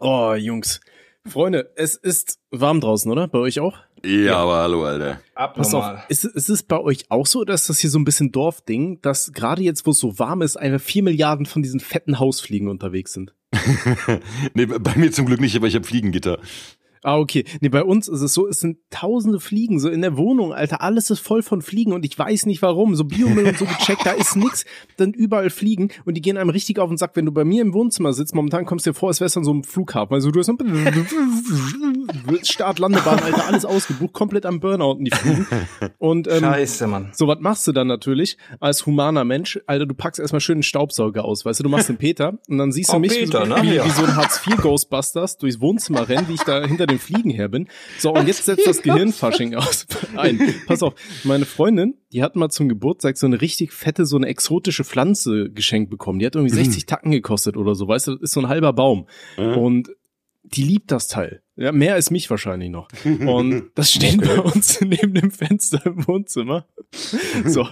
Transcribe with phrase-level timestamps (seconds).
[0.00, 0.80] Oh, Jungs.
[1.26, 3.28] Freunde, es ist warm draußen, oder?
[3.28, 3.76] Bei euch auch?
[4.02, 5.20] Ja, aber hallo, Alter.
[5.34, 8.32] Pass auf, ist, ist es bei euch auch so, dass das hier so ein bisschen
[8.32, 12.18] Dorfding, dass gerade jetzt, wo es so warm ist, einfach vier Milliarden von diesen fetten
[12.18, 13.34] Hausfliegen unterwegs sind?
[14.54, 16.38] nee, bei mir zum Glück nicht, aber ich habe Fliegengitter.
[17.02, 17.44] Ah, okay.
[17.60, 20.82] Nee, bei uns ist es so, es sind tausende Fliegen, so in der Wohnung, Alter,
[20.82, 22.94] alles ist voll von Fliegen und ich weiß nicht warum.
[22.94, 24.64] So Biomüll und so gecheckt, da ist nix,
[24.98, 27.12] dann überall Fliegen und die gehen einem richtig auf den Sack.
[27.14, 29.40] Wenn du bei mir im Wohnzimmer sitzt, momentan kommst du dir vor, als wärst du
[29.40, 30.14] an so einem Flughafen.
[30.14, 30.56] Also du hast so
[32.42, 35.46] Start, Landebahn, Alter, alles ausgebucht, komplett am Burnout die Fliegen.
[35.98, 37.10] Und ähm, Scheiße, Mann.
[37.14, 39.58] so, was machst du dann natürlich als humaner Mensch?
[39.66, 42.58] Alter, du packst erstmal schön einen Staubsauger aus, weißt du, du machst den Peter und
[42.58, 43.62] dann siehst du Oh, mich Peter, wie, ne?
[43.62, 47.48] wie, wie so ein Hartz-IV-Ghostbusters durchs Wohnzimmer rennen, wie ich da hinter den Fliegen her
[47.48, 47.68] bin.
[47.98, 49.86] So, und jetzt setzt das Gehirnfasching aus.
[50.16, 50.40] ein.
[50.66, 50.94] Pass auf,
[51.24, 55.50] meine Freundin, die hat mal zum Geburtstag so eine richtig fette, so eine exotische Pflanze
[55.50, 56.18] geschenkt bekommen.
[56.18, 58.72] Die hat irgendwie 60 Tacken gekostet oder so, weißt du, das ist so ein halber
[58.72, 59.06] Baum.
[59.36, 59.90] Und
[60.42, 61.42] die liebt das Teil.
[61.56, 62.88] Ja, mehr als mich wahrscheinlich noch.
[63.04, 66.66] Und das steht bei uns neben dem Fenster im Wohnzimmer.
[67.44, 67.66] So.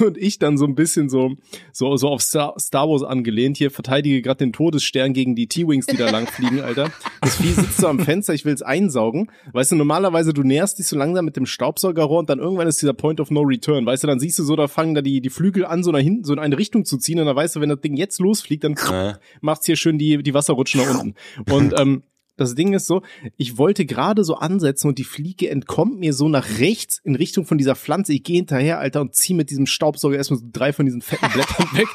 [0.00, 1.32] Und ich dann so ein bisschen so,
[1.72, 5.86] so, so auf Star, Star Wars angelehnt hier, verteidige gerade den Todesstern gegen die T-Wings,
[5.86, 6.90] die da lang fliegen, Alter.
[7.20, 9.30] Das Vieh sitzt so am Fenster, ich will es einsaugen.
[9.52, 12.80] Weißt du, normalerweise du näherst dich so langsam mit dem Staubsaugerrohr und dann irgendwann ist
[12.80, 13.84] dieser Point of No Return.
[13.84, 15.98] Weißt du, dann siehst du so, da fangen da die, die Flügel an, so nach
[15.98, 18.20] hinten, so in eine Richtung zu ziehen und dann weißt du, wenn das Ding jetzt
[18.20, 19.18] losfliegt, dann Ja.
[19.40, 21.14] macht's hier schön die, die Wasserrutschen nach unten.
[21.52, 22.02] Und ähm,
[22.36, 23.02] das Ding ist so,
[23.36, 27.44] ich wollte gerade so ansetzen und die Fliege entkommt mir so nach rechts in Richtung
[27.44, 28.12] von dieser Pflanze.
[28.14, 31.28] Ich gehe hinterher, Alter, und zieh mit diesem Staubsauger erstmal so drei von diesen fetten
[31.32, 31.88] Blättern weg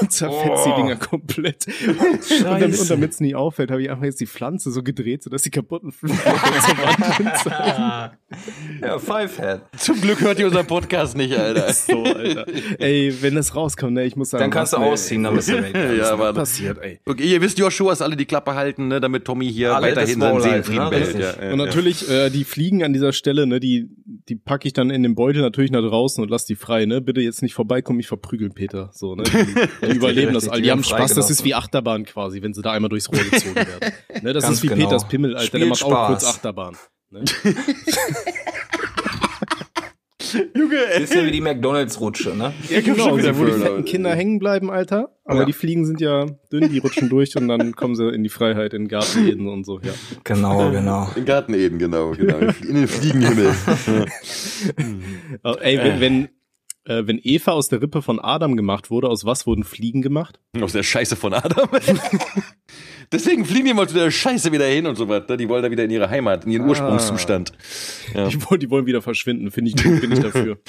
[0.00, 0.76] und zerfetzt die Oh.
[0.76, 1.66] Dinger komplett.
[1.86, 5.50] Und damit damit's nicht auffällt, habe ich einfach jetzt die Pflanze so gedreht, sodass die
[5.50, 8.16] kaputten Flügel zur Wand hin zeigen.
[8.82, 9.60] Ja, Fivehead.
[9.78, 11.72] Zum Glück hört ihr unseren Podcast nicht, Alter.
[11.72, 12.46] So, Alter.
[12.78, 14.42] Ey, wenn das rauskommt, ne, ich muss sagen.
[14.42, 15.74] Dann kannst du was, ne, ausziehen, dann bist du weg.
[15.74, 17.00] ja, Was aber passiert, ey.
[17.06, 20.28] okay, ihr wisst, Joshuas alle die Klappe halten, ne, damit Tommy hier Alle weiterhin das
[20.28, 20.90] seinen Maul Seelenfrieden ne?
[20.90, 21.18] behält.
[21.18, 21.66] Ja, Und ja.
[21.66, 23.88] natürlich, äh, die Fliegen an dieser Stelle, ne, die,
[24.28, 27.00] die packe ich dann in den Beutel natürlich nach draußen und lass die frei, ne?
[27.00, 28.90] Bitte jetzt nicht vorbeikommen, ich verprügeln, Peter.
[28.92, 29.24] So, ne?
[29.24, 30.58] Die, die überleben das all.
[30.58, 33.22] die Die haben Spaß, das ist wie Achterbahn quasi, wenn sie da einmal durchs Rohr
[33.30, 33.92] gezogen werden.
[34.22, 34.32] Ne?
[34.32, 34.86] Das Ganz ist wie genau.
[34.86, 36.36] Peters Pimmel, Alter, der macht auch kurz Spaß.
[36.36, 36.76] Achterbahn.
[37.10, 37.24] Ne?
[40.56, 41.00] Junge, ey.
[41.00, 42.52] Bisschen wie die McDonalds-Rutsche, ne?
[42.68, 43.82] Ja, komm schon genau, wieder wo die fetten Leute.
[43.84, 45.10] Kinder hängen bleiben, Alter.
[45.24, 45.44] Aber Ja.
[45.46, 48.74] die Fliegen sind ja dünn, die rutschen durch und dann kommen sie in die Freiheit,
[48.74, 49.92] in Garten Eden und so, ja.
[50.24, 51.08] Genau, genau.
[51.16, 52.38] In Garten Eden, genau, genau.
[52.66, 53.54] In den Fliegenhimmel.
[55.60, 56.24] Ey, wenn, wenn,
[56.84, 60.40] äh, wenn Eva aus der Rippe von Adam gemacht wurde, aus was wurden Fliegen gemacht?
[60.60, 61.68] Aus der Scheiße von Adam.
[63.14, 65.22] Deswegen fliegen die mal zu der Scheiße wieder hin und so was.
[65.38, 66.68] Die wollen da wieder in ihre Heimat, in ihren Ah.
[66.68, 67.52] Ursprungszustand.
[68.12, 68.28] Ja.
[68.28, 70.58] Die, wollen, die wollen wieder verschwinden, finde ich bin ich dafür.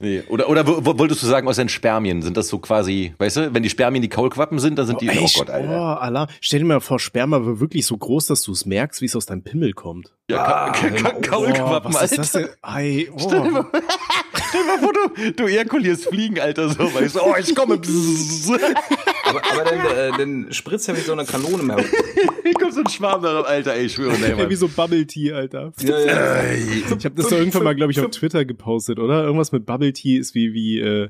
[0.00, 0.24] Nee.
[0.26, 2.20] Oder, oder wo- wo- wolltest du sagen, aus den Spermien?
[2.20, 5.06] Sind das so quasi, weißt du, wenn die Spermien die Kaulquappen sind, dann sind die,
[5.08, 5.70] Ey, oh Gott, Alter.
[5.70, 6.26] Oh, Allah.
[6.40, 9.14] Stell dir mal vor, Sperma war wirklich so groß, dass du es merkst, wie es
[9.14, 10.12] aus deinem Pimmel kommt.
[10.28, 12.22] Ja, Ah, Ka Ka Ka oh, Kaulquappen, was ist Alter.
[12.22, 12.48] das denn?
[12.62, 13.18] Ei, oh.
[13.20, 13.66] Stell dir mal
[14.48, 17.78] stell dir mal vor, du, du ejakulierst Fliegen, Alter, so, weißt du, oh, ich komme.
[19.26, 21.82] Aber, aber dann, äh, dann spritzt ja wie so eine Kanone mehr.
[22.42, 24.50] Hier kommt so ein Schwarm darauf, Alter, ey, ich schwöre, nee, Ja, Mann.
[24.50, 25.72] wie so Bubble Tea, Alter.
[25.80, 26.42] Ja, ja.
[26.52, 29.24] Ich habe das doch irgendwann mal, glaube ich, auf Twitter gepostet, oder?
[29.24, 31.08] Irgendwas mit Bubble Tea ist wie, wie, äh,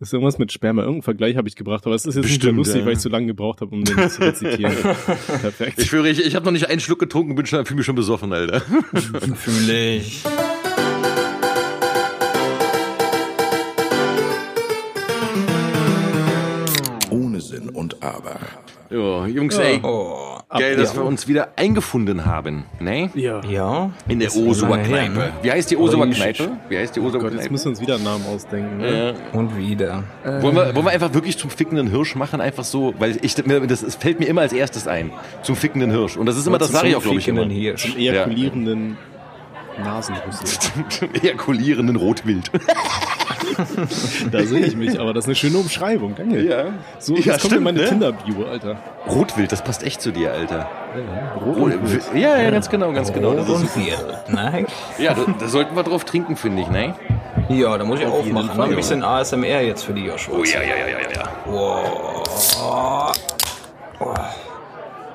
[0.00, 0.82] ist irgendwas mit Sperma.
[0.82, 2.86] Irgendein Vergleich habe ich gebracht, aber es ist jetzt nicht mehr Bestimmt, lustig, ja.
[2.86, 4.72] weil ich zu lange gebraucht habe, um den zu rezitieren.
[4.82, 5.78] Perfekt.
[5.80, 7.96] Ich schwöre, ich, ich habe noch nicht einen Schluck getrunken, bin schon, fühle mich schon
[7.96, 8.60] besoffen, Alter.
[9.34, 10.22] Fühle ich.
[17.10, 18.38] Ohne Sinn und Aber.
[18.90, 20.38] Ja, Jungs, ey, Oh.
[20.48, 21.00] geil, dass ja.
[21.00, 23.10] wir uns wieder eingefunden haben, ne?
[23.14, 23.42] ja.
[23.44, 23.90] Ja.
[24.08, 25.12] In der Osower her, Kneipe.
[25.12, 25.32] ne?
[25.42, 26.52] Wie heißt die Osower Kneipe?
[26.70, 27.52] Wie heißt die Osower Oh Gott, jetzt Kneipe?
[27.52, 28.78] müssen wir uns wieder einen Namen ausdenken.
[28.78, 29.14] Ne?
[29.32, 29.38] Ja.
[29.38, 30.04] Und wieder.
[30.24, 32.40] Wollen, wir, wollen wir einfach wirklich zum fickenden Hirsch machen?
[32.40, 35.10] Einfach so, weil ich mir- das, das fällt mir immer als erstes ein.
[35.42, 36.16] Zum fickenden Hirsch.
[36.16, 37.44] Und das ist immer, das sage ich auch, glaube ich, immer.
[37.44, 37.74] Hier.
[37.74, 38.96] Ejakulierenden
[39.82, 41.08] Nasenrüssel.
[41.22, 42.50] Ejakulierenden Rotwild.
[44.30, 46.14] Da sehe ich mich, aber das ist eine schöne Umschreibung.
[46.14, 46.42] Danke.
[46.42, 46.66] Ja.
[46.98, 47.88] So, Ja, das kommt in stimmt, meine ne?
[47.88, 48.76] Tinder-Bio, Alter.
[49.08, 50.68] Rotwild, das passt echt zu dir, Alter.
[51.44, 52.02] Rotwild.
[52.14, 53.34] Ja, ja, ganz genau, ganz genau.
[53.34, 53.96] Das ist, Und wir.
[54.28, 54.66] Ne?
[54.98, 56.94] ja, da, da sollten wir drauf trinken, finde ich, ne?
[57.48, 58.48] Ja, da muss ich aufmachen.
[58.48, 58.54] Ne?
[58.54, 58.68] Fall.
[58.68, 60.36] Ein bisschen ASMR jetzt für die Joshua.
[60.38, 61.28] Oh ja, ja, ja, ja, ja, ja.
[61.46, 63.12] Wow.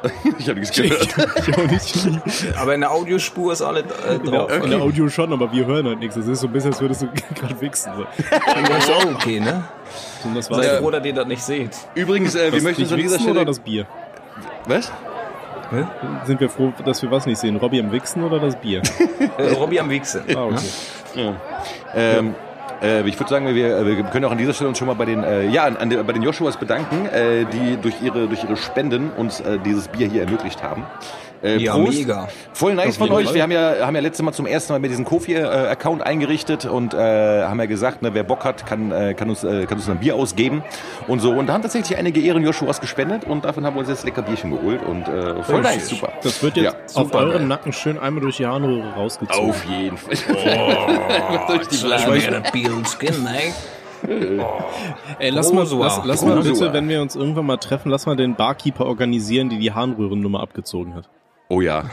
[0.39, 1.15] Ich habe nichts gehört.
[1.47, 2.57] Ich auch nicht.
[2.57, 4.51] Aber in der Audiospur ist alle äh, der, drauf.
[4.63, 6.15] in der Audio schon, aber wir hören halt nichts.
[6.15, 7.07] Das ist so ein bisschen, als würdest du
[7.39, 7.91] gerade wichsen.
[7.95, 8.05] So.
[8.29, 9.63] Das ist auch okay, ne?
[10.23, 10.47] Und das.
[10.47, 10.77] Seid Ja.
[10.79, 11.71] froh, dass ihr das nicht seht.
[11.95, 13.45] Übrigens, äh, wir Das möchten uns nicht an dieser wichsen oder Stelle...
[13.45, 13.85] das Bier?
[14.65, 14.91] Was?
[15.71, 15.88] Ne?
[16.25, 17.55] Sind wir froh, dass wir was nicht sehen?
[17.55, 18.81] Robby am Wichsen oder das Bier?
[19.38, 20.35] Äh, Robby am sind.
[20.35, 20.59] Ah, okay.
[21.15, 21.35] Ja.
[21.95, 22.35] Ähm,
[22.83, 25.06] Äh, ich würde sagen, wir, wir können auch an dieser Stelle uns schon mal bei
[25.06, 28.44] den, äh, ja, an, an, den- bei den Joshuas bedanken, äh, die durch ihre, durch
[28.44, 30.83] ihre Spenden uns äh, dieses Bier hier ermöglicht haben.
[31.41, 31.97] Äh, Ja, Prost.
[31.97, 32.30] mega.
[32.53, 33.25] Voll nice von euch.
[33.25, 33.35] Fall.
[33.35, 36.94] Wir haben ja, haben ja letztes Mal zum ersten Mal mit diesem Kofi-Account eingerichtet und
[36.94, 39.89] äh, haben ja gesagt, ne, wer Bock hat, kann, äh, kann, uns, äh, kann uns
[39.89, 40.63] ein Bier ausgeben
[41.09, 41.31] und so.
[41.31, 44.21] Und da haben tatsächlich einige Ehren Joshuas gespendet und davon haben wir uns jetzt lecker
[44.21, 46.13] Bierchen geholt und äh, voll nice, super.
[46.24, 46.65] Das wird jetzt
[46.95, 47.47] Ja, auf super euren geil.
[47.47, 49.50] Nacken schön einmal durch die Harnröhre rausgezogen.
[49.50, 50.13] Auf jeden Fall.
[51.50, 52.41] durch die Ich Blase.
[52.73, 53.53] Peeled Skin, ne?
[55.19, 55.85] Ey, lass mal, Prosua.
[55.85, 56.53] lass, lass mal Prosua.
[56.53, 60.41] bitte, wenn wir uns irgendwann mal treffen, lass mal den Barkeeper organisieren, die die Harnröhrennummer
[60.41, 61.09] abgezogen hat.
[61.49, 61.89] Oh ja.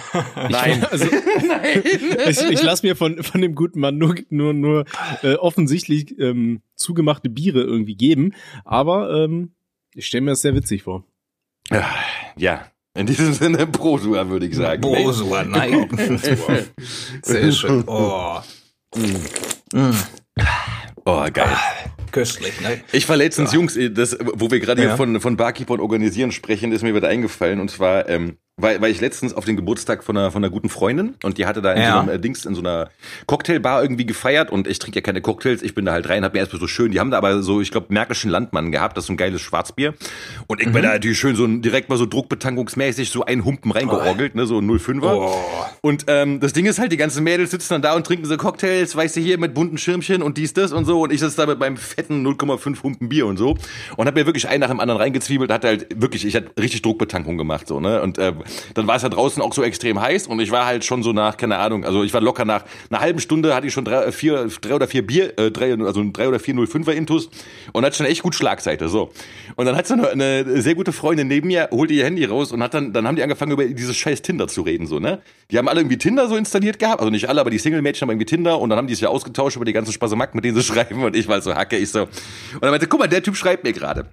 [0.49, 0.87] Nein.
[2.25, 4.85] Also, ich, ich lasse mir von, von dem guten Mann nur, nur, nur
[5.23, 8.33] äh, offensichtlich ähm, zugemachte Biere irgendwie geben,
[8.65, 9.53] aber ähm,
[9.95, 11.05] ich stelle mir das sehr witzig vor.
[12.37, 12.67] Ja.
[12.95, 14.81] In diesem Sinne Prosua, würde ich sagen.
[14.81, 15.89] Bosua, nein.
[17.23, 17.85] Sehr schön.
[17.87, 18.41] Oh,
[21.05, 21.57] Oh, geil.
[22.13, 22.81] köstlich, ne?
[22.93, 24.89] Ich war letztens, Jungs, äh, das, wo wir gerade Ja.
[24.89, 27.61] hier von, von Barkeeper und Organisieren sprechen, ist mir wieder eingefallen.
[27.61, 30.69] Und zwar, ähm, weil, weil ich letztens auf den Geburtstag von einer, von einer guten
[30.69, 31.93] Freundin und die hatte da in Ja.
[31.95, 32.91] so einem äh, Dings, in so einer
[33.27, 36.33] Cocktailbar irgendwie gefeiert und ich trinke ja keine Cocktails, ich bin da halt rein, hab
[36.35, 39.05] mir erstmal so schön, die haben da aber so, ich glaube, Märkischen Landmann gehabt, das
[39.05, 39.95] ist so ein geiles Schwarzbier.
[40.47, 40.73] Und ich Mhm.
[40.73, 44.59] bin da natürlich schön so direkt mal so druckbetankungsmäßig so einen Humpen reingeorgelt, ne, so
[44.59, 45.03] ein 05er.
[45.17, 45.35] Oh.
[45.83, 48.37] Und ähm, das Ding ist halt, die ganzen Mädels sitzen dann da und trinken so
[48.37, 51.01] Cocktails, weißt du, hier mit bunten Schirmchen und dies, das und so.
[51.03, 53.57] Und ich sitze da mit meinem fetten 0,5 Humpen Bier und so.
[53.97, 55.51] Und hab mir wirklich einen nach dem anderen reingezwiebelt.
[55.51, 58.01] Hatte halt wirklich, ich hatte richtig Druckbetankung gemacht, so, ne.
[58.03, 58.33] Und äh,
[58.75, 61.13] dann war es ja draußen auch so extrem heiß und ich war halt schon so
[61.13, 64.05] nach, keine Ahnung, also ich war locker nach einer halben Stunde hatte ich schon drei,
[64.05, 67.31] äh, vier, drei oder vier Bier, äh, drei, also drei oder vier 05er Intus
[67.73, 69.11] und hatte schon echt gut Schlagseite, so.
[69.57, 72.53] Und dann hat so eine, eine sehr gute Freundin neben mir, holte ihr Handy raus
[72.53, 75.21] und hat dann, dann haben die angefangen über dieses scheiß Tinder zu reden, so, ne?
[75.51, 78.11] Die haben alle irgendwie Tinder so installiert gehabt, also nicht alle, aber die Single-Mädchen haben
[78.11, 80.57] irgendwie Tinder und dann haben die sich ja ausgetauscht über die ganzen Spasemack, mit denen
[80.57, 82.03] sie schreiben und ich war so hacke, ich so.
[82.03, 82.11] Und
[82.63, 84.07] dann meinte, guck mal, der Typ schreibt mir gerade.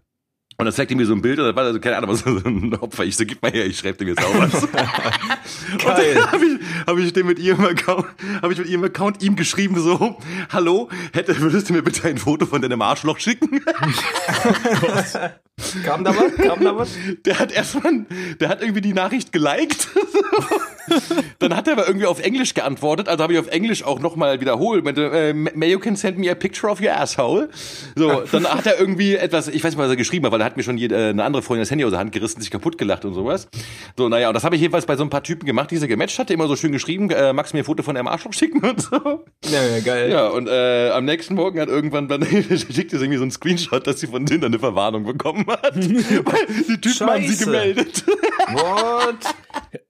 [0.60, 2.22] Und dann zeigte mir so ein Bild und dann war da so, keine Ahnung, was
[2.22, 3.06] so ein Opfer.
[3.06, 4.64] Ich so, gib mal her, ich schreibe dem jetzt auch was.
[4.64, 4.72] und
[5.86, 8.08] dann habe ich, hab ich den mit ihrem Account,
[8.42, 10.18] habe ich mit ihrem Account ihm geschrieben so,
[10.50, 13.62] hallo, hätte, würdest du mir bitte ein Foto von deinem Arschloch schicken?
[15.84, 16.36] Kam da was?
[16.36, 16.90] Kam da was?
[17.26, 18.06] Der hat erstmal,
[18.40, 19.90] der hat irgendwie die Nachricht geliked.
[21.40, 24.40] Dann hat er aber irgendwie auf Englisch geantwortet, also habe ich auf Englisch auch nochmal
[24.40, 24.86] wiederholt.
[24.86, 27.50] Meinte, äh, may you can send me a picture of your asshole.
[27.96, 30.46] So, dann hat er irgendwie etwas, ich weiß nicht, was er geschrieben hat, weil er
[30.46, 32.52] hat mir schon jede, äh, eine andere Freundin das Handy aus der Hand gerissen, sich
[32.52, 33.50] kaputt gelacht und sowas.
[33.98, 35.88] So, naja, und das habe ich jedenfalls bei so ein paar Typen gemacht, die sie
[35.88, 38.34] gematcht hatte, immer so schön geschrieben, äh, magst du mir ein Foto von deinem Arschloch
[38.34, 39.26] schicken und so.
[39.46, 40.10] Ja, ja, geil.
[40.10, 43.86] Ja, und äh, am nächsten Morgen hat irgendwann dann schickt es irgendwie so einen Screenshot,
[43.88, 45.76] dass sie von Tinder eine Verwarnung bekommen hat.
[45.76, 47.46] Weil die Typen haben sie Scheiße.
[47.46, 48.04] gemeldet.
[48.52, 49.36] What?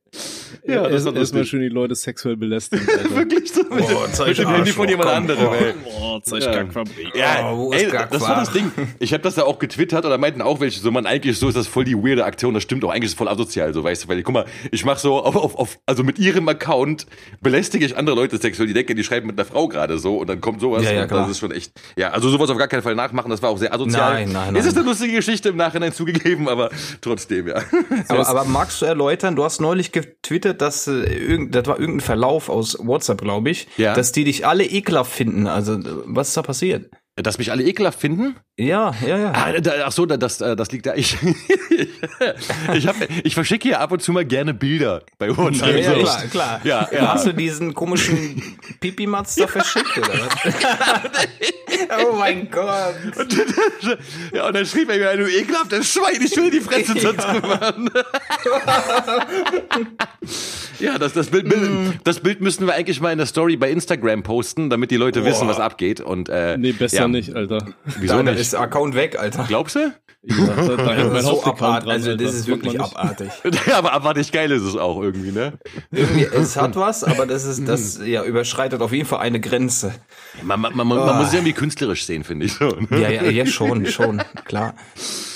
[0.66, 1.50] Ja, das erstmal lustig.
[1.50, 2.86] schön die Leute sexuell belästigen.
[3.16, 5.74] Wirklich so mit, Oh, dem- zeig mit dem Handy von jemand anderem, ey.
[5.84, 6.66] Boah, zeig Ja.
[7.16, 8.72] Ja, Oh, ist ey, das war das Ding.
[9.00, 11.56] Ich habe das ja auch getwittert oder meinten auch welche so, man eigentlich so ist
[11.56, 14.04] das voll die weirde Aktion, das stimmt auch, eigentlich ist es voll asozial, so weißt
[14.04, 17.06] du, weil guck mal, ich mach so auf, auf, auf also mit ihrem Account
[17.42, 20.28] belästige ich andere Leute sexuell, die denken, die schreiben mit einer Frau gerade so und
[20.28, 21.22] dann kommt sowas Ja, ja, und klar.
[21.22, 23.58] das ist schon echt, ja, also sowas auf gar keinen Fall nachmachen, das war auch
[23.58, 24.14] sehr asozial.
[24.16, 24.68] Nein, nein, Es nein.
[24.68, 26.70] ist eine lustige Geschichte im Nachhinein zugegeben, aber
[27.00, 27.62] trotzdem, ja.
[28.10, 32.06] Aber, aber magst du erläutern, du hast neulich getwittert, dass äh, irgend, das war irgendein
[32.06, 33.94] Verlauf aus WhatsApp, glaube ich, Ja.
[33.94, 35.48] dass die dich alle ekelhaft finden.
[35.48, 36.90] Also, was ist da passiert?
[37.16, 38.36] Dass mich alle ekelhaft finden?
[38.60, 39.32] Ja, ja, ja.
[39.36, 40.96] Ah, da, ach so, da- das, äh, das liegt da.
[40.96, 41.16] Ich,
[42.74, 45.76] ich, hab, ich verschicke hier ab und zu mal gerne Bilder bei WhatsApp.
[45.76, 46.00] Ja, ja, so.
[46.00, 46.62] klar, klar.
[46.64, 47.14] Ja, ja.
[47.14, 48.42] Hast du diesen komischen
[48.80, 50.54] Pipi-Matz da verschickt, oder was?
[52.10, 52.96] oh mein Gott.
[53.20, 53.98] Und dann,
[54.34, 57.92] ja, und dann schrieb er mir, du ekelhaftes Schwein, ich will die Fresse zertrümmern.
[60.80, 61.54] ja, das, das, Bild,
[62.04, 65.24] das Bild müssen wir eigentlich mal in der Story bei Instagram posten, damit die Leute
[65.26, 66.02] wissen, was abgeht.
[66.02, 67.08] Und, äh, Nee, besser ja.
[67.08, 67.68] nicht, Alter.
[68.00, 68.47] Wieso Deiner nicht?
[68.48, 69.46] Ist Account weg, Alter.
[69.48, 69.92] Glaubst du?
[70.30, 71.86] Ja, da, da hängt mein so abartig.
[71.86, 73.30] dran, Also, das ist wirklich abartig.
[73.68, 75.54] Ja, aber abartig geil ist es auch irgendwie, ne?
[75.92, 79.94] Irgendwie, es hat was, aber das ist, das, ja, überschreitet auf jeden Fall eine Grenze.
[80.44, 82.54] Man, man, man, man muss es irgendwie künstlerisch sehen, finde ich.
[82.54, 82.88] So, ne?
[83.00, 84.74] Ja, ja, ja, schon, schon, klar.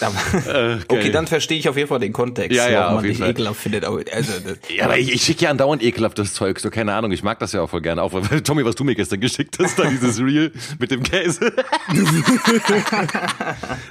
[0.02, 3.10] Aber, okay, dann verstehe ich auf jeden Fall den Kontext, Ja, ja, warum auf man
[3.10, 3.30] dich Fall.
[3.30, 3.86] ekelhaft findet.
[3.86, 7.24] Also, das, Ja, aber ich, ich schicke ja andauernd ekelhaftes Zeug, so keine Ahnung, ich
[7.24, 8.02] mag das ja auch voll gerne.
[8.02, 11.54] Auch weil, Tommy, was du mir gestern geschickt hast, da dieses Reel mit dem Käse.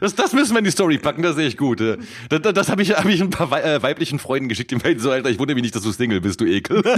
[0.01, 1.81] das, das müssen wir in die Story packen, das sehe ich gut.
[1.81, 1.99] äh.
[2.29, 5.11] Das, das, habe ich, hab ich ein paar äh, weiblichen Freunden geschickt, die meinten so,
[5.11, 6.83] Alter, ich wundere mich nicht, dass du Single bist, du Ekel.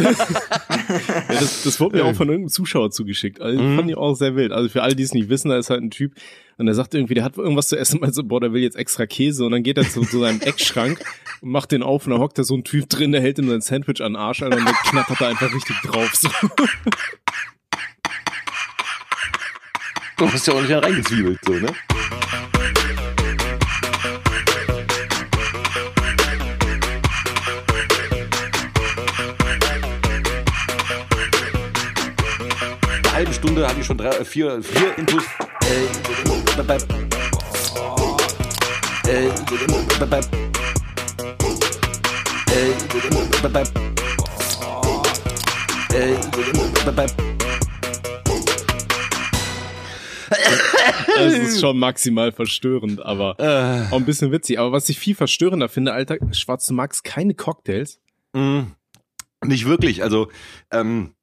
[1.29, 3.41] Ja, das, das wurde mir auch von irgendeinem Zuschauer zugeschickt.
[3.41, 4.53] Also, Fand ich auch sehr wild.
[4.53, 6.15] Also für alle, die es nicht wissen, da ist halt ein Typ
[6.59, 8.77] und der sagt irgendwie, der hat irgendwas zu essen, meint so, boah, der will jetzt
[8.77, 11.01] extra Käse und dann geht er zu, zu seinem Eckschrank
[11.41, 13.49] und macht den auf und da hockt da so ein Typ drin, der hält ihm
[13.49, 16.15] sein Sandwich an den Arsch, Alter, und der knattert da einfach richtig drauf.
[16.15, 16.29] So.
[20.19, 21.67] Du hast ja auch nicht reingezwiebelt, so, ne?
[33.43, 35.25] Stunde habe ich schon drei, äh, vier, vier Intus.
[35.63, 36.77] Äh, bei,
[39.11, 39.29] äh,
[39.99, 40.21] bei, bei,
[42.53, 42.71] äh,
[43.43, 43.63] bei, bei,
[45.93, 46.15] äh,
[46.85, 47.07] bei, bei,
[51.19, 53.93] Es ist schon maximal verstörend, aber Äh.
[53.93, 54.61] auch ein bisschen witzig.
[54.61, 57.99] Aber was ich viel verstörender finde, Alter, Schwarz, du magst keine Cocktails.
[58.35, 58.61] Mm,
[59.45, 60.05] Nicht wirklich.
[60.05, 60.29] Also,
[60.71, 61.15] ähm,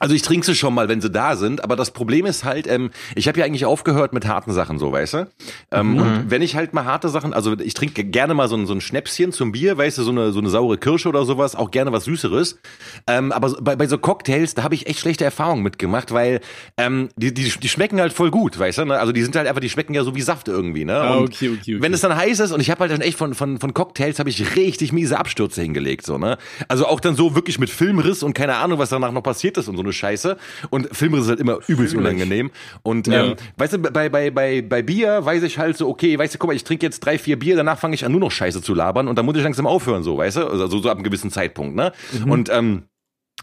[0.00, 2.66] also ich trinke sie schon mal, wenn sie da sind, aber das Problem ist halt,
[2.66, 5.30] ähm, ich habe ja eigentlich aufgehört mit harten Sachen, so, weißt du?
[5.70, 8.66] Ähm, Und wenn ich halt mal harte Sachen, also ich trinke gerne mal so ein,
[8.66, 11.54] so ein Schnäpschen zum Bier, weißt du, so eine, so eine saure Kirsche oder sowas,
[11.54, 12.58] auch gerne was Süßeres.
[13.06, 16.40] Ähm, aber bei, bei so Cocktails, da habe ich echt schlechte Erfahrungen mitgemacht, weil
[16.78, 18.84] ähm, die, die, die schmecken halt voll gut, weißt du?
[18.86, 18.98] Ne?
[18.98, 20.96] Also die sind halt einfach, die schmecken ja so wie Saft irgendwie, ne?
[20.96, 21.76] Ah, okay, okay, okay.
[21.82, 24.18] Wenn es dann heiß ist und ich habe halt dann echt von, von, von Cocktails
[24.18, 26.38] habe ich richtig miese Abstürze hingelegt, so, ne?
[26.68, 29.68] Also auch dann so wirklich mit Filmriss und keine Ahnung, was danach noch passiert ist
[29.68, 30.36] und so eine Scheiße.
[30.70, 32.50] Und Filmriss ist halt immer übelst unangenehm.
[32.82, 33.24] Und Ja.
[33.24, 36.38] ähm, weißt du, bei, bei, bei, bei Bier weiß ich halt so, okay, weißt du,
[36.38, 38.62] guck mal, ich trinke jetzt drei, vier Bier, danach fange ich an, nur noch Scheiße
[38.62, 40.46] zu labern und dann muss ich langsam aufhören, so, weißt du?
[40.46, 41.92] Also so, so ab einem gewissen Zeitpunkt, ne?
[42.26, 42.84] Und ähm,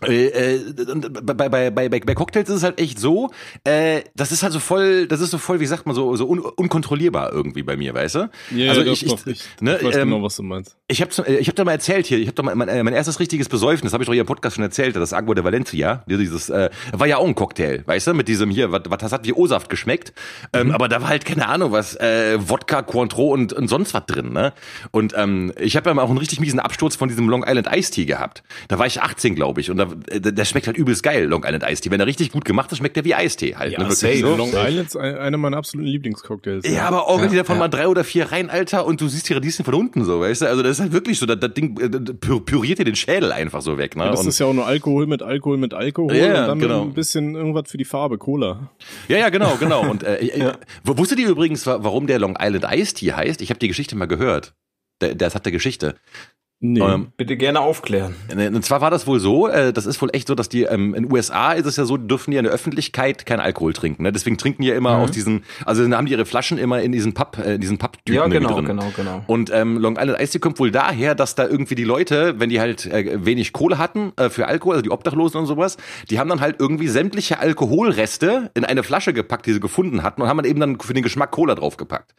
[0.05, 0.59] äh, äh,
[1.23, 3.31] bei, bei, bei, bei, Cocktails ist es halt echt so,
[3.63, 6.29] äh, das ist halt so voll, das ist so voll, wie sagt man, so, so
[6.29, 8.29] un, unkontrollierbar irgendwie bei mir, weißt du?
[8.51, 10.77] Ja, also doch, ich, doch, ich, ich, ne, ich weiß ähm, genau, was du meinst.
[10.87, 12.93] ich habe ich hab da mal erzählt hier, ich habe da mal mein, äh, mein
[12.93, 16.03] erstes richtiges Besäufnis, habe ich doch hier im Podcast schon erzählt, das Agua de Valencia,
[16.07, 19.11] dieses äh, war ja auch ein Cocktail, weißt du, mit diesem hier, was was das
[19.11, 20.13] hat wie O-Saft geschmeckt,
[20.53, 24.05] ähm, aber da war halt keine Ahnung was, äh, Wodka, Cointreau und, und sonst was
[24.05, 24.53] drin, ne?
[24.91, 27.67] Und ähm, ich habe ja mal auch einen richtig miesen Absturz von diesem Long Island
[27.71, 28.43] Iced Tea gehabt.
[28.67, 31.43] Da war ich 18, glaube ich, und da, äh, der schmeckt halt übelst geil, Long
[31.43, 31.91] Island Iced Tea.
[31.91, 33.91] Wenn er richtig gut gemacht ist, schmeckt der wie Eistee halt, Ja, ne?
[33.91, 34.17] Safe.
[34.17, 34.35] so.
[34.35, 36.67] Long Island ist ein- einer meiner absoluten Lieblingscocktails.
[36.69, 37.59] Ja, aber auch wenn Ja, die davon ja.
[37.61, 40.41] mal drei oder vier rein, Alter, und du siehst die Radieschen von unten so, weißt
[40.41, 40.45] du?
[40.47, 42.95] Also das ist halt wirklich so, das, das Ding äh, das pü- püriert dir den
[42.95, 44.05] Schädel einfach so weg, ne?
[44.11, 46.81] Das und, ist ja auch nur Alkohol mit Alkohol mit Alkohol Ja, und dann genau.
[46.83, 48.69] ein bisschen irgendwas für die Farbe, Cola.
[49.07, 49.89] ja, ja, genau, genau.
[49.89, 50.51] Und äh, äh,
[50.83, 53.41] w- wusstet ihr übrigens, wa- warum der Long Island Iced Tea heißt?
[53.41, 54.53] Ich habe die Geschichte mal gehört.
[55.01, 55.95] Der, das hat der Geschichte.
[56.59, 56.79] Nee.
[56.79, 58.15] Ähm, Bitte gerne aufklären.
[58.35, 60.95] Und zwar war das wohl so, äh, das ist wohl echt so, dass die, ähm,
[60.95, 63.73] in den USA ist es ja so, die dürfen die in der Öffentlichkeit keinen Alkohol
[63.73, 64.01] trinken.
[64.01, 64.11] Ne?
[64.11, 66.91] Deswegen trinken die ja immer aus diesen, also dann haben die ihre Flaschen immer in
[66.91, 68.65] diesen Papp, äh, in diesen Papptüten Ja, genau, drin.
[68.65, 69.23] genau, genau.
[69.27, 72.49] Und ähm, Long Island Iced Tea kommt wohl daher, dass da irgendwie die Leute, wenn
[72.49, 75.77] die halt äh, wenig Kohle hatten äh, für Alkohol, also die Obdachlosen und sowas,
[76.09, 80.23] die haben dann halt irgendwie sämtliche Alkoholreste in eine Flasche gepackt, die sie gefunden hatten
[80.23, 82.15] und haben dann eben dann für den Geschmack Cola draufgepackt.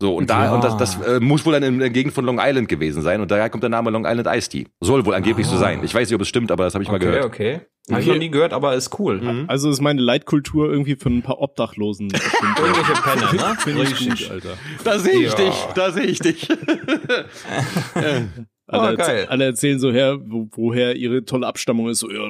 [0.00, 0.54] So, und da, Ja.
[0.54, 3.20] und das, das äh, muss wohl dann in der Gegend von Long Island gewesen sein
[3.20, 4.66] und daher kommt der Name Long Island Iced Tea.
[4.80, 5.82] Soll wohl angeblich so sein.
[5.84, 7.24] Ich weiß nicht, ob es stimmt, aber das habe ich mal Okay, gehört.
[7.24, 7.60] okay.
[7.88, 9.44] Habe ich noch nie gehört, aber ist cool.
[9.46, 12.08] Also ist meine Leitkultur irgendwie für ein paar Obdachlosen.
[12.10, 13.56] Irgendwelche Penner, ne?
[13.60, 14.22] Finde ich Richtig.
[14.28, 14.58] gut, Alter.
[14.82, 15.36] Da sehe ich Ja.
[15.36, 16.48] dich, da sehe ich dich.
[18.68, 19.20] Alle, Oh, geil.
[19.24, 22.00] erz- alle erzählen so her, wo, woher ihre tolle Abstammung ist.
[22.00, 22.22] So, ja,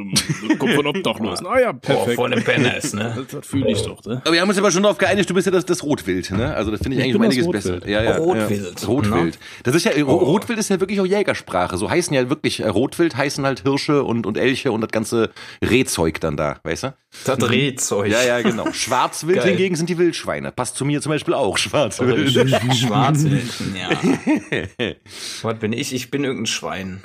[0.59, 1.47] kommt von Obdachlosen.
[1.51, 2.17] Ah ja, perfekt.
[2.17, 3.15] von den Penners, ne?
[3.17, 4.21] das das fühle ich doch, ne?
[4.23, 6.55] Aber wir haben uns aber schon darauf geeinigt, du bist ja das, das Rotwild, ne?
[6.55, 7.81] Also das finde ich Ich eigentlich um einiges Rotwild.
[7.81, 7.89] besser.
[7.89, 8.87] Ja, ja, Rotwild, Ja.
[8.87, 9.39] Rotwild.
[9.63, 11.79] Das ist ja, Ro- Rotwild ist ja wirklich auch Jägersprache.
[11.79, 15.31] So heißen ja wirklich, äh, Rotwild heißen halt Hirsche und, und Elche und das ganze
[15.65, 16.95] Rehzeug dann da, weißt du?
[17.25, 18.11] Das Drehzeug.
[18.11, 18.73] Ja, ja, genau.
[18.73, 19.49] Schwarzwild Geil.
[19.51, 20.53] hingegen sind die Wildschweine.
[20.53, 22.31] Passt zu mir zum Beispiel auch, Schwarzwild.
[22.77, 23.91] Schwarzwelten, ja.
[25.43, 25.93] Was bin ich?
[25.93, 27.03] Ich bin irgendein Schwein.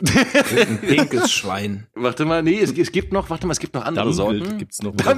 [0.51, 1.87] Irgendein pinkes Schwein.
[1.95, 4.57] Warte mal, nee, es, es gibt noch, warte mal, es gibt noch andere Dammwild Sorten.
[4.57, 4.93] gibt's noch.
[4.95, 5.17] Was?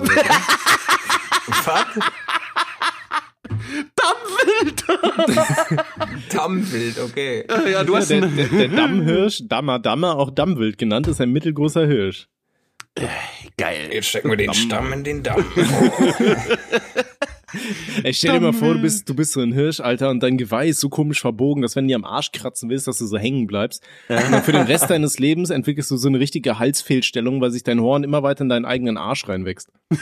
[3.96, 4.84] Dammwild!
[6.34, 7.46] Dammwild, okay.
[7.72, 11.32] Ja, du hast der, ein, der, der Dammhirsch, Dammer Dammer, auch Dammwild genannt, ist ein
[11.32, 12.28] mittelgroßer Hirsch.
[13.58, 13.90] Geil.
[13.92, 15.46] Jetzt stecken wir den Stamm in den Damm.
[18.04, 20.38] Ey, stell dir mal vor, du bist, du bist so ein Hirsch, Alter, und dein
[20.38, 23.06] Geweih ist so komisch verbogen, dass wenn du dir am Arsch kratzen willst, dass du
[23.06, 23.84] so hängen bleibst.
[24.10, 27.64] Und dann für den Rest deines Lebens entwickelst du so eine richtige Halsfehlstellung, weil sich
[27.64, 29.70] dein Horn immer weiter in deinen eigenen Arsch reinwächst.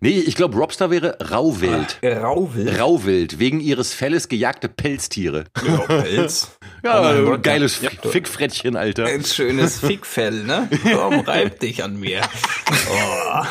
[0.00, 2.00] Nee, ich glaube, Robster wäre Rauwild.
[2.04, 2.78] Rauwild.
[2.78, 5.44] Rauwild, wegen ihres Felles gejagte Pelztiere.
[5.86, 6.55] Pelz.
[6.84, 7.90] Ja, Oh Gott, geiles ja.
[7.90, 9.06] Fick- Fickfrettchen, Alter.
[9.06, 10.68] Ein schönes Fickfell, ne?
[10.94, 12.20] Komm, reib dich an mir.
[12.90, 13.42] Oh.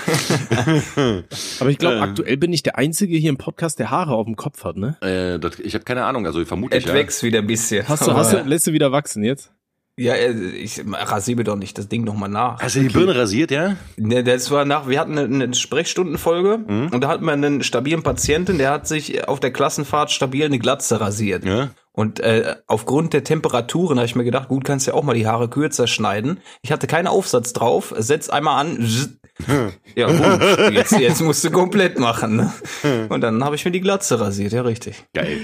[1.60, 4.36] Aber ich glaube, aktuell bin ich der Einzige hier im Podcast, der Haare auf dem
[4.36, 4.98] Kopf hat, ne?
[5.02, 6.84] Äh, das, ich habe keine Ahnung, also vermutlich.
[6.84, 6.94] Es Ja.
[6.96, 7.88] wächst wieder ein bisschen.
[7.88, 9.52] Hast du, hast du, lässt du wieder wachsen jetzt?
[9.98, 12.62] Ja, äh, ich rasiere mir doch nicht das Ding nochmal nach.
[12.62, 13.78] Hast du die Birne rasiert, ja?
[13.96, 16.90] Ne, das war nach, wir hatten eine, eine Sprechstundenfolge Mhm.
[16.92, 20.60] und da hatten wir einen stabilen Patienten, der hat sich auf der Klassenfahrt stabil eine
[20.60, 21.46] Glatze rasiert.
[21.46, 21.70] Ja.
[21.94, 25.28] Und äh, aufgrund der Temperaturen habe ich mir gedacht, gut, kannst ja auch mal die
[25.28, 26.42] Haare kürzer schneiden.
[26.62, 28.86] Ich hatte keinen Aufsatz drauf, setz einmal an,
[29.96, 30.74] Ja, Wunsch.
[30.76, 32.36] Jetzt, jetzt musst du komplett machen.
[32.36, 33.08] Ne?
[33.10, 35.06] Und dann habe ich mir die Glatze rasiert, ja richtig.
[35.14, 35.38] Geil.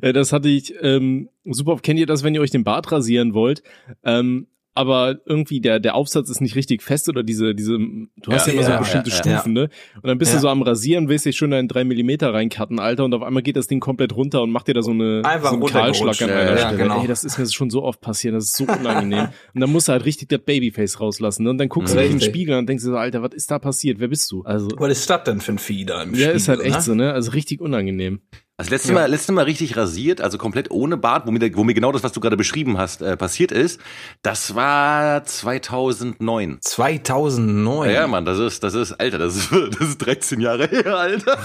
[0.00, 1.82] Äh, Das hatte ich ähm, super oft.
[1.84, 3.62] Kennt ihr das, wenn ihr euch den Bart rasieren wollt?
[4.04, 4.46] Ähm,
[4.76, 8.52] aber irgendwie der, der Aufsatz ist nicht richtig fest oder diese, diese, du hast ja,
[8.52, 9.68] Ja, immer so ja, bestimmte ja, Stufen, ne?
[9.94, 10.38] Und dann bist Ja.
[10.38, 13.44] du so am Rasieren, willst dich schon in drei Millimeter reinkarten, Alter, und auf einmal
[13.44, 15.66] geht das Ding komplett runter und macht dir da so eine, Einfach so einen.
[15.66, 16.76] Kahlschlag an einer ja, Stelle.
[16.82, 17.02] genau.
[17.02, 19.28] Ey, das ist mir schon so oft passiert, das ist so unangenehm.
[19.54, 21.44] und dann musst du halt richtig das Babyface rauslassen.
[21.44, 21.50] Ne?
[21.50, 22.18] Und dann guckst du dich im.
[22.18, 24.00] Spiegel und denkst dir so, Alter, was ist da passiert?
[24.00, 24.42] Wer bist du?
[24.42, 26.82] Also, Was ist das denn für ein Vieh da im ja, ist halt Spiegel, echt
[26.84, 27.12] so, ne?
[27.12, 28.22] Also richtig unangenehm.
[28.56, 31.74] Also letztes Mal, letztes Mal richtig rasiert, also komplett ohne Bart, wo mir, wo mir
[31.74, 33.80] genau das, was du gerade beschrieben hast, äh, passiert ist.
[34.22, 36.58] Das war 2009.
[36.60, 37.90] 2009.
[37.90, 41.36] Ja, Mann, das ist, das ist, Alter, das ist, das ist 13 Jahre her, Alter.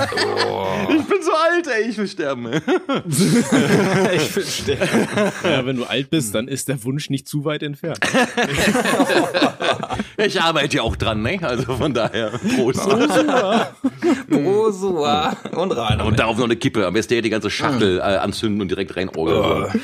[0.88, 2.48] Ich bin so alt, ey, ich will sterben.
[4.16, 4.78] Ich verstehe.
[5.44, 8.00] Ja, wenn du alt bist, dann ist der Wunsch nicht zu weit entfernt.
[10.18, 11.40] Ich arbeite ja auch dran, ne?
[11.42, 12.82] Also von daher, Prost.
[14.30, 16.02] Prosua und rein.
[16.02, 19.66] Und darauf noch eine Kippe, am besten die ganze Schachtel äh, anzünden und direkt reinorgeln.
[19.74, 19.80] Oh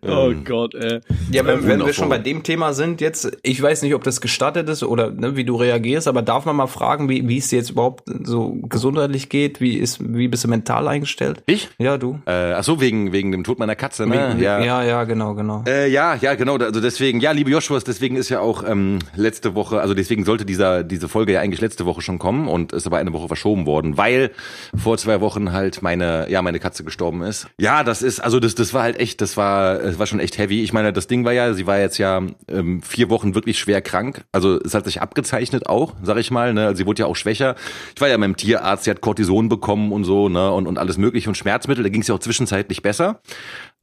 [0.44, 1.00] Gott, ey.
[1.30, 4.20] Ja, wenn, wenn wir schon bei dem Thema sind, jetzt, ich weiß nicht, ob das
[4.20, 7.48] gestattet ist oder ne, wie du reagierst, aber darf man mal fragen, wie, wie es
[7.48, 9.60] dir jetzt überhaupt so gesundheitlich geht?
[9.60, 11.42] Wie ist, wie bist du mental eingestellt?
[11.46, 11.68] Ich?
[11.78, 12.20] Ja, du.
[12.26, 14.36] Äh, ach so, wegen, wegen dem Tod meiner Katze, ne?
[14.38, 14.60] ja.
[14.60, 15.64] ja, ja, genau, genau.
[15.66, 16.56] Äh, ja, ja, genau.
[16.56, 20.44] Also deswegen, ja, liebe Joshuas, deswegen ist ja auch ähm, letzte Woche, also deswegen sollte
[20.44, 23.66] dieser diese Folge ja eigentlich letzte Woche schon kommen und ist aber eine Woche verschoben
[23.66, 24.30] worden, weil
[24.76, 27.48] vor zwei Wochen halt meine, ja, meine Katze gestorben ist.
[27.58, 30.38] Ja, das ist, also das, das war halt echt, das war, es war schon echt
[30.38, 30.62] heavy.
[30.62, 33.82] Ich meine, das Ding war ja, sie war jetzt ja ähm, vier Wochen wirklich schwer
[33.82, 34.24] krank.
[34.32, 36.54] Also es hat sich abgezeichnet auch, sag ich mal.
[36.54, 36.66] Ne?
[36.66, 37.56] Also sie wurde ja auch schwächer.
[37.94, 40.96] Ich war ja beim Tierarzt, sie hat Cortison bekommen und so, ne, und, und alles
[40.98, 41.84] mögliche und Schmerzmittel.
[41.84, 43.20] Da ging es ja auch zwischenzeitlich besser.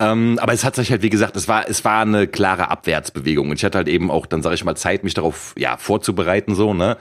[0.01, 3.49] Ähm, aber es hat sich halt, wie gesagt, es war, es war eine klare Abwärtsbewegung.
[3.49, 6.55] Und ich hatte halt eben auch, dann sage ich mal, Zeit, mich darauf ja vorzubereiten,
[6.55, 6.97] so, ne?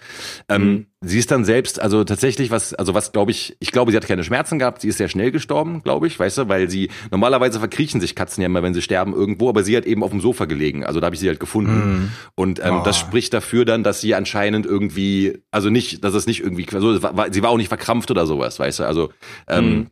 [0.49, 3.97] Ähm, Sie ist dann selbst, also tatsächlich, was, also was glaube ich, ich glaube, sie
[3.97, 6.91] hat keine Schmerzen gehabt, sie ist sehr schnell gestorben, glaube ich, weißt du, weil sie,
[7.13, 10.11] normalerweise verkriechen sich Katzen ja immer, wenn sie sterben irgendwo, aber sie hat eben auf
[10.11, 12.13] dem Sofa gelegen, also da habe ich sie halt gefunden.
[12.35, 12.83] Und ähm, Oh.
[12.85, 17.01] das spricht dafür dann, dass sie anscheinend irgendwie, also nicht, dass es nicht irgendwie, also
[17.01, 19.11] war, sie war auch nicht verkrampft oder sowas, weißt du, also,
[19.47, 19.91] ähm,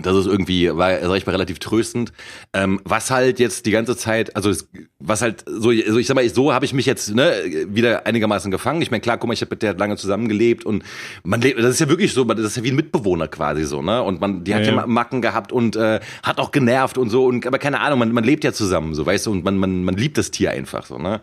[0.00, 2.12] das ist irgendwie, war, sag ich mal, relativ tröstend.
[2.52, 6.14] Ähm, was halt jetzt die ganze Zeit, also es, was halt so, also ich sag
[6.14, 7.32] mal, so habe ich mich jetzt ne,
[7.68, 8.82] wieder einigermaßen gefangen.
[8.82, 10.82] Ich meine, klar, guck mal, ich habe mit der lange zusammengelebt und
[11.22, 13.82] man lebt, das ist ja wirklich so, das ist ja wie ein Mitbewohner quasi so,
[13.82, 14.02] ne?
[14.02, 14.86] Und man, die hat Ja, ja, ja.
[14.86, 18.24] Macken gehabt und äh, hat auch genervt und so und aber keine Ahnung, man, man
[18.24, 20.98] lebt ja zusammen, so weißt du, und man, man, man liebt das Tier einfach so,
[20.98, 21.20] ne?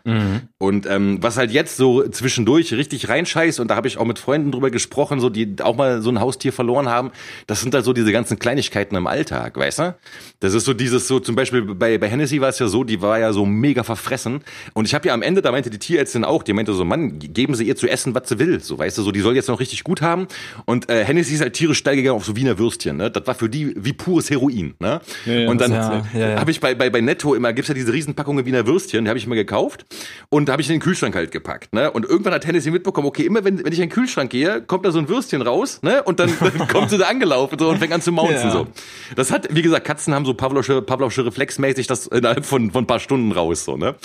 [0.57, 4.19] Und ähm, was halt jetzt so zwischendurch richtig reinscheißt, und da habe ich auch mit
[4.19, 7.11] Freunden drüber gesprochen, so die auch mal so ein Haustier verloren haben,
[7.47, 9.95] das sind halt so diese ganzen Kleinigkeiten im Alltag, weißt du?
[10.39, 13.01] Das ist so dieses so, zum Beispiel bei, bei Hennessy war es ja so, die
[13.01, 14.41] war ja so mega verfressen.
[14.73, 17.19] Und ich habe ja am Ende, da meinte die Tierärztin auch, die meinte so, Mann,
[17.19, 18.59] geben Sie ihr zu essen, was sie will.
[18.59, 20.27] So, weißt du, so, die soll jetzt noch richtig gut haben.
[20.65, 23.11] Und äh, Hennessy ist halt tierisch steil gegangen auf so Wiener Würstchen, ne?
[23.11, 25.01] Das war für die wie pures Heroin, ne?
[25.25, 27.75] Ja, ja, und dann ja, ja, habe ich bei, bei, bei Netto immer, gibt's ja
[27.75, 29.85] diese Riesenpackungen Wiener Würstchen, die habe ich immer gekauft
[30.29, 31.73] und da habe ich in den Kühlschrank halt gepackt.
[31.73, 31.91] Ne?
[31.91, 34.85] Und irgendwann hat Hennessy mitbekommen, okay, immer wenn, wenn ich in den Kühlschrank gehe, kommt
[34.85, 36.03] da so ein Würstchen raus ne?
[36.03, 38.50] und dann, dann kommt sie da angelaufen so, und fängt an zu maunzen.
[38.53, 38.59] Ja.
[38.59, 38.67] So.
[39.15, 42.87] Das hat, wie gesagt, Katzen haben so Pavlovsche, Pavlovsche reflexmäßig das innerhalb von, von ein
[42.87, 43.65] paar Stunden raus.
[43.65, 43.95] so ne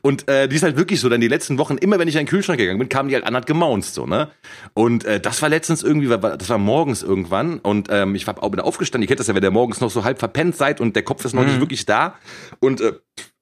[0.00, 2.20] Und äh, die ist halt wirklich so, dann die letzten Wochen, immer wenn ich in
[2.20, 3.94] den Kühlschrank gegangen bin, kamen die halt an, hat gemaunzt.
[3.94, 4.28] so ne
[4.74, 8.52] Und äh, das war letztens irgendwie, das war morgens irgendwann und ähm, ich war auch
[8.52, 10.96] wieder aufgestanden, ihr kennt das ja, wenn ihr morgens noch so halb verpennt seid und
[10.96, 12.14] der Kopf ist noch nicht wirklich da
[12.60, 12.92] und äh,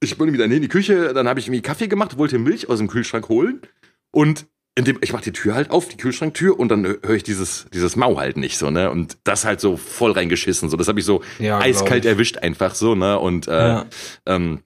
[0.01, 2.79] ich bin wieder in die Küche, dann habe ich irgendwie Kaffee gemacht, wollte Milch aus
[2.79, 3.63] dem Kühlschrank holen
[4.11, 4.47] und
[4.79, 7.95] dem, ich mach die Tür halt auf, die Kühlschranktür und dann höre ich dieses dieses
[7.97, 8.91] Mau halt nicht so, ne?
[8.91, 12.11] Und das halt so voll reingeschissen, so das habe ich so Ja, eiskalt ich.
[12.11, 13.19] erwischt einfach so, ne?
[13.19, 13.87] Und äh, Ja.
[14.27, 14.61] ähm,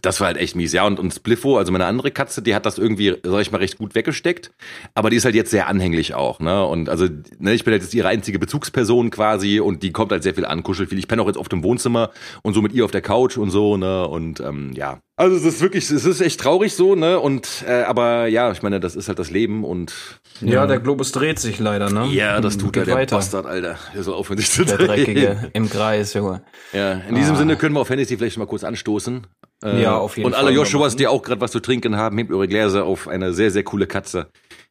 [0.00, 0.72] das war halt echt mies.
[0.72, 3.58] Ja, und, und Spliffo, also meine andere Katze, die hat das irgendwie, sag ich mal,
[3.58, 4.50] recht gut weggesteckt.
[4.94, 6.64] Aber die ist halt jetzt sehr anhänglich auch, ne?
[6.64, 7.06] Und also,
[7.38, 10.46] ne, ich bin halt jetzt ihre einzige Bezugsperson quasi und die kommt halt sehr viel
[10.46, 10.98] an, kuschelt viel.
[10.98, 12.10] Ich penne auch jetzt oft im Wohnzimmer
[12.42, 14.08] und so mit ihr auf der Couch und so, ne?
[14.08, 15.00] Und ähm, ja.
[15.16, 17.20] Also es ist wirklich, es ist echt traurig so, ne?
[17.20, 19.92] Und äh, aber ja, ich meine, das ist halt das Leben und
[20.40, 22.06] Ja, der Globus dreht sich leider, ne?
[22.06, 23.16] ja, das tut er, Geht der weiter.
[23.16, 23.76] Bastard, Alter.
[23.94, 24.88] Der soll aufhören, sich zu Der drehen.
[24.88, 26.42] Dreckige im Kreis, Junge.
[26.72, 29.26] Ja, in diesem Sinne können wir auf Hennessy vielleicht mal kurz anstoßen.
[29.62, 31.96] Äh, Ja, auf jeden Und Fall alle mal Joshuas, die auch gerade was zu trinken
[31.96, 34.26] haben, hebt eure Gläser auf eine sehr, sehr coole Katze,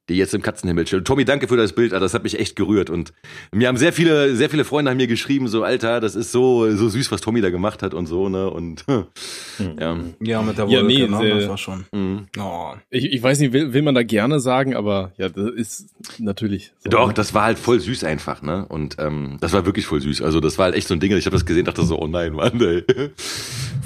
[0.09, 1.05] die jetzt im Katzenhimmel chillt.
[1.05, 2.03] Tommy, danke für das Bild, Alter.
[2.03, 2.89] das hat mich echt gerührt.
[2.89, 3.13] Und
[3.53, 6.69] mir haben sehr viele, sehr viele Freunde haben mir geschrieben, so, Alter, das ist so,
[6.75, 8.49] so süß, was Tommy da gemacht hat und so, ne?
[8.49, 8.83] Und
[9.79, 9.97] ja.
[10.19, 11.17] Ja, mit der Ja, Wolke, nee, ne?
[11.17, 11.85] sehr- das war schon.
[11.93, 12.27] Mhm.
[12.39, 12.71] Oh.
[12.89, 15.85] Ich, ich weiß nicht, will, will man da gerne sagen, aber ja, das ist
[16.19, 16.73] natürlich.
[16.79, 16.89] So.
[16.89, 18.65] Doch, das war halt voll süß einfach, ne?
[18.67, 20.21] Und ähm, das war wirklich voll süß.
[20.23, 22.07] Also das war halt echt so ein Ding, ich habe das gesehen, dachte so, oh
[22.07, 22.83] nein, Mann, ey.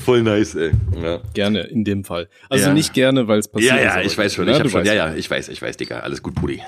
[0.05, 0.71] Voll nice, ey.
[1.01, 1.19] Ja.
[1.33, 2.29] Gerne, in dem Fall.
[2.49, 2.73] Also Ja.
[2.73, 3.83] nicht gerne, weil es passiert Ja, ist.
[3.85, 5.77] ja, aber- ich weiß schon, Ja, ich hab schon, ja, ja, ich weiß, ich weiß,
[5.77, 6.61] Digga, alles gut, Pudi.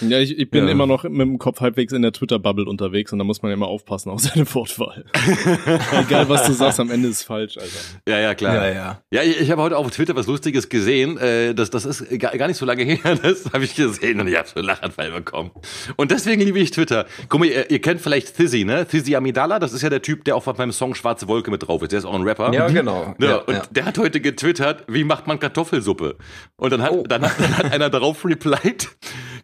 [0.00, 0.70] Ja, ich, ich bin Ja.
[0.72, 3.66] immer noch mit dem Kopf halbwegs in der Twitter-Bubble unterwegs und da muss man immer
[3.66, 5.04] aufpassen auf seine Wortwahl.
[6.06, 7.70] Egal, was du sagst, am Ende ist falsch, Alter.
[8.08, 8.54] Ja, ja, klar.
[8.54, 9.00] Ja, ja.
[9.10, 11.16] Ja, ich, ich habe heute auf Twitter was Lustiges gesehen.
[11.18, 13.16] Äh, das, das ist gar, gar nicht so lange her.
[13.22, 15.50] Das habe ich gesehen und ich habe so einen Lachanfall bekommen.
[15.96, 17.06] Und deswegen liebe ich Twitter.
[17.28, 18.86] Guck mal, ihr, ihr kennt vielleicht Thizzy, ne?
[18.86, 21.82] Thizzy Amidala, das ist ja der Typ, der auch beim Song Schwarze Wolke mit drauf
[21.82, 21.92] ist.
[21.92, 22.52] Der ist auch ein Rapper.
[22.52, 23.14] Ja, genau.
[23.20, 23.62] Ja, Ja, und ja.
[23.70, 26.16] der hat heute getwittert, wie macht man Kartoffelsuppe?
[26.56, 27.02] Und dann hat, Oh.
[27.06, 28.88] dann hat, dann hat einer darauf replied,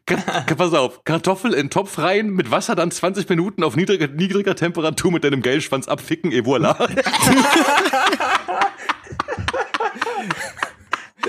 [0.07, 5.13] pass auf, Kartoffel in Topf rein, mit Wasser dann 20 Minuten auf niedriger, niedriger Temperatur
[5.13, 6.77] mit deinem Geilschwanz abficken, et voilà.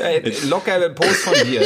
[0.01, 1.61] Ey, locker der Post von dir.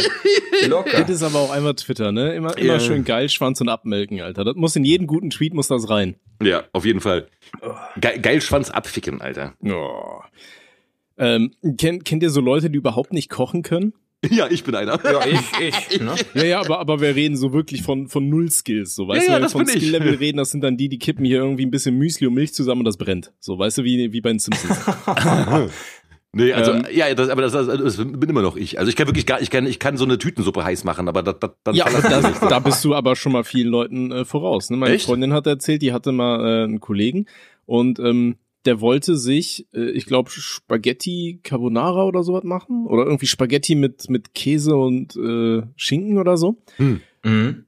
[0.68, 1.00] Locker.
[1.02, 2.34] Das ist aber auch einmal Twitter, ne?
[2.36, 2.80] Immer, immer Ja.
[2.80, 4.44] schön geil, Schwanz und abmelken, Alter.
[4.44, 6.16] Das muss in jeden guten Tweet muss das rein.
[6.42, 7.28] ja, auf jeden Fall.
[7.96, 9.54] Ge Geilschwanz abficken, Alter.
[9.64, 10.20] Oh.
[11.18, 13.94] Ähm, kennt, kennt ihr so Leute, die überhaupt nicht kochen können?
[14.30, 15.00] Ja, ich bin einer.
[15.04, 15.40] Ja, ich,
[15.92, 16.02] ich.
[16.02, 16.16] Ne?
[16.34, 19.28] Ja, ja, aber, aber wir reden so wirklich von, von null Skills, so, weißt Ja,
[19.28, 19.68] du, ja, wenn wir das von.
[19.68, 22.54] Skill-Level reden, das sind dann die, die kippen hier irgendwie ein bisschen Müsli und Milch
[22.54, 23.32] zusammen und das brennt.
[23.40, 24.78] So, weißt du, wie, wie bei den Simpsons.
[26.34, 26.86] Nee, also, Ähm.
[26.92, 28.78] ja, das, aber das, das, das bin immer noch ich.
[28.78, 31.24] Also ich kann wirklich gar, ich kann, ich kann so eine Tütensuppe heiß machen, aber
[31.24, 34.26] das, das, dann ja, aber das, da bist du aber schon mal vielen Leuten äh,
[34.26, 34.70] voraus.
[34.70, 34.78] Ne?
[34.78, 35.06] Meine Echt?
[35.06, 37.26] Freundin hat erzählt, die hatte mal äh, einen Kollegen
[37.66, 42.86] und ähm, der wollte sich, äh, ich glaube, Spaghetti Carbonara oder sowas machen.
[42.88, 46.62] Oder irgendwie Spaghetti mit, mit Käse und äh, Schinken oder so.
[46.78, 47.68] Mhm.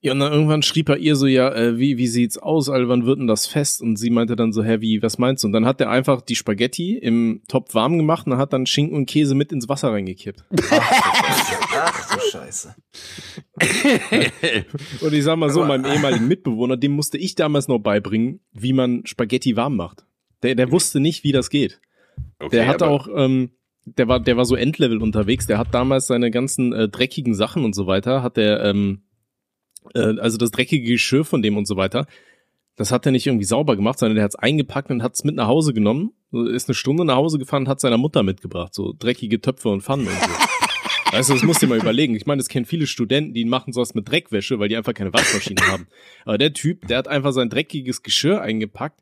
[0.00, 2.88] Ja, und dann irgendwann schrieb er ihr so, ja, äh, wie, wie sieht's aus, Alter,
[2.88, 3.82] wann wird denn das fest?
[3.82, 5.48] Und sie meinte dann so, hä, wie, was meinst du?
[5.48, 8.96] Und dann hat er einfach die Spaghetti im Topf warm gemacht und hat dann Schinken
[8.96, 10.44] und Käse mit ins Wasser reingekippt.
[10.70, 12.76] Ach du Scheiße.
[15.00, 18.72] Und ich sag mal so, meinem ehemaligen Mitbewohner, dem musste ich damals noch beibringen, wie
[18.72, 20.04] man Spaghetti warm macht.
[20.42, 21.80] Der, der wusste nicht, wie das geht.
[22.38, 23.50] Okay, Der aber- auch, ähm,
[23.84, 25.46] der war, der war so Endlevel unterwegs.
[25.46, 29.02] Der hat damals seine ganzen äh, dreckigen Sachen und so weiter, hat der, ähm,
[29.94, 32.06] äh, also das dreckige Geschirr von dem und so weiter,
[32.76, 35.48] das hat er nicht irgendwie sauber gemacht, sondern der hat's eingepackt und hat's mit nach
[35.48, 39.40] Hause genommen, ist eine Stunde nach Hause gefahren und hat seiner Mutter mitgebracht, so dreckige
[39.40, 40.30] Töpfe und Pfannen und so.
[41.12, 42.14] Weißt du, das musst du dir mal überlegen.
[42.14, 45.12] Ich meine, das kennen viele Studenten, die machen sowas mit Dreckwäsche, weil die einfach keine
[45.12, 45.86] Waschmaschine haben.
[46.26, 49.00] Aber der Typ, der hat einfach sein dreckiges Geschirr eingepackt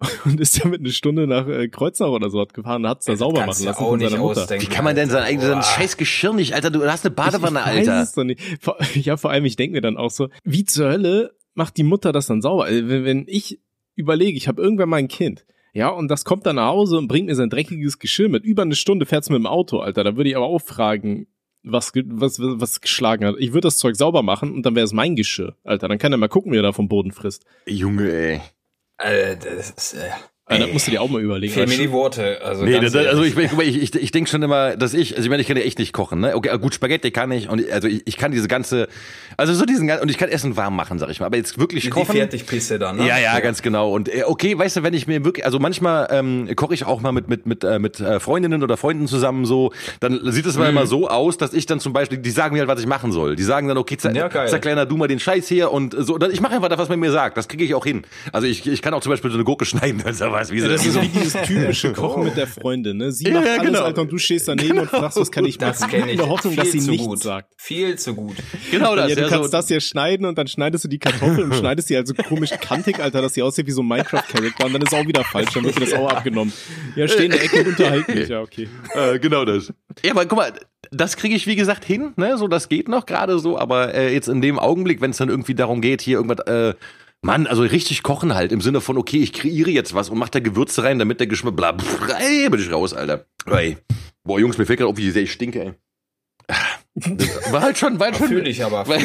[0.24, 3.16] und ist damit eine Stunde nach äh, Kreuznach oder so hat gefahren und hat's da
[3.16, 4.42] sauber machen lassen auch von nicht seiner Mutter.
[4.42, 4.66] ausdenken.
[4.66, 6.70] Wie kann man denn sein eigenes sein scheiß Geschirr nicht, Alter?
[6.70, 8.02] Du hast eine Badewanne, ich, ich weiß Alter.
[8.02, 8.40] Es doch nicht.
[8.60, 11.82] Vor, ja, vor allem, ich denke mir dann auch so, wie zur Hölle macht die
[11.82, 12.64] Mutter das dann sauber?
[12.64, 13.60] Also, wenn, wenn ich
[13.94, 17.06] überlege, ich habe irgendwann mal ein Kind, ja, und das kommt dann nach Hause und
[17.06, 18.42] bringt mir sein dreckiges Geschirr mit.
[18.44, 20.02] Über eine Stunde fährt's mit dem Auto, Alter.
[20.02, 21.26] Da würde ich aber auch fragen,
[21.62, 23.34] was, ge- was, was, was geschlagen hat.
[23.38, 25.86] Ich würde das Zeug sauber machen und dann wäre es mein Geschirr, Alter.
[25.88, 27.44] Dann kann er mal gucken, wie er da vom Boden frisst.
[27.66, 28.40] Junge, ey.
[29.00, 30.10] Äh, das ist, äh,
[30.50, 31.52] Alter, das musst du dir auch mal überlegen.
[31.54, 32.40] Fehl mir die Worte.
[32.44, 35.30] Also, Nee, das, also ich, ich, ich, ich denke schon immer, dass ich, also ich
[35.30, 36.34] meine, ich kann ja echt nicht kochen, ne?
[36.36, 38.88] Okay, gut, Spaghetti kann ich und also ich, ich kann diese ganze,
[39.36, 41.58] also so diesen ganzen, und ich kann Essen warm machen, sag ich mal, aber jetzt
[41.58, 42.16] wirklich die kochen.
[42.16, 43.06] Fertigpisse dann, ne?
[43.06, 43.92] Ja, ja, ganz genau.
[43.92, 47.00] Und äh, okay, weißt du, wenn ich mir wirklich, also manchmal ähm, koche ich auch
[47.00, 50.56] mal mit mit mit äh, mit äh, Freundinnen oder Freunden zusammen so, dann sieht es
[50.56, 50.76] mal Mhm.
[50.78, 53.12] immer so aus, dass ich dann zum Beispiel, die sagen mir halt, was ich machen
[53.12, 53.36] soll.
[53.36, 56.18] Die sagen dann, okay, zer Ja, zerkleiner du mal den Scheiß hier und so.
[56.18, 57.36] Dann, ich mache einfach das, was man mir sagt.
[57.36, 58.02] Das kriege ich auch hin.
[58.32, 60.12] Also ich, ich kann auch zum Beispiel so eine Gurke schneiden oder
[60.44, 60.52] sowas.
[60.52, 63.12] Wie Ja, das ist so wie dieses typische Kochen mit der Freundin, ne?
[63.12, 63.82] Sie Ja, macht ja, alles, genau.
[63.84, 66.00] Alter, und du stehst daneben und fragst, was kann ich Das machen?
[66.04, 66.12] ich.
[66.12, 67.22] In der Hoffnung, dass Viel sie zu nichts gut.
[67.22, 67.52] sagt.
[67.56, 68.36] Viel zu gut.
[68.70, 69.10] genau das.
[69.10, 71.54] ja, du ja, kannst so, das hier schneiden und dann schneidest du die Kartoffel und
[71.54, 74.82] schneidest die also komisch kantig, Alter, dass sie aussieht wie so ein Minecraft-Charakter und dann
[74.82, 76.52] ist auch wieder falsch, dann wird dir das auch abgenommen.
[76.96, 78.68] Ja, steh in der Ecke und unterhalten mich, ja, okay.
[78.94, 79.72] Äh, genau das.
[80.04, 80.52] Ja, aber guck mal,
[80.90, 82.36] das kriege ich wie gesagt hin, ne?
[82.36, 85.28] So, das geht noch gerade so, aber äh, jetzt in dem Augenblick, wenn es dann
[85.28, 86.74] irgendwie darum geht, hier irgendwas, äh,
[87.22, 90.30] Mann, also richtig kochen halt, im Sinne von, okay, ich kreiere jetzt was und mach
[90.30, 93.26] da Gewürze rein, damit der Geschmack, bla, pff, ey, bin ich raus, Alter.
[93.46, 93.76] Ey.
[94.24, 95.74] Boah, Jungs, mir fällt gerade auf, wie sehr ich stinke, ey.
[97.52, 98.78] War halt schon, war halt schon, ich aber.
[98.88, 98.96] war,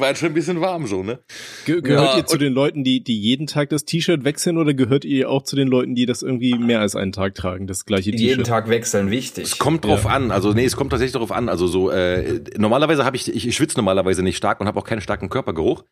[0.00, 1.20] war halt schon ein bisschen warm so, ne?
[1.66, 4.74] Ge gehört Ja, ihr zu den Leuten, die, die jeden Tag das T-Shirt wechseln oder
[4.74, 7.84] gehört ihr auch zu den Leuten, die das irgendwie mehr als einen Tag tragen, das
[7.86, 8.46] gleiche Jeden T-Shirt?
[8.46, 9.44] Tag wechseln, wichtig.
[9.44, 11.48] Es kommt drauf an, also nee, es kommt tatsächlich darauf an.
[11.48, 14.84] Also so äh, normalerweise habe ich, ich, ich schwitze normalerweise nicht stark und habe auch
[14.84, 15.84] keinen starken Körpergeruch.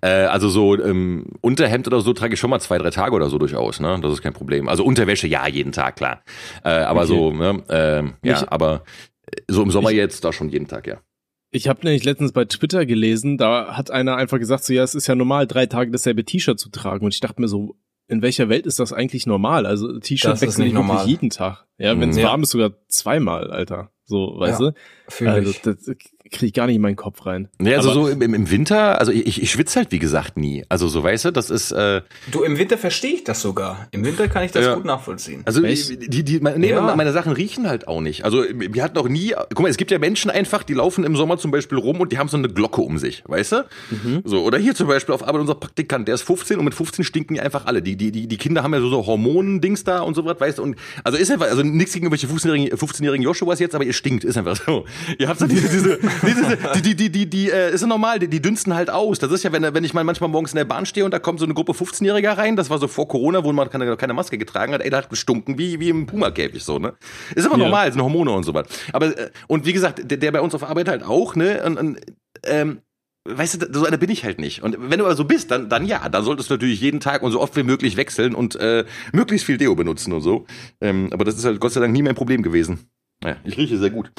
[0.00, 3.28] Äh, also so ähm, Unterhemd oder so trage ich schon mal zwei, drei Tage oder
[3.28, 3.78] so durchaus.
[3.78, 4.68] Ne, das ist kein Problem.
[4.68, 6.22] Also Unterwäsche ja jeden Tag klar.
[6.64, 7.08] Äh, aber Okay.
[7.08, 8.78] so, ne, ähm, ja, Ich- aber äh,
[9.48, 11.00] so im Sommer Ich- jetzt da schon jeden Tag ja.
[11.50, 14.94] Ich habe nämlich letztens bei Twitter gelesen, da hat einer einfach gesagt, so ja, es
[14.96, 17.04] ist ja normal, drei Tage dasselbe T-Shirt zu tragen.
[17.04, 17.76] Und ich dachte mir so,
[18.08, 19.64] in welcher Welt ist das eigentlich normal?
[19.64, 21.06] Also T-Shirt Das ist wechseln nicht ich wirklich normal.
[21.08, 21.64] jeden Tag.
[21.78, 22.22] Ja, wenn es Mhm.
[22.22, 22.28] Ja.
[22.30, 23.92] warm ist, sogar zweimal, Alter.
[24.06, 25.26] So, weißt Ja, du?
[25.30, 25.60] Also, ich.
[25.62, 25.84] das
[26.30, 27.48] kriege ich gar nicht in meinen Kopf rein.
[27.58, 30.64] Nee, also Aber- so im, im Winter, also ich, ich schwitze halt wie gesagt nie.
[30.70, 33.88] Also so, weißt du, das ist, äh, Du, im Winter verstehe ich das sogar.
[33.92, 34.74] Im Winter kann ich das Ja.
[34.74, 35.42] gut nachvollziehen.
[35.44, 36.12] also Echt?
[36.12, 36.96] die, die, meine, nee, Ja.
[36.96, 38.24] meine Sachen riechen halt auch nicht.
[38.24, 41.14] Also wir hatten auch nie, guck mal, es gibt ja Menschen einfach, die laufen im
[41.16, 43.64] Sommer zum Beispiel rum und die haben so eine Glocke um sich, weißt du?
[44.24, 47.04] So, oder hier zum Beispiel auf Arbeit unser Praktikant, der ist 15 und mit 15
[47.04, 47.82] stinken die einfach alle.
[47.82, 50.58] Die, die, die, die Kinder haben ja so, so Hormonen-Dings da und so was, weißt
[50.58, 50.62] du?
[50.62, 54.22] Und also ist einfach, also nichts gegen irgendwelche 15-jährigen 15 Joshuas jetzt, aber ihr stinkt,
[54.24, 54.84] ist einfach so.
[55.18, 58.18] Ihr habt so diese, diese, diese die, die, die, die, die, äh, ist ja normal,
[58.18, 59.18] die, die dünsten halt aus.
[59.18, 61.18] Das ist ja, wenn, wenn ich mal manchmal morgens in der Bahn stehe und da
[61.18, 64.12] kommt so eine Gruppe 15-Jähriger rein, das war so vor Corona, wo man keine, keine
[64.12, 66.92] Maske getragen hat, ey, der hat gestunken wie, wie im Puma-Käfig so, ne?
[67.34, 67.64] Ist aber Ja.
[67.64, 68.66] normal, sind Hormone und so was.
[68.92, 71.62] Aber, äh, und wie gesagt, der, der bei uns auf Arbeit halt auch, ne?
[71.64, 72.00] Und, und,
[72.44, 72.78] ähm,
[73.26, 74.62] Weißt du, so einer bin ich halt nicht.
[74.62, 77.22] Und wenn du aber so bist, dann, dann ja, dann solltest du natürlich jeden Tag
[77.22, 80.44] und so oft wie möglich wechseln und äh, möglichst viel Deo benutzen und so.
[80.82, 82.80] Ähm, aber das ist halt Gott sei Dank nie mein Problem gewesen.
[83.24, 84.12] Ja, ich rieche sehr gut.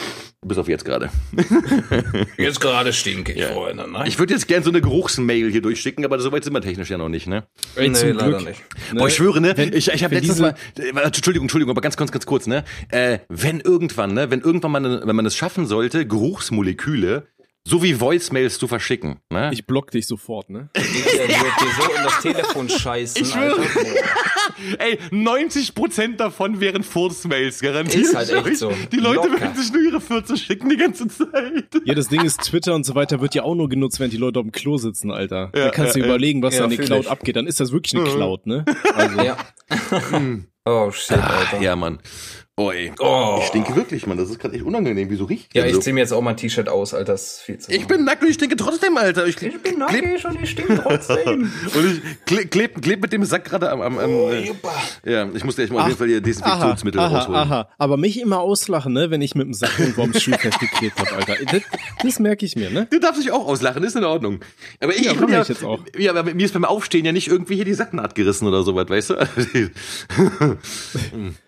[0.46, 1.10] Bis auf jetzt gerade.
[2.38, 3.48] Jetzt gerade stinke ich, Ja.
[3.50, 3.90] Freunde.
[3.90, 4.04] Ne?
[4.06, 6.90] Ich würde jetzt gern so eine Geruchsmail hier durchschicken, aber so weit sind wir technisch
[6.92, 7.46] ja noch nicht, ne?
[7.76, 8.46] Ey, zum leider Glück.
[8.50, 8.62] nicht.
[8.94, 9.00] Ne?
[9.00, 9.54] Boah, ich schwöre, ne?
[9.58, 12.64] Wenn- ich ich habe diese- mal, äh, Entschuldigung, Entschuldigung, aber ganz, ganz, ganz kurz, ne?
[12.90, 14.30] Äh, wenn irgendwann, ne?
[14.30, 17.28] Wenn irgendwann mal, wenn man es schaffen sollte, Geruchsmoleküle
[17.68, 19.50] so wie Voicemails zu verschicken, ne?
[19.52, 20.70] Ich block dich sofort, ne?
[20.76, 23.60] Der wird dir so in das Telefon scheißen, Ich schwöre.
[23.60, 24.80] Alter.
[24.80, 28.04] Ey, 90% davon wären Furzmails, garantiert.
[28.06, 28.72] Ist halt echt so.
[28.92, 29.42] Die Leute Locker.
[29.42, 31.66] werden sich nur ihre Fürze schicken die ganze Zeit.
[31.84, 34.18] Ja, das Ding ist, Twitter und so weiter wird ja auch nur genutzt, wenn die
[34.18, 35.52] Leute auf dem Klo sitzen, Alter.
[35.56, 37.10] Ja, da kannst du ja, dir überlegen, was ja, da in der Cloud ich.
[37.10, 37.36] abgeht.
[37.36, 38.64] Dann ist das wirklich eine Cloud, ne?
[38.94, 39.38] Also, Ja.
[40.66, 41.62] oh, shit, Alter.
[41.62, 42.00] Ja, Mann.
[42.58, 42.90] Oh, ey.
[43.00, 43.40] Oh.
[43.42, 44.18] Ich stinke wirklich, Mann.
[44.18, 45.10] Das ist gerade echt unangenehm.
[45.10, 45.82] Wieso riecht Ja, ich so?
[45.82, 47.12] zieh mir jetzt auch mein T-Shirt aus, Alter.
[47.12, 49.28] Das ist viel zu Ich bin nackt und ich stinke trotzdem, Alter.
[49.28, 51.52] Ich, Ich bin nackig und ich stinke trotzdem.
[51.76, 54.54] und ich kleb, kleb, kleb mit dem Sack gerade am, am, am äh,
[55.04, 57.42] Ja, ich musste echt mal auf jeden Fall hier Desinfektionsmittel aha, rausholen.
[57.42, 57.68] aha.
[57.78, 61.12] Aber mich immer auslachen, ne, wenn ich mit dem Sack irgendwo am Schuh festgeklebt hab,
[61.12, 61.36] Alter.
[61.52, 61.62] Das,
[62.04, 62.88] das merke ich mir, ne?
[62.90, 64.40] Du darfst dich auch auslachen, ist in Ordnung.
[64.80, 65.82] Aber ich, Ja, ich bin ja, ich jetzt auch.
[65.98, 68.88] ja, aber mir ist beim Aufstehen ja nicht irgendwie hier die Sacknaht gerissen oder sowas,
[68.88, 69.16] weißt du?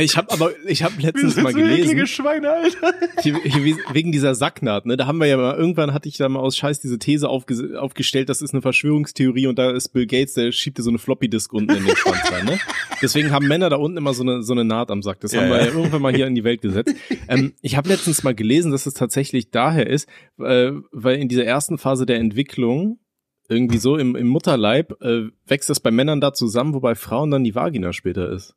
[0.00, 2.94] Ich habe aber, ich habe letztens mal gelesen, Schweine, Alter.
[3.20, 6.28] hier, hier, wegen dieser Sacknaht, ne, da haben wir ja mal, irgendwann hatte ich da
[6.28, 10.06] mal aus Scheiß diese These aufge, aufgestellt, das ist eine Verschwörungstheorie und da ist Bill
[10.06, 12.58] Gates, der schiebt dir so eine Floppy-Disk unten in den Schwanz rein, ne?
[13.02, 15.20] Deswegen haben Männer da unten immer so eine, so eine Naht am Sack.
[15.20, 15.66] Das Ja, haben wir ja.
[15.66, 16.94] ja irgendwann mal hier in die Welt gesetzt.
[17.28, 21.44] Ähm, ich habe letztens mal gelesen, dass es tatsächlich daher ist, äh, weil in dieser
[21.44, 22.98] ersten Phase der Entwicklung
[23.48, 27.44] irgendwie so im, im Mutterleib äh, wächst das bei Männern da zusammen, wobei Frauen dann
[27.44, 28.54] die Vagina später ist.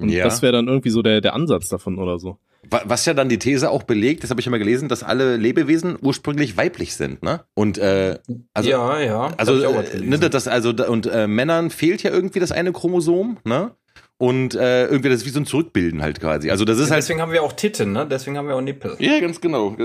[0.00, 0.24] Und Ja.
[0.24, 2.38] das wäre dann irgendwie so der, der Ansatz davon oder so.
[2.68, 5.36] Wa- Was ja dann die These auch belegt, das habe ich immer gelesen, dass alle
[5.36, 7.44] Lebewesen ursprünglich weiblich sind, ne?
[7.54, 8.18] Und äh,
[8.54, 9.34] also ja, ja.
[9.36, 13.72] also äh, ne, das also und äh, Männern fehlt ja irgendwie das eine Chromosom, ne?
[14.16, 16.48] Und äh, irgendwie das ist wie so ein Zurückbilden halt quasi.
[16.50, 18.06] Also das ist halt Deswegen haben wir auch Titten, ne?
[18.08, 18.94] Deswegen haben wir auch Nippel.
[19.00, 19.74] ja, ganz genau.
[19.76, 19.82] Äh,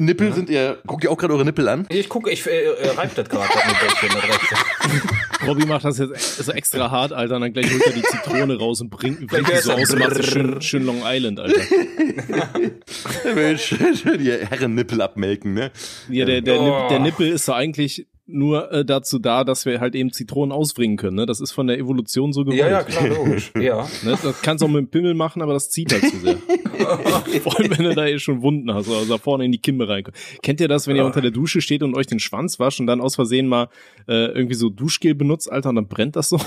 [0.00, 1.86] Nippel sind ihr, guckt ihr auch gerade eure Nippel an?
[1.90, 3.48] Ich gucke, ich äh, äh, reib das gerade.
[5.46, 8.56] Robby macht das jetzt so extra hart, Alter, und dann gleich holt er die Zitrone
[8.56, 11.60] raus und bringt, bringt die so aus und macht so schön, schön Long Island, Alter.
[13.58, 15.72] schön, schön die Herrennippel abmelken, ne?
[16.08, 16.64] Ja, der, der, Oh.
[16.64, 20.52] Nipp, der Nippel ist so eigentlich nur äh, dazu da, dass wir halt eben Zitronen
[20.52, 21.26] ausbringen können, ne?
[21.26, 22.58] Das ist von der Evolution so gewollt.
[22.58, 23.52] Ja, ja, klar, logisch.
[23.60, 23.88] Ja.
[24.02, 24.16] Ne?
[24.22, 26.38] Das kannst du auch mit dem Pimmel machen, aber das zieht halt zu sehr.
[27.42, 29.88] Vor allem, wenn du da eh schon Wunden hast, also da vorne in die Kimme
[29.88, 30.16] reinkommt.
[30.42, 32.86] Kennt ihr das, wenn ihr unter der Dusche steht und euch den Schwanz wascht und
[32.86, 33.68] dann aus Versehen mal
[34.08, 36.40] äh, irgendwie so Duschgel benutzt, Alter, und dann brennt das so?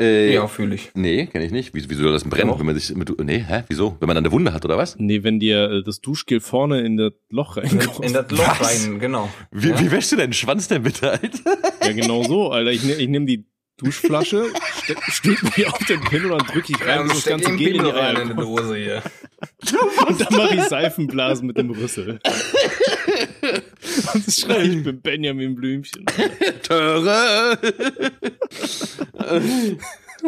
[0.00, 0.90] Äh, Ja, fühle ich.
[0.94, 1.72] Nee, kenne ich nicht.
[1.72, 2.58] Wieso, wieso soll das brennen, Doch.
[2.58, 3.96] wenn man sich mit, nee, hä, wieso?
[3.98, 4.96] Wenn man dann eine Wunde hat oder was?
[4.98, 8.04] Nee, wenn dir äh, das Duschgel vorne in das Loch reinkommt.
[8.04, 8.84] In das Loch Was?
[8.84, 9.30] rein, genau.
[9.50, 9.80] Wie, Ja?
[9.80, 11.56] wie wäschst du deinen Schwanz denn bitte, Alter?
[11.82, 12.70] Ja, genau so, Alter.
[12.72, 13.46] Ich, ne, ich nehme die
[13.78, 14.46] Duschflasche,
[14.82, 17.56] ste- stülp mir auf den Pin und dann drücke ich rein, Ja, bis das ganze
[17.56, 18.46] Gel in die rein in die kommt.
[18.46, 19.02] Dose hier.
[20.08, 22.20] Und dann mache ich Seifenblasen mit dem Rüssel.
[24.14, 26.04] Und schrei ich bin Benjamin Blümchen.
[26.62, 27.58] Töre!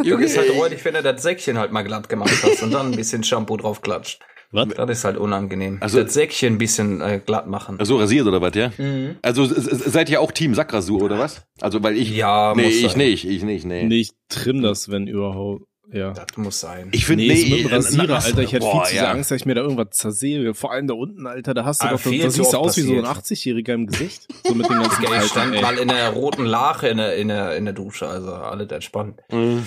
[0.03, 2.87] Junge, ist halt räudig, wenn du das Säckchen halt mal glatt gemacht hast und dann
[2.93, 4.21] ein bisschen Shampoo drauf klatscht.
[4.51, 4.69] Was?
[4.69, 5.75] Das ist halt unangenehm.
[5.81, 7.79] Also- Also das Säckchen ein bisschen äh, glatt machen.
[7.83, 8.73] So rasiert oder was, ja?
[8.79, 9.17] Mhm.
[9.21, 11.43] Also seid ihr auch Team Sackrasur oder was?
[11.61, 12.99] Also weil ich Ja, nee, muss ich sein.
[12.99, 13.85] nicht, ich nicht, nee.
[13.85, 15.65] Nee, ich trimm das, wenn überhaupt.
[15.91, 16.13] Ja.
[16.13, 16.89] Das muss sein.
[16.93, 18.43] Ich finde Nee, nee, mit dem Rasierer, Alter.
[18.43, 19.11] Ich hätte boah, viel zu sehr ja.
[19.13, 20.53] Angst, dass ich mir da irgendwas zersäge.
[20.55, 21.55] Vor allem da unten, Alter.
[21.55, 23.39] Da hast du Ah, doch, da siehst du aus wie so ein passiert.
[23.57, 24.29] 80-Jähriger im Gesicht.
[24.45, 25.63] So mit den ganzen Ja, ich stand ey.
[25.63, 29.21] mal in der roten Lache in der, in der, in der Dusche, also alles entspannt.
[29.33, 29.65] Mhm.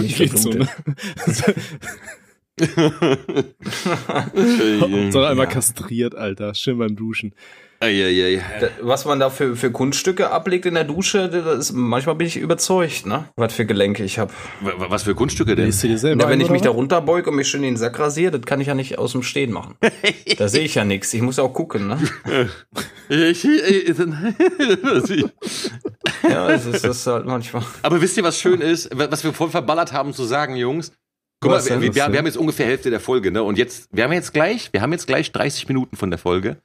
[0.00, 0.68] Nicht so, ne?
[5.10, 6.54] Sondern einmal kastriert, Alter.
[6.54, 7.34] Schön beim Duschen.
[7.80, 8.42] Eieiei.
[8.80, 12.38] Was man da für, für Kunststücke ablegt in der Dusche, das ist, manchmal bin ich
[12.38, 13.28] überzeugt, ne?
[13.36, 14.32] Was für Gelenke ich habe.
[14.62, 15.70] Was für Kunststücke denn?
[15.70, 17.76] Du dir selber Na, wenn ein, ich mich da runterbeug und mich schön in den
[17.76, 19.76] Sack rasiere, das kann ich ja nicht aus dem Stehen machen.
[20.38, 21.12] da sehe ich ja nichts.
[21.12, 21.98] Ich muss ja auch gucken, ne?
[26.28, 27.62] Ja, das ist das ist halt manchmal.
[27.82, 28.88] Aber wisst ihr, was schön ist?
[28.92, 30.92] Was wir voll verballert haben zu sagen, Jungs?
[31.40, 33.42] Guck mal, wir, wir, wir haben jetzt ungefähr Hälfte der Folge, ne?
[33.42, 36.56] Und jetzt, wir haben jetzt gleich, wir haben jetzt gleich 30 Minuten von der Folge.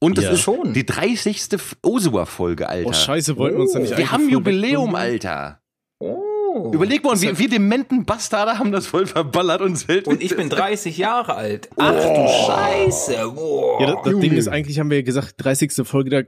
[0.00, 0.30] Und das Ja.
[0.32, 0.72] ist Schon.
[0.72, 1.48] die 30.
[1.82, 2.88] Osua-Folge, Alter.
[2.88, 4.94] Oh, scheiße, wollten wir uns da nicht wir haben Jubiläum?
[4.94, 5.60] Alter.
[5.98, 6.70] Oh.
[6.72, 10.10] Überleg mal, wir, wir dementen Bastarde haben das voll verballert und selten.
[10.10, 11.68] Und ich bin 30 Jahre alt.
[11.76, 13.32] Ach du Scheiße.
[13.34, 13.80] Boah.
[13.80, 15.72] Ja, das, das Ding ist, eigentlich haben wir ja gesagt, 30.
[15.86, 16.22] Folge, da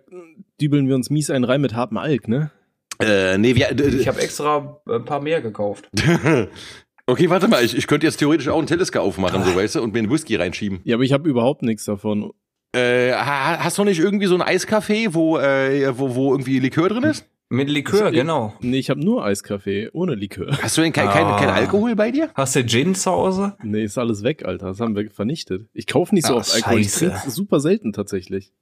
[0.61, 2.51] dübeln wir uns mies einen rein mit hartem Alk, ne?
[2.99, 5.89] Äh, nee, wir, ich habe extra ein paar mehr gekauft.
[7.07, 9.83] okay, warte mal, ich, ich könnte jetzt theoretisch auch einen Teleska aufmachen, so weißt du,
[9.83, 10.81] und mir einen Whisky reinschieben.
[10.85, 12.33] Ja, aber ich habe überhaupt nichts davon.
[12.73, 16.89] Äh, ha- hast du nicht irgendwie so ein Eiscafé, wo, äh, wo, wo irgendwie Likör
[16.89, 17.27] drin ist?
[17.49, 18.55] Mit Likör, genau.
[18.61, 20.59] Nee, ich habe nur Eiskaffee, ohne Likör.
[20.63, 21.39] Hast du denn kein, kein, Ah.
[21.39, 22.29] kein Alkohol bei dir?
[22.35, 23.55] Hast du Gin zu Hause?
[23.63, 24.67] Nee, ist alles weg, Alter.
[24.67, 25.69] Das haben wir vernichtet.
[25.73, 26.81] Ich kaufe nicht so Ah, oft Alkohol.
[26.81, 27.11] Ich scheiße.
[27.11, 28.53] trinke super selten tatsächlich.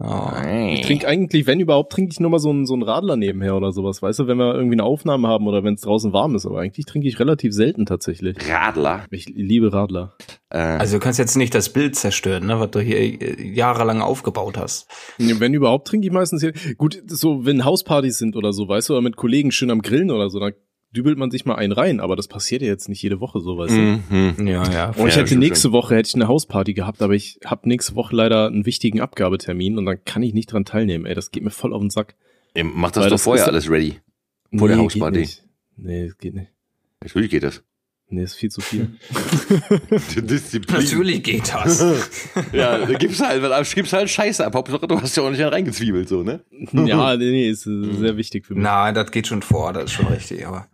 [0.00, 0.30] Oh.
[0.72, 3.56] Ich trinke eigentlich, wenn überhaupt, trinke ich nur mal so einen, so einen Radler nebenher
[3.56, 6.34] oder sowas, weißt du, wenn wir irgendwie eine Aufnahme haben oder wenn es draußen warm
[6.34, 6.46] ist.
[6.46, 8.36] Aber eigentlich trinke ich relativ selten tatsächlich.
[8.48, 9.06] Radler.
[9.10, 10.16] Ich liebe Radler.
[10.50, 14.02] Äh, Also du kannst jetzt nicht das Bild zerstören, ne, was du hier äh, jahrelang
[14.02, 14.90] aufgebaut hast.
[15.18, 16.52] Wenn überhaupt, trinke ich meistens hier.
[16.76, 20.10] Gut, so, wenn Hauspartys sind oder so, weißt du, oder mit Kollegen schön am Grillen
[20.10, 20.54] oder so, dann
[20.94, 22.00] dübelt man sich mal einen rein.
[22.00, 24.00] Aber das passiert ja jetzt nicht jede Woche so, weißt du.
[24.10, 24.46] mhm.
[24.46, 24.90] Ja, ja.
[24.90, 28.14] Und ich hätte nächste Woche hätte ich eine Hausparty gehabt, aber ich habe nächste Woche
[28.16, 31.06] leider einen wichtigen Abgabetermin und dann kann ich nicht dran teilnehmen.
[31.06, 32.14] Ey, das geht mir voll auf den Sack.
[32.54, 34.00] Ey, Mach das Weil doch das vorher alles ready.
[34.56, 35.18] Vor der Nee, Hausparty.
[35.20, 35.42] Geht nicht.
[35.76, 36.50] Nee, das geht nicht.
[37.02, 37.62] Natürlich geht das.
[38.10, 38.90] Nee, ist viel zu viel.
[40.16, 40.80] Disziplin.
[40.82, 41.82] Natürlich geht das.
[42.52, 44.54] Ja, da gibt's halt, da gibt's halt Scheiße ab.
[44.54, 46.44] Hauptsache, du hast ja auch nicht reingezwiebelt, so, ne?
[46.72, 48.62] ja, nee, nee, ist sehr wichtig für mich.
[48.62, 50.68] Nein, das geht schon vor, das ist schon richtig, aber.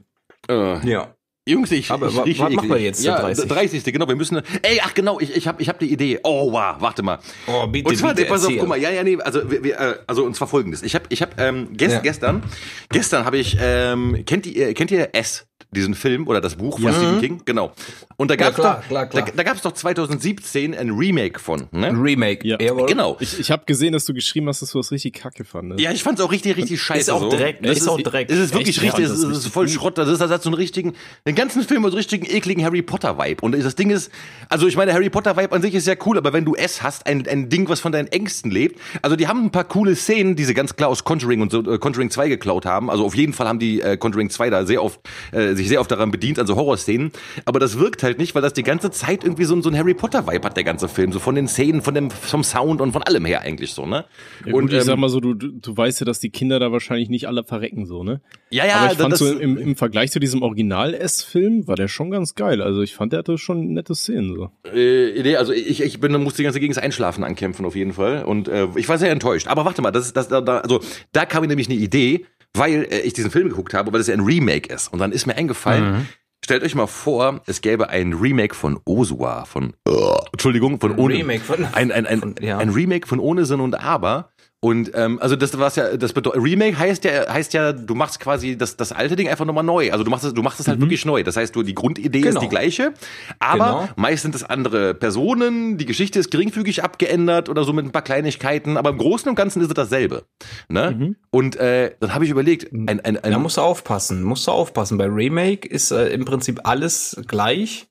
[0.49, 1.15] Äh, Ja.
[1.49, 3.49] Jungs, ich, Aber ich rieche was machen wir jetzt, Ja, 30?
[3.49, 3.85] 30.
[3.85, 6.21] genau, wir müssen, ey, ach genau, ich, ich habe ich hab die Idee.
[6.23, 7.19] Oh, wow, warte mal.
[7.47, 9.81] Oh, bitte, Und zwar, bitte, pass auf, guck mal, ja, ja, nee, also, wir, wir,
[9.81, 10.83] äh, also und zwar folgendes.
[10.83, 12.01] Ich habe, ich habe ähm, gest, Ja.
[12.01, 12.43] gestern,
[12.91, 16.91] gestern habe ich, ähm, kennt ihr, kennt ihr S, diesen Film oder das Buch von
[16.91, 16.93] Ja.
[16.93, 17.43] Stephen King?
[17.45, 17.73] Genau.
[18.17, 19.25] Und da gab's klar, doch, klar, klar.
[19.27, 21.91] da, da gab's doch 2017 ein Remake von, ne?
[21.95, 22.47] Remake.
[22.47, 22.59] Ja.
[22.61, 22.87] Jawohl.
[22.87, 23.17] Genau.
[23.21, 25.81] Ich, ich habe gesehen, dass du geschrieben hast, dass du das richtig kacke fandest.
[25.81, 27.01] Ja, ich fand's auch richtig, richtig scheiße.
[27.01, 27.31] Ist auch so.
[27.31, 28.31] Dreck, Das ist auch Dreck.
[28.31, 28.83] Es ist wirklich Echt?
[28.99, 29.75] richtig, Ich es fand ist, das es ist voll gut.
[29.75, 29.99] Schrott.
[29.99, 30.95] Das ist, das hat so einen richtigen,
[31.27, 33.43] den ganzen Film hat so einen richtigen ekligen Harry Potter Vibe.
[33.43, 34.11] Und das Ding ist,
[34.49, 36.83] also ich meine, Harry Potter Vibe an sich ist ja cool, aber wenn du S
[36.83, 39.95] hast, ein, ein Ding, was von deinen Ängsten lebt, also die haben ein paar coole
[39.97, 42.91] Szenen, die sie ganz klar aus Conjuring und so, äh, Conjuring 2 geklaut haben.
[42.91, 45.01] Also auf jeden Fall haben die äh, Conjuring 2 da sehr oft,
[45.33, 47.13] äh, sich sehr oft daran bedient, also Horrorszenen.
[47.45, 49.77] Aber das wirkt halt nicht, weil das die ganze Zeit irgendwie so, ein- so ein
[49.77, 51.13] Harry Potter Vibe hat, der ganze Film.
[51.13, 54.05] So von den Szenen, von dem, vom Sound und von allem her eigentlich so, ne?
[54.47, 56.59] Ja, gut, und ich ähm, sag mal so, du, du weißt ja, dass die Kinder
[56.61, 58.21] da wahrscheinlich nicht alle verrecken, so, ne?
[58.51, 61.89] ja, ja, Aber ich fand das, so im, im Vergleich zu diesem Original-S-Film war der
[61.89, 62.63] schon ganz geil.
[62.63, 64.51] Also ich fand, der hatte schon nette Szenen, so.
[64.75, 67.93] Äh, nee, also ich, ich bin, musste die ganze gegen das Einschlafen ankämpfen auf jeden
[67.93, 69.47] Fall und äh, ich war sehr enttäuscht.
[69.49, 70.81] Aber warte mal, das ist das da, da also
[71.13, 74.07] da kam mir nämlich eine Idee, weil äh, ich diesen Film geguckt habe, weil das
[74.09, 76.09] ja ein Remake ist und dann ist mir eingefallen.
[76.43, 81.15] Stellt euch mal vor, es gäbe ein Remake von Osua, von uh, Entschuldigung, von ohne
[81.15, 82.57] Remake von- ein, ein, ein, von- ja.
[82.57, 84.30] ein Remake von ohne Sinn und Aber.
[84.63, 88.21] Und ähm, also das was ja das bedeutet Remake heißt ja heißt ja du machst
[88.21, 90.69] quasi das das alte Ding einfach nochmal neu also du machst es du machst es
[90.69, 92.35] halt wirklich neu das heißt du die Grundidee Genau.
[92.35, 92.93] ist die gleiche
[93.39, 93.89] aber Genau.
[93.97, 98.03] meist sind es andere Personen die Geschichte ist geringfügig abgeändert oder so mit ein paar
[98.03, 100.25] Kleinigkeiten aber im Großen und Ganzen ist es dasselbe
[100.69, 104.47] ne und äh, dann habe ich überlegt ein ein, ein Da musst du aufpassen, musst
[104.47, 104.99] du aufpassen.
[104.99, 107.87] Bei Remake ist äh, im Prinzip alles gleich.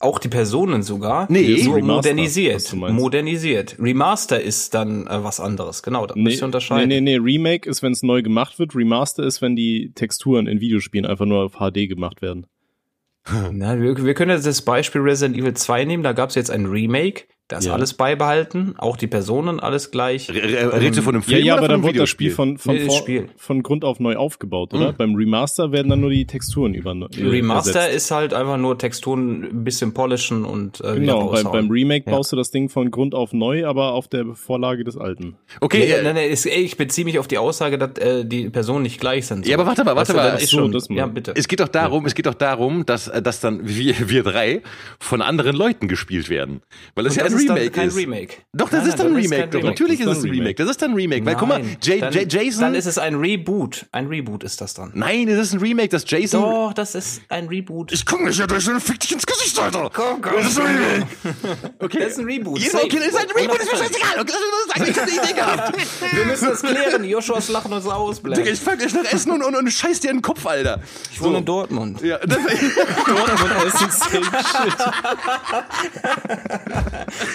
[0.00, 1.26] Auch die Personen sogar.
[1.28, 1.56] Nee.
[1.56, 2.72] so Remaster, modernisiert.
[2.72, 3.76] Modernisiert.
[3.80, 5.82] Remaster ist dann äh, was anderes.
[5.82, 6.88] Genau, da Nee, müsst ihr unterscheiden.
[6.88, 8.76] nee, nee, nee, Remake ist, wenn es neu gemacht wird.
[8.76, 12.46] Remaster ist, wenn die Texturen in Videospielen einfach nur auf HD gemacht werden.
[13.52, 16.02] Na, wir, wir können jetzt das Beispiel Resident Evil 2 nehmen.
[16.04, 17.24] Da gab es jetzt ein Remake.
[17.48, 17.72] Da ist Ja.
[17.72, 18.74] alles beibehalten.
[18.76, 20.28] Auch die Personen, alles gleich.
[20.30, 22.08] Re- re- Redest du von einem Ja, Film ja, oder aber von dann wurde das
[22.10, 23.28] Spiel von, von, Nee, das vor- Spiel.
[23.38, 24.92] von Grund auf neu aufgebaut, oder?
[24.92, 24.96] Mhm.
[24.98, 27.96] Beim Remaster werden dann nur die Texturen über äh, Remaster ersetzt.
[27.96, 32.16] ist halt einfach nur Texturen ein bisschen polischen und äh, Genau, bei, beim Remake Ja.
[32.16, 35.36] baust du das Ding von Grund auf neu, aber auf der Vorlage des alten.
[35.62, 38.26] Okay, Nee, äh, nein, nein, ist, ey, ich beziehe mich auf die Aussage, dass äh,
[38.26, 39.46] die Personen nicht gleich sind.
[39.48, 40.32] Ja, aber warte mal, warte mal.
[40.32, 40.96] das ist so, schon, das mal.
[40.96, 41.32] ja, bitte.
[41.34, 44.60] Es geht doch darum, es geht doch darum, dass, äh, dass dann wir, wir drei
[45.00, 46.60] von anderen Leuten gespielt werden.
[46.94, 47.96] Weil es Und ja ein Remake kein ist.
[47.96, 48.34] Remake.
[48.52, 49.40] Doch, das Nein, ist dann ein nein, Remake.
[49.42, 50.54] kein Doch, natürlich ist Das es ist ein ein Remake.
[50.56, 51.26] Das ist dann ein Remake.
[51.26, 52.60] Weil guck mal, J dann, J Jason.
[52.62, 53.86] Dann ist es ein Reboot.
[53.92, 54.92] Ein Reboot ist das dann.
[54.94, 56.42] Nein, es ist ein Remake, das Jason.
[56.42, 57.92] Doch, das ist ein Reboot.
[57.92, 59.90] Ich guck nicht, durch so fick dich ins Gesicht, Alter.
[59.92, 60.34] Komm, komm.
[60.36, 61.06] Das ist ein Remake.
[61.80, 61.98] Okay.
[62.00, 62.60] Das ist ein Reboot.
[62.60, 62.84] Safe.
[62.84, 64.20] okay, das ist ein Reboot, ist mir scheißegal.
[64.20, 64.32] Okay,
[64.76, 65.76] das ist eine Idee gehabt.
[66.12, 67.04] Wir müssen das klären.
[67.04, 70.10] Joshuas lachen uns aus, Digga, ich fang gleich nach Essen und, und, und scheiß dir
[70.10, 70.80] in den Kopf, Alter.
[71.12, 72.00] Ich wohne in Dortmund.
[72.02, 72.38] Ja, das,
[73.06, 74.78] Dortmund Essen Same Shit.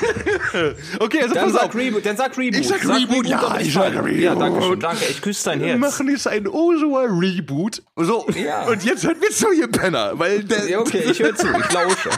[0.99, 1.75] okay, also Dann pass sag auf.
[1.75, 2.59] Reboot, dann sag Reboot.
[2.59, 3.93] Ich sag Reboot, ja, aber ich sag.
[3.95, 4.11] Reboot.
[4.19, 5.05] Ja, danke schön, danke.
[5.09, 5.79] Ich küsse dein Wir Herz.
[5.79, 7.81] machen jetzt ein Osua Reboot.
[7.95, 8.67] So, Ja.
[8.67, 10.17] und jetzt hört mir zu, ihr Penner.
[10.19, 12.09] Weil der, Ja, okay, ich höre zu, ich lausche.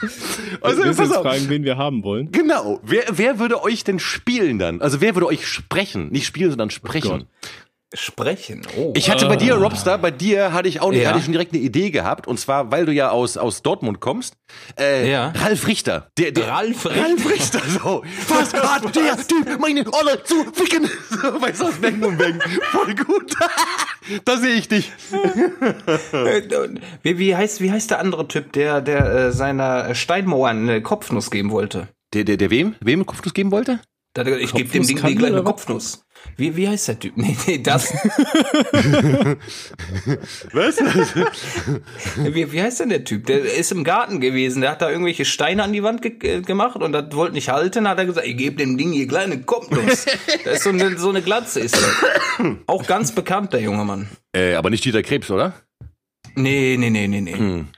[0.60, 2.32] also, Wir müssen fragen, wen wir haben wollen.
[2.32, 2.80] Genau.
[2.82, 4.80] Wer, wer würde euch denn spielen dann?
[4.80, 6.08] Also wer würde euch sprechen?
[6.10, 7.10] Nicht spielen, sondern sprechen.
[7.10, 7.26] Gott.
[7.92, 8.62] Sprechen.
[8.76, 8.92] Oh.
[8.96, 11.08] Ich hatte bei dir, Robstar, bei dir hatte ich auch nicht, Ja.
[11.08, 12.28] hatte ich schon direkt eine Idee gehabt.
[12.28, 14.34] Und zwar, weil du ja aus, aus Dortmund kommst.
[14.78, 15.32] Äh, Ja.
[15.36, 16.08] Ralf Richter.
[16.16, 17.02] Der, der, Ralf Richter.
[17.02, 18.04] Ralf Richter, so.
[18.28, 20.84] Was hat der Typ meine Olle zu ficken?
[21.40, 22.40] Weißt du, aus Mengen und Mengen.
[22.70, 23.34] Voll gut.
[24.24, 24.92] da sehe ich dich.
[27.02, 31.30] Wie, wie, heißt, wie heißt der andere Typ, der, der äh, seiner Steinmauer eine Kopfnuss
[31.30, 31.88] geben wollte?
[32.14, 32.76] Der, der, der wem?
[32.80, 33.80] Wem Kopfnuss geben wollte?
[34.40, 35.50] Ich gebe dem Ding die Kopfnuss kleine oder was?
[35.52, 36.04] Kopfnuss.
[36.36, 37.16] Wie, wie heißt der Typ?
[37.20, 37.92] Nee, nee, das.
[40.52, 40.78] Was?
[42.16, 43.26] wie, wie heißt denn der Typ?
[43.26, 46.40] Der ist im Garten gewesen, der hat da irgendwelche Steine an die Wand ge äh,
[46.40, 49.42] gemacht und das wollte nicht halten, hat er gesagt, ich gebe dem Ding hier kleine
[49.42, 50.06] Kopfnuss.
[50.44, 52.56] das ist so eine, so eine Glatze ist er.
[52.66, 54.08] Auch ganz bekannt, der junge Mann.
[54.34, 55.52] äh, aber nicht Dieter Krebs, oder?
[56.36, 57.34] Nee, nee, nee, nee, nee.
[57.36, 57.68] Hm.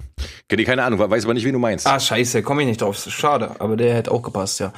[0.49, 1.87] Kenn ich keine Ahnung, weiß aber nicht, wen du meinst.
[1.87, 2.97] Ah, scheiße, komme ich nicht drauf.
[3.09, 4.73] Schade, aber der hätte auch gepasst, ja.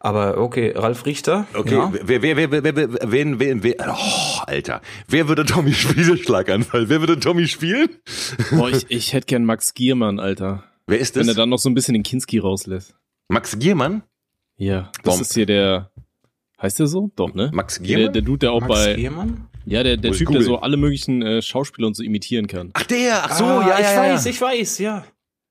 [0.00, 1.46] Aber okay, Ralf Richter.
[1.54, 1.92] Okay, Ja.
[2.02, 4.80] wer, wer, wer, wer, wer, wer, wen, wen, wer, oh, Alter.
[5.08, 6.16] Wer würde Tommy spielen?
[6.18, 6.88] Schlaganfall.
[6.88, 7.88] Wer würde Tommy spielen?
[8.52, 10.64] Boah, ich, ich hätte gern Max Giermann, Alter.
[10.86, 11.36] Wer ist Wenn er das?
[11.36, 12.94] dann noch so ein bisschen den Kinski rauslässt.
[13.28, 14.02] Max Giermann?
[14.56, 15.20] Ja, das Warum?
[15.22, 15.90] ist hier der.
[16.62, 17.10] Heißt der so?
[17.16, 17.50] Doch, ne?
[17.52, 18.12] Max Der, Giermann?
[18.14, 18.94] der Dude, der auch Max bei.
[18.94, 19.48] Giermann?
[19.66, 22.70] Ja, der, der Typ, der so alle möglichen äh, Schauspieler und so imitieren kann.
[22.74, 24.12] Ach, der, ach so, ah, ja, ich ja, ja.
[24.14, 25.04] weiß, ich weiß, ja.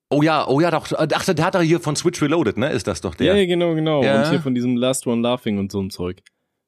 [0.10, 0.88] Oh ja, oh ja, doch.
[0.98, 2.70] Ach, der hat er hier von Switch Reloaded, ne?
[2.72, 3.42] Ist das doch Ja, der?
[3.42, 4.04] ja genau, genau.
[4.04, 4.22] Ja.
[4.24, 6.22] Und hier von diesem Last One Laughing und so ein Zeug.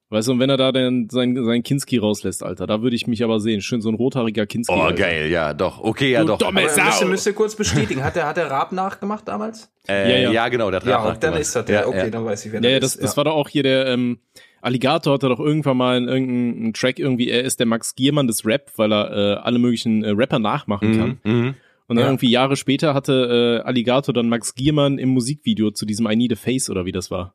[0.10, 3.08] Weißt du, und wenn er da dann sein, sein Kinski rauslässt, Alter, da würde ich
[3.08, 3.60] mich aber sehen.
[3.62, 4.74] Schön so ein rothaariger Kinski.
[4.74, 4.96] Oh, Alter.
[5.04, 5.82] geil, ja, doch.
[5.84, 6.38] Okay, ja, Du doch.
[6.38, 6.84] dumme Aber Sau.
[6.86, 8.04] müsst, ihr, müsst ihr kurz bestätigen.
[8.04, 9.70] Hat der, hat der Raab nachgemacht damals?
[9.88, 10.48] Äh, Ja, ja, ja.
[10.50, 11.24] genau, der hat Ja, nachgemacht.
[11.24, 11.82] dann ist das der.
[11.82, 12.10] Ja, okay, ja.
[12.10, 13.04] dann weiß ich, wer Ja, ja, das das, ist.
[13.04, 14.20] das war doch auch hier der ähm,
[14.62, 18.46] Alligator hatte doch irgendwann mal in irgendeinem Track irgendwie, er ist der Max Giermann des
[18.46, 21.20] Rap, weil er äh, alle möglichen äh, Rapper nachmachen kann.
[21.24, 21.56] Mhm, mhm.
[21.88, 22.08] Und dann Ja.
[22.08, 26.34] irgendwie Jahre später hatte äh, Alligator dann Max Giermann im Musikvideo zu diesem I Need
[26.34, 27.34] a Face oder wie das war.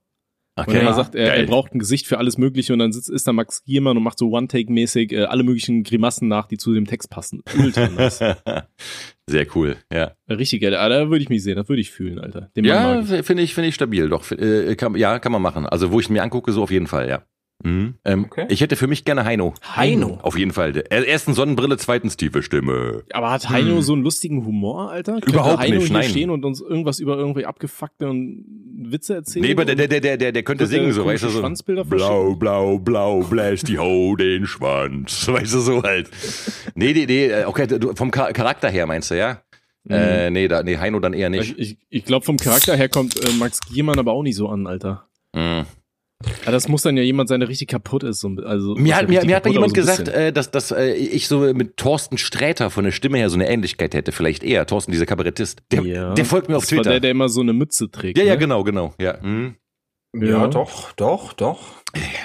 [0.54, 0.80] Und Okay.
[0.84, 3.32] er sagt, er, er braucht ein Gesicht für alles Mögliche und dann sitzt, ist da
[3.32, 7.08] Max Giermann und macht so One-Take-mäßig äh, alle möglichen Grimassen nach, die zu dem Text
[7.08, 7.42] passen.
[7.58, 8.18] Ultra nice.
[9.26, 10.12] Sehr cool, ja.
[10.28, 10.74] Richtig geil.
[10.74, 12.50] Ah, Da würde ich mich sehen, das würde ich fühlen, Alter.
[12.54, 14.30] Den Ja, finde ich, finde ich stabil, doch.
[14.30, 15.64] Äh, kann, ja, kann man machen.
[15.64, 17.22] Also, wo ich mir angucke, so auf jeden Fall, ja.
[17.64, 17.94] Mhm.
[18.04, 18.46] Ähm, Okay.
[18.48, 19.54] Ich hätte für mich gerne Heino.
[19.76, 20.18] Heino.
[20.22, 20.82] Auf jeden Fall.
[20.90, 23.02] Erstens Sonnenbrille, zweitens tiefe Stimme.
[23.12, 25.12] Aber hat Heino so einen lustigen Humor, Alter?
[25.14, 25.34] Könnte Hm.
[25.34, 26.08] Überhaupt Heino nicht, hier nein.
[26.10, 28.44] stehen und uns irgendwas über irgendwie abgefuckte und
[28.84, 29.44] Witze erzählen?
[29.44, 31.42] Nee, aber der, der, der, der, der, der könnte singen, so, weißt du, so.
[31.84, 35.28] Blau, blau, blau, bläst die Ho den Schwanz.
[35.32, 36.10] Weißt du, so halt.
[36.74, 39.42] Nee, nee, nee, äh, okay, du, vom Char- Charakter her meinst du, ja?
[39.88, 41.58] Äh, nee, da, nee, Heino dann eher nicht.
[41.58, 44.48] Ich, ich, ich glaube, vom Charakter her kommt äh, Max Giermann aber auch nicht so
[44.48, 45.08] an, Alter.
[45.34, 45.64] Mhm.
[46.46, 48.24] Ja, das muss dann ja jemand sein, der richtig kaputt ist.
[48.24, 50.92] Also, Mir hat, ja mir, mir hat mal jemand so gesagt, äh, dass, dass äh,
[50.94, 54.12] ich so mit Thorsten Sträter von der Stimme her so eine Ähnlichkeit hätte.
[54.12, 54.66] Vielleicht eher.
[54.66, 55.62] Thorsten, dieser Kabarettist.
[55.70, 56.14] Der, Ja.
[56.14, 56.90] der folgt mir auf das war Twitter.
[56.90, 58.18] der, der immer so eine Mütze trägt.
[58.18, 58.38] ja, ja, ne?
[58.38, 58.94] genau, genau.
[58.98, 59.18] Ja.
[59.22, 59.56] Mhm.
[60.14, 60.46] Ja, Ja.
[60.46, 61.58] doch, doch, doch.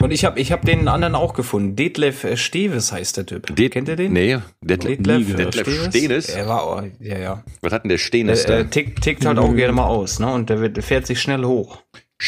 [0.01, 1.77] Und ich habe ich hab den anderen auch gefunden.
[1.77, 3.55] Detlef äh, Steves heißt der Typ.
[3.55, 4.11] Det- Kennt ihr den?
[4.11, 4.97] Nee, Detlef.
[4.97, 5.35] Detlef, äh.
[5.35, 6.29] Detlef Steves?
[6.29, 7.43] Er war, auch- ja, ja.
[7.61, 8.61] Was hat denn der Stenes Der da?
[8.63, 10.27] äh, tickt, tickt halt auch gerne mal aus, ne?
[10.31, 11.81] Und der, wird, der fährt sich schnell hoch.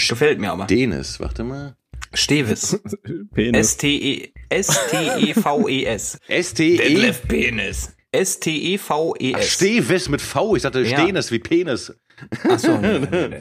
[0.09, 0.65] Gefällt mir aber.
[0.65, 1.75] Stenes, warte mal.
[2.13, 2.79] Steves.
[3.33, 3.67] Penis.
[3.73, 6.19] S-T-E, S-T-E-V-E-S.
[6.27, 6.77] S-T-E.
[6.77, 7.89] Detlef Penis.
[7.91, 9.53] Ach, S-T-E-V-E-S.
[9.53, 10.55] Steves mit V.
[10.55, 10.99] Ich dachte Ja.
[10.99, 11.93] Stenes wie Penis.
[12.49, 13.39] Achso, nee, nee, nee.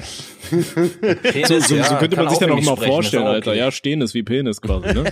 [1.15, 3.51] Penis, So, so, ja, so könnte man sich dann auch mal vorstellen, Alter.
[3.51, 3.59] okay.
[3.59, 5.11] Ja, stehen ist wie Penis quasi, ne?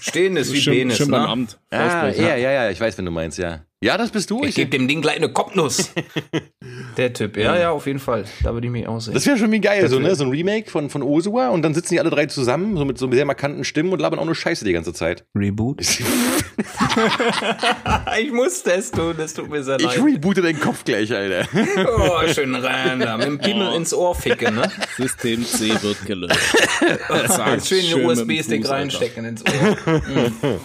[0.00, 1.28] Stehen ist wie Penis, schön beim ne?
[1.28, 1.58] Amt.
[1.70, 3.64] Ah, ja, ja, ja, ich weiß, wenn du meinst, ja.
[3.82, 4.44] Ja, das bist du.
[4.44, 5.92] Ich gebe dem Ding gleich eine Kopfnuss.
[6.98, 8.24] Der Typ, ja, ja, auf jeden Fall.
[8.42, 9.14] Da würde ich mich aussehen.
[9.14, 10.14] das wäre schon wie geil, so, ne?
[10.14, 12.98] So ein Remake von, von Osua und dann sitzen die alle drei zusammen, so mit
[12.98, 15.24] so sehr markanten Stimmen und labern auch nur Scheiße die ganze Zeit.
[15.34, 15.80] Reboot?
[15.80, 16.02] ich
[18.32, 20.04] musste es tun, das tut mir sehr Ich leid.
[20.04, 21.48] reboote deinen Kopf gleich, Alter.
[21.98, 23.16] Oh, schön rein da.
[23.16, 24.70] Mit dem Pimmel ins Ohr ficken, ne?
[24.96, 26.38] System C wird gelöscht.
[27.28, 30.58] Zack, Schön schön den USB-Stick reinstecken ins Ohr.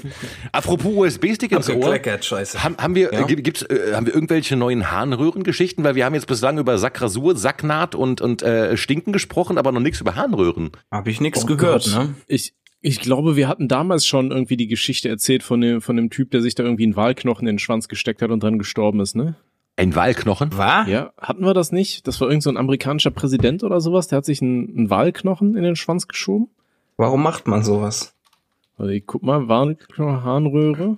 [0.51, 1.97] Apropos USB-Stick ins Ohr.
[2.21, 2.63] Scheiße.
[2.63, 3.25] Haben, haben wir wir, Ja.
[3.25, 5.83] äh, gibt- gibt's, äh, haben wir irgendwelche neuen Harnröhren-Geschichten?
[5.83, 9.79] Weil wir haben jetzt bislang über Sackrasur, Sacknaht und, und äh, Stinken gesprochen, aber noch
[9.81, 10.71] nichts über Harnröhren.
[10.91, 12.07] Habe ich nichts Oh gehört, Gott.
[12.07, 12.15] ne?
[12.27, 16.09] Ich, ich glaube, wir hatten damals schon irgendwie die Geschichte erzählt von dem, von dem
[16.09, 18.99] Typ, der sich da irgendwie einen Wahlknochen in den Schwanz gesteckt hat und dann gestorben
[18.99, 19.35] ist, ne?
[19.77, 20.57] Ein Walknochen?
[20.57, 20.87] War?
[20.87, 22.07] Ja, hatten wir das nicht?
[22.07, 25.55] Das war irgend so ein amerikanischer Präsident oder sowas, der hat sich einen, einen Wahlknochen
[25.57, 26.47] in den Schwanz geschoben.
[26.95, 28.13] Warum macht man sowas?
[28.77, 30.97] Also ich guck mal, Wahlknochen, Harnröhre.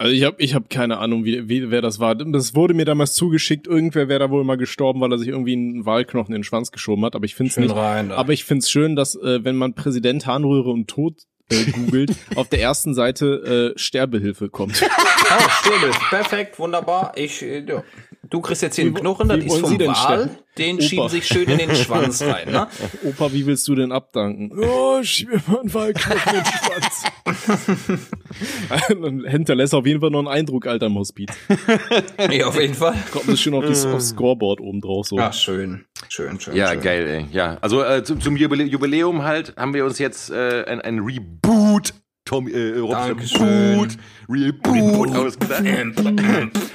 [0.00, 2.14] Also ich habe ich hab keine Ahnung, wie, wie, wer das war.
[2.14, 3.66] Das wurde mir damals zugeschickt.
[3.66, 6.70] Irgendwer wäre da wohl mal gestorben, weil er sich irgendwie einen Wahlknochen in den Schwanz
[6.70, 7.16] geschoben hat.
[7.16, 7.74] Aber ich finde es Schön nicht.
[7.74, 8.12] rein.
[8.12, 11.14] Aber ich finde es schön, dass äh, wenn man Präsident Harnröhre und Tod
[11.50, 14.80] äh, googelt, auf der ersten Seite äh, Sterbehilfe kommt.
[14.82, 15.90] Oh, Stöbel.
[16.10, 17.12] Perfekt, wunderbar.
[17.16, 17.82] Ich, äh, ja.
[18.30, 20.30] Du kriegst jetzt hier einen Knochen, das ist vom Sie denn Wal.
[20.58, 20.84] Den Opa.
[20.84, 22.66] schieben sich schön in den Schwanz rein, ne?
[23.04, 24.50] Opa, wie willst du denn abdanken?
[24.58, 28.08] Oh, schieb mir mal einen Wahlknochen in den Schwanz.
[28.88, 31.30] Dann hinterlässt auf jeden Fall noch einen Eindruck, alter im Hospiz.
[32.30, 32.94] Ja, auf jeden Fall.
[33.12, 35.16] Kommt das schön auf das aufs Scoreboard oben drauf so.
[35.16, 35.86] Ja, schön.
[36.08, 36.54] Schön, schön.
[36.56, 36.80] Ja, schön.
[36.82, 37.26] geil, ey.
[37.32, 40.98] Ja, also äh, zum, zum Jubilä- Jubiläum halt haben wir uns jetzt äh, ein, ein
[40.98, 41.94] Reboot,
[42.28, 43.40] Tom, äh, Robs Dankeschön.
[43.48, 43.96] Reboot,
[44.28, 45.62] Reboot ausgedacht.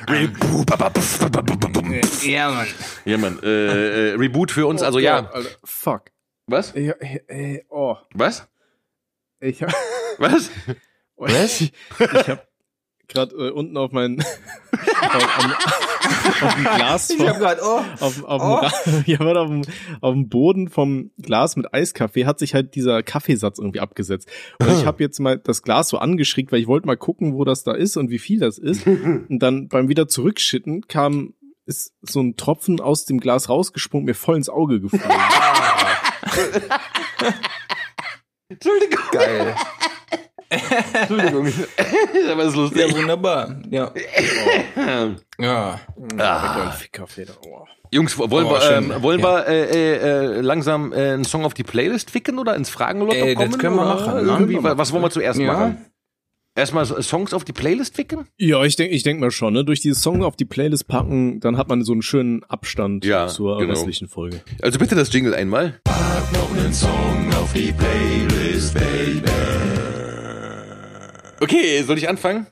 [0.09, 0.71] Reboot.
[2.23, 2.67] Ja, Mann.
[3.05, 3.39] Ja, Mann.
[3.43, 5.27] Äh, äh, Reboot für uns, also ja.
[5.27, 6.05] Alter, fuck.
[6.47, 6.73] Was?
[6.73, 6.95] Ja,
[7.27, 7.95] äh, oh.
[8.15, 8.47] Was?
[9.41, 9.71] Ich hab,
[10.17, 10.49] Was?
[11.17, 11.61] Was?
[11.61, 12.47] Ich, ich hab
[13.07, 14.19] gerade äh, unten auf mein
[14.71, 15.51] auf, am-
[16.47, 17.81] auf dem Glas Ich vom, hab grad, oh.
[17.99, 18.89] auf, auf, Oh.
[18.89, 19.61] dem, ja, warte, auf, dem,
[20.01, 24.29] auf dem Boden vom Glas mit Eiskaffee hat sich halt dieser Kaffeesatz irgendwie abgesetzt.
[24.59, 27.43] Und ich habe jetzt mal das Glas so angeschickt, weil ich wollte mal gucken, wo
[27.45, 28.85] das da ist und wie viel das ist.
[28.87, 31.33] Und dann beim wieder zurückschütten kam
[31.65, 35.07] ist so ein Tropfen aus dem Glas rausgesprungen, mir voll ins Auge geflogen.
[38.49, 38.99] Entschuldigung.
[39.11, 39.55] Geil.
[40.93, 41.47] Entschuldigung.
[42.31, 42.87] Aber ist lustig.
[42.89, 43.55] Ja, wunderbar.
[43.69, 43.91] Ja.
[45.39, 45.79] Ja.
[46.19, 46.73] Ah.
[47.01, 47.65] Oh.
[47.91, 49.25] Jungs, wollen Oh, wir, ähm, wollen Ja.
[49.25, 49.95] wir äh,
[50.37, 53.57] äh, langsam äh, einen Song auf die Playlist ficken oder ins Fragenlotto Ey, das kommen?
[53.57, 54.21] können wir machen, ne?
[54.31, 55.53] Irgendwie, Können wir was wollen wir zuerst Ja.
[55.53, 55.85] machen?
[56.55, 58.27] Erstmal so- Songs auf die Playlist ficken?
[58.37, 59.65] Ja, ich denke ich denk mal schon, ne?
[59.65, 63.27] Durch dieses Song auf die Playlist packen, dann hat man so einen schönen Abstand Ja,
[63.27, 63.71] zur genau.
[63.71, 64.41] restlichen Folge.
[64.61, 65.79] Also bitte das Jingle einmal.
[71.43, 72.47] Okay, soll ich anfangen?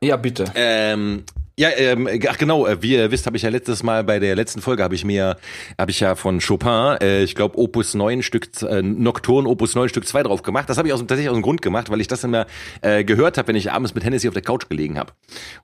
[0.00, 0.44] Ja, bitte.
[0.54, 1.24] Ähm,
[1.58, 4.34] ja, ähm, ach genau, äh, wie ihr wisst, habe ich ja letztes Mal bei der
[4.34, 5.36] letzten Folge habe ich mir
[5.78, 9.88] habe ich ja von Chopin, äh, ich glaube Opus 9 Stück äh, Nocturne Opus 9
[9.88, 10.70] Stück 2 drauf gemacht.
[10.70, 12.46] Das habe ich aus, tatsächlich aus dem Grund gemacht, weil ich das immer
[12.80, 15.12] äh, gehört habe, wenn ich abends mit Hennessy auf der Couch gelegen habe.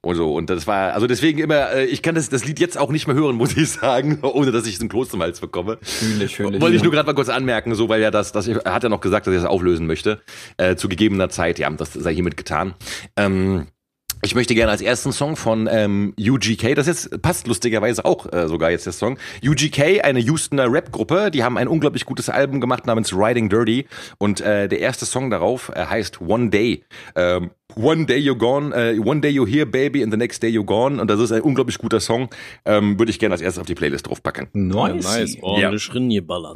[0.02, 2.76] Und so und das war also deswegen immer äh, ich kann das das Lied jetzt
[2.76, 5.40] auch nicht mehr hören, muss ich sagen, ohne dass ich so einen Kloß zum Hals
[5.40, 5.78] bekomme.
[5.80, 6.60] Fühle ich, fühle ich.
[6.60, 8.88] Wollte ich nur gerade mal kurz anmerken, so weil ja das, das er hat ja
[8.88, 10.20] noch gesagt, dass er das auflösen möchte
[10.58, 11.58] äh, zu gegebener Zeit.
[11.58, 12.74] Ja, das sei hiermit getan.
[13.16, 13.68] Ähm,
[14.22, 18.48] ich möchte gerne als ersten Song von ähm, UGK, das jetzt passt lustigerweise auch äh,
[18.48, 19.18] sogar jetzt der Song.
[19.44, 23.86] UGK, eine Houstoner Rap-Gruppe, die haben ein unglaublich gutes Album gemacht namens Riding Dirty
[24.18, 26.84] und äh, der erste Song darauf äh, heißt One Day.
[27.14, 30.48] Ähm, One Day You're Gone, äh, One Day You're Here, Baby, and the Next Day
[30.50, 31.00] You're Gone.
[31.00, 32.28] Und das ist ein unglaublich guter Song.
[32.64, 34.48] Ähm, Würde ich gerne als erstes auf die Playlist draufpacken.
[34.54, 35.04] Nice.
[35.04, 35.62] Nice, ordentlich.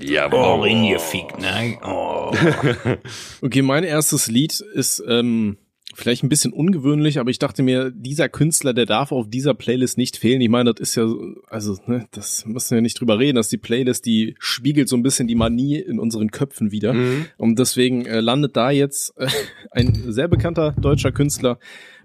[0.09, 1.79] Ja, Oh, reingefickt, ne?
[1.85, 2.33] Oh.
[3.43, 5.59] Okay, mein erstes Lied ist ähm,
[5.95, 9.99] vielleicht ein bisschen ungewöhnlich, aber ich dachte mir, dieser Künstler, der darf auf dieser Playlist
[9.99, 10.41] nicht fehlen.
[10.41, 13.49] Ich meine, das ist ja, so- also, ne, das müssen wir nicht drüber reden, dass
[13.49, 16.95] die Playlist, die spiegelt so ein bisschen die Manie in unseren Köpfen wieder.
[17.37, 19.29] Und deswegen äh, landet da jetzt äh,
[19.71, 21.59] ein sehr bekannter deutscher Künstler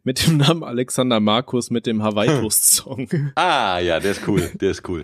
[0.04, 3.10] mit dem Namen Alexander Markus mit dem Hawaii Toast Song.
[3.36, 5.04] Ah, ja, der ist cool, der ist cool.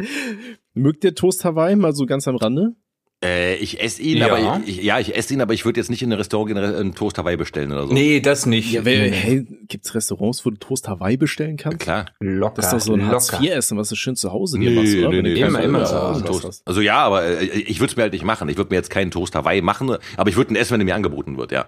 [0.73, 2.75] Mögt ihr Toast Hawaii mal so ganz am Rande?
[3.23, 4.27] Äh, ich esse ihn, Ja.
[4.33, 6.57] aber ich, ja, ich esse ihn, aber ich würde jetzt nicht in ein Restaurant gehen,
[6.57, 7.93] einen Toast Hawaii bestellen oder so.
[7.93, 8.83] Nee, das nicht.
[8.83, 11.79] Wer- Hey, gibt's Restaurants, wo du Toast Hawaii bestellen kannst?
[11.79, 12.05] Klar.
[12.19, 12.55] Locker.
[12.57, 13.13] Das ist doch so ein locker.
[13.13, 15.21] Hartz-IV-Essen, was du schön zu Hause dir machst, oder?
[15.21, 16.45] Nee, kein immer, immer Hunger zu hast, Hause Toast.
[16.45, 16.67] hast.
[16.67, 18.49] Also ja, aber äh, ich würde es mir halt nicht machen.
[18.49, 20.85] Ich würde mir jetzt keinen Toast Hawaii machen, aber ich würde ihn essen, wenn er
[20.85, 21.67] mir angeboten wird, ja.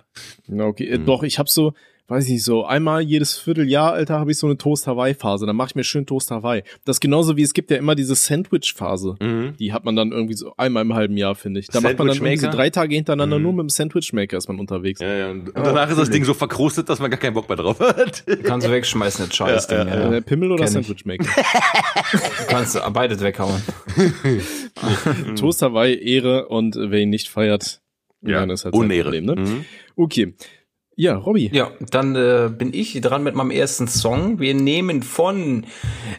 [0.52, 1.74] Okay, äh, doch, ich habe so,
[2.08, 5.46] weiß ich nicht, so einmal jedes Vierteljahr, Alter, habe ich so eine Toast Hawaii Phase.
[5.46, 6.62] Dann mache ich mir schön Toast Hawaii.
[6.86, 9.16] Das ist genauso wie es gibt ja immer diese Sandwich Phase.
[9.60, 11.68] Die hat man dann irgendwie so einmal im halben Jahr, finde ich.
[11.68, 14.48] Da macht man dann irgendwie so drei Tage hintereinander nur mit dem Sandwich Maker ist
[14.48, 15.00] man unterwegs.
[15.02, 15.32] Ja, ja.
[15.32, 18.24] Und danach ist das Ding so verkrustet, dass man gar keinen Bock mehr drauf hat.
[18.44, 19.68] Kannst du wegschmeißen, das Scheiß.
[19.72, 20.22] Ja, Ding, Äh, ja.
[20.22, 20.74] Pimmel oder Kenn.
[20.74, 21.26] Sandwich Maker?
[22.48, 23.62] Kannst du beides weghauen.
[25.36, 27.82] Toast Hawaii, Ehre und äh, wer ihn nicht feiert,
[28.22, 29.04] Ja, dann ist halt Unehre.
[29.06, 29.36] Problem, ne?
[29.36, 29.66] Mhm.
[29.96, 30.34] Okay.
[30.98, 31.50] Ja, Robby.
[31.54, 34.40] Ja, dann äh, bin ich dran mit meinem ersten Song.
[34.40, 35.66] Wir nehmen von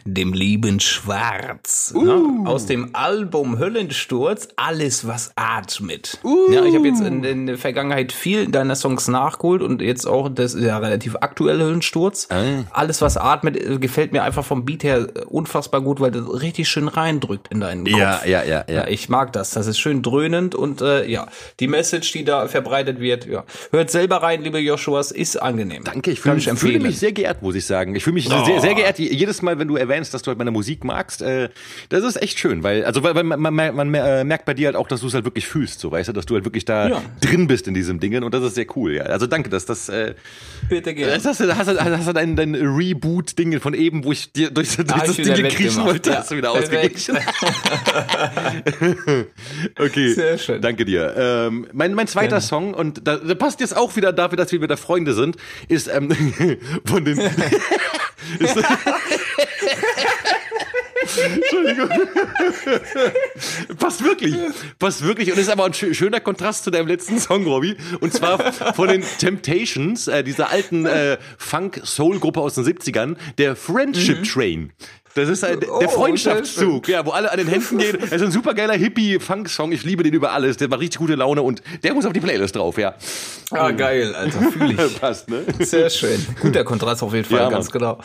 [0.05, 2.03] dem lieben Schwarz Uh.
[2.03, 6.19] ne, aus dem Album Höllensturz alles, was atmet.
[6.51, 10.29] Ja, ich habe jetzt in, in der Vergangenheit viel deiner Songs nachgeholt und jetzt auch
[10.29, 12.27] das ist ja relativ aktuelle Höllensturz.
[12.29, 12.63] Ah.
[12.71, 16.41] Alles, was atmet, äh, gefällt mir einfach vom Beat her äh, unfassbar gut, weil das
[16.41, 17.97] richtig schön reindrückt in deinen Kopf.
[17.97, 18.75] Ja, ja, ja, ja.
[18.75, 19.51] Ja, ich mag das.
[19.51, 21.27] Das ist schön dröhnend und äh, ja,
[21.59, 23.43] die Message, die da verbreitet wird, ja.
[23.71, 25.83] Hört selber rein, liebe Joshuas, ist angenehm.
[25.83, 26.83] Danke, ich fühle ich mich, fühle empfehlen.
[26.91, 27.95] mich sehr geehrt, muss ich sagen.
[27.95, 30.37] Ich fühle mich sehr, sehr geehrt je- jedes Mal, wenn du erwähnst, dass du halt
[30.37, 31.21] meine Musik magst.
[31.21, 31.49] Äh,
[31.89, 34.67] das ist echt schön, weil also weil, weil man, man, man äh, merkt bei dir
[34.67, 36.65] halt auch, dass du es halt wirklich fühlst, so weißt du, dass du halt wirklich
[36.65, 37.01] da Ja.
[37.21, 38.93] drin bist in diesem Dingen und das ist sehr cool.
[38.95, 39.89] Ja, also danke, dass das.
[39.89, 40.13] Äh,
[40.69, 41.13] Bitte gerne.
[41.13, 44.75] das hast du, hast hast du dein, dein Reboot-Ding von eben, wo ich dir durch,
[44.75, 47.17] durch Ah, das Ding kriechen wollte, Ja, hast du wieder ausgeglichen.
[49.79, 50.61] okay, Sehr schön.
[50.61, 51.13] danke dir.
[51.17, 52.41] Ähm, mein, mein zweiter Gerne.
[52.41, 55.37] Song, und da, da passt jetzt auch wieder dafür, dass wir wieder Freunde sind,
[55.67, 56.09] ist ähm,
[56.85, 57.19] von den...
[58.39, 58.57] ist,
[61.17, 61.89] Entschuldigung.
[63.79, 64.35] Passt wirklich.
[64.79, 65.31] Passt wirklich.
[65.31, 67.77] Und ist aber ein schö- schöner Kontrast zu deinem letzten Song, Robby.
[67.99, 74.23] Und zwar von den Temptations, äh, dieser alten äh, Funk-Soul-Gruppe aus den 70ern, der Friendship
[74.23, 74.73] Train.
[75.17, 77.97] Das ist ein, Oh, der sehr Freundschaftszug, ja, wo alle an den Händen gehen.
[77.99, 79.71] Das ist ein supergeiler Hippie-Funk-Song.
[79.71, 80.57] Ich liebe den über alles.
[80.57, 82.93] Der macht richtig gute Laune und der muss auf die Playlist drauf, ja.
[83.49, 84.99] Ah, geil, Alter, fühle ich.
[85.01, 85.43] Passt, ne?
[85.59, 86.19] Sehr schön.
[86.41, 87.97] Guter Kontrast auf jeden Fall, Ja, ganz genau.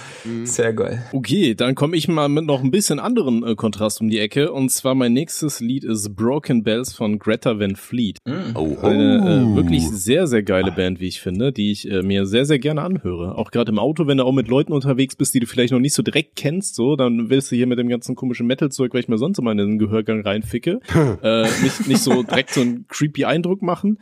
[0.44, 1.04] Sehr geil.
[1.12, 4.50] Okay, dann komme ich mal mit noch ein bisschen anderen äh, Kontrast um die Ecke.
[4.52, 8.18] Und zwar mein nächstes Lied ist Broken Bells von Greta Van Fleet.
[8.54, 12.24] Oh, Eine äh, wirklich sehr, sehr geile Band, wie ich finde, die ich äh, mir
[12.24, 13.36] sehr, sehr gerne anhöre.
[13.36, 15.80] Auch gerade im Auto, wenn du auch mit Leuten unterwegs bist, die du vielleicht noch
[15.80, 19.00] nicht so direkt kennst, so, dann willst du hier mit dem ganzen komischen Metal-Zeug, weil
[19.00, 20.80] ich mir sonst immer in den Gehörgang reinficke,
[21.22, 23.98] äh, nicht, nicht so direkt so einen creepy Eindruck machen.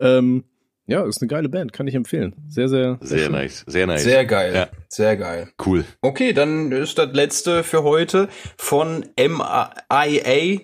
[0.00, 0.44] Ähm,
[0.86, 2.34] ja, ist eine geile Band, kann ich empfehlen.
[2.48, 3.32] Sehr, sehr, Sehr schön.
[3.32, 4.04] nice, sehr nice.
[4.04, 4.54] Sehr geil.
[4.54, 4.68] Ja.
[4.88, 5.48] Sehr geil.
[5.64, 5.84] Cool.
[6.02, 8.28] Okay, dann ist das letzte für heute
[8.58, 10.60] von MIA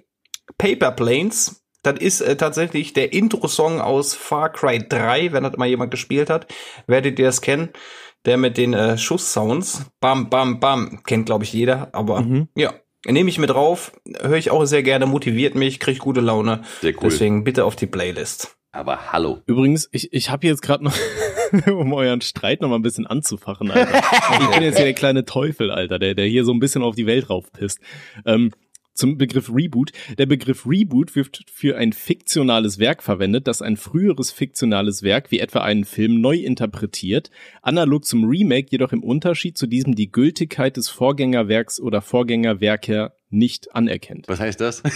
[0.59, 1.63] Paper Planes.
[1.83, 6.29] Das ist äh, tatsächlich der Intro-Song aus Far Cry 3, wenn das mal jemand gespielt
[6.29, 6.47] hat.
[6.87, 7.71] Werdet ihr das kennen?
[8.27, 9.87] Der mit den äh, Schusssounds.
[10.01, 11.03] Bam, bam, bam.
[11.05, 11.89] Kennt, glaube ich, jeder.
[11.95, 12.49] Aber Mhm.
[12.55, 12.75] ja,
[13.07, 13.93] nehme ich mit drauf.
[14.21, 16.63] Höre ich auch sehr gerne, motiviert mich, kriege gute Laune.
[16.81, 17.09] Sehr cool.
[17.11, 18.57] Deswegen bitte auf die Playlist.
[18.73, 19.41] Aber hallo.
[19.47, 20.95] Übrigens, ich, ich habe jetzt gerade noch,
[21.67, 24.01] um euren Streit noch mal ein bisschen anzufachen, Alter.
[24.41, 26.95] Ich bin jetzt hier der kleine Teufel, Alter, der, der hier so ein bisschen auf
[26.95, 27.81] die Welt raufpisst.
[28.27, 28.53] Ähm,
[29.01, 29.93] zum Begriff Reboot.
[30.19, 35.39] Der Begriff Reboot wird für ein fiktionales Werk verwendet, das ein früheres fiktionales Werk, wie
[35.39, 37.31] etwa einen Film, neu interpretiert,
[37.63, 43.75] analog zum Remake jedoch im Unterschied zu diesem die Gültigkeit des Vorgängerwerks oder Vorgängerwerke nicht
[43.75, 44.29] anerkennt.
[44.29, 44.83] Was heißt das?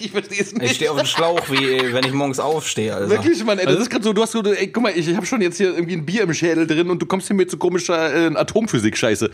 [0.00, 0.64] Ich verstehe es nicht.
[0.64, 2.94] Ich stehe auf dem Schlauch, wie äh, wenn ich morgens aufstehe.
[2.94, 3.10] Also.
[3.10, 5.16] Wirklich, Mann, ey, das ist gerade so, du hast so, ey, guck mal, ich, ich
[5.16, 7.50] habe schon jetzt hier irgendwie ein Bier im Schädel drin und du kommst hier mit
[7.50, 9.30] so komischer äh, Atomphysik-Scheiße.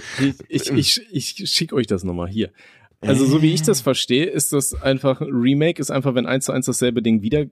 [0.48, 2.50] Ich, ich, ich, ich schick euch das nochmal hier.
[3.00, 6.46] Also so wie ich das verstehe, ist das einfach ein Remake, ist einfach, wenn eins
[6.46, 7.46] zu eins dasselbe Ding wieder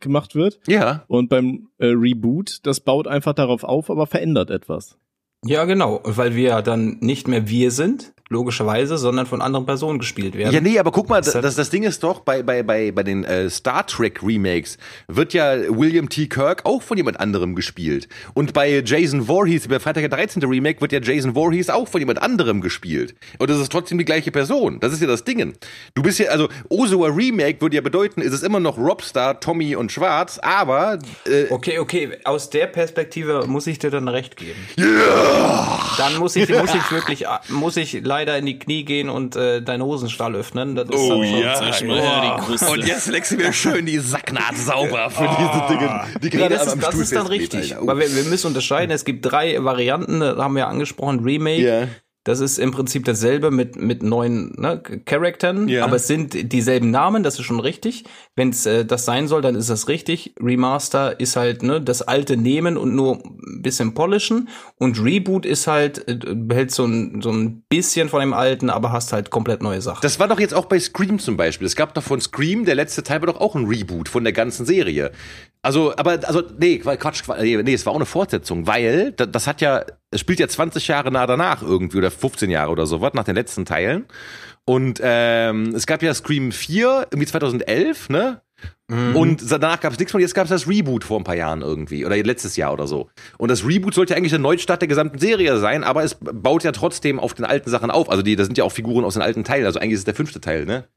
[0.00, 0.60] gemacht wird.
[0.66, 1.04] Ja.
[1.08, 4.96] Und beim äh, Reboot, das baut einfach darauf auf, aber verändert etwas.
[5.44, 9.98] Ja, genau, weil wir ja dann nicht mehr wir sind, logischerweise, sondern von anderen Personen
[9.98, 10.52] gespielt werden.
[10.52, 13.02] Ja, nee, aber guck mal, das, das, das Ding ist doch, bei, bei, bei, bei
[13.02, 16.26] den äh, Star Trek Remakes wird ja William T.
[16.26, 18.08] Kirk auch von jemand anderem gespielt.
[18.34, 20.42] Und bei Jason Voorhees, bei Freitag der 13.
[20.44, 23.14] Remake, wird ja Jason Voorhees auch von jemand anderem gespielt.
[23.38, 24.78] Und das ist trotzdem die gleiche Person.
[24.80, 25.54] Das ist ja das Ding.
[25.94, 29.76] Du bist ja, also Osua Remake würde ja bedeuten, ist es immer noch Robstar, Tommy
[29.76, 34.58] und Schwarz, aber äh, Okay, okay, aus der Perspektive muss ich dir dann recht geben.
[34.78, 35.78] Yeah!
[35.96, 39.62] Dann muss ich, muss ich wirklich, muss ich leider in die Knie gehen und äh,
[39.62, 40.74] deinen Hosenstall öffnen.
[40.74, 41.28] Das ist Oh dann
[41.72, 42.66] schon- ja, ja, die Kruste.
[42.70, 46.66] und jetzt leckst du mir schön die Sacknaht sauber für diese Dinge, die Nee, das,
[46.74, 47.74] ist, das ist dann richtig.
[47.74, 47.84] Alter.
[47.84, 47.86] Oh.
[47.86, 48.90] Weil wir, wir müssen unterscheiden.
[48.90, 51.20] Es gibt drei Varianten, das haben wir angesprochen.
[51.20, 51.62] Remake.
[51.62, 51.88] Ja.
[52.28, 55.82] Das ist im Prinzip dasselbe mit, mit neuen ne, Charaktern, Ja.
[55.82, 58.04] aber es sind dieselben Namen, das ist schon richtig.
[58.36, 60.34] Wenn es äh, das sein soll, dann ist das richtig.
[60.38, 64.50] Remaster ist halt ne, das alte nehmen und nur ein bisschen polishen.
[64.76, 68.92] Und Reboot ist halt, äh, behält so ein, so ein bisschen von dem alten, aber
[68.92, 70.00] hast halt komplett neue Sachen.
[70.02, 71.66] Das war doch jetzt auch bei Scream zum Beispiel.
[71.66, 74.34] Es gab doch von Scream, der letzte Teil war doch auch ein Reboot von der
[74.34, 75.12] ganzen Serie.
[75.62, 79.60] Also, aber, also, nee, Quatsch, nee, nee, es war auch eine Fortsetzung, weil das hat
[79.60, 83.24] ja, es spielt ja 20 Jahre nah danach irgendwie oder 15 Jahre oder sowas, nach
[83.24, 84.06] den letzten Teilen.
[84.64, 88.42] Und ähm, es gab ja Scream 4, irgendwie 2011, ne?
[89.14, 91.60] Und danach gab es nichts mehr, jetzt gab es das Reboot vor ein paar Jahren
[91.60, 92.06] irgendwie.
[92.06, 93.10] Oder letztes Jahr oder so.
[93.36, 96.72] Und das Reboot sollte eigentlich der Neustart der gesamten Serie sein, aber es baut ja
[96.72, 98.08] trotzdem auf den alten Sachen auf.
[98.10, 99.66] Also die, da sind ja auch Figuren aus den alten Teilen.
[99.66, 100.88] Also eigentlich ist es der fünfte Teil, ne?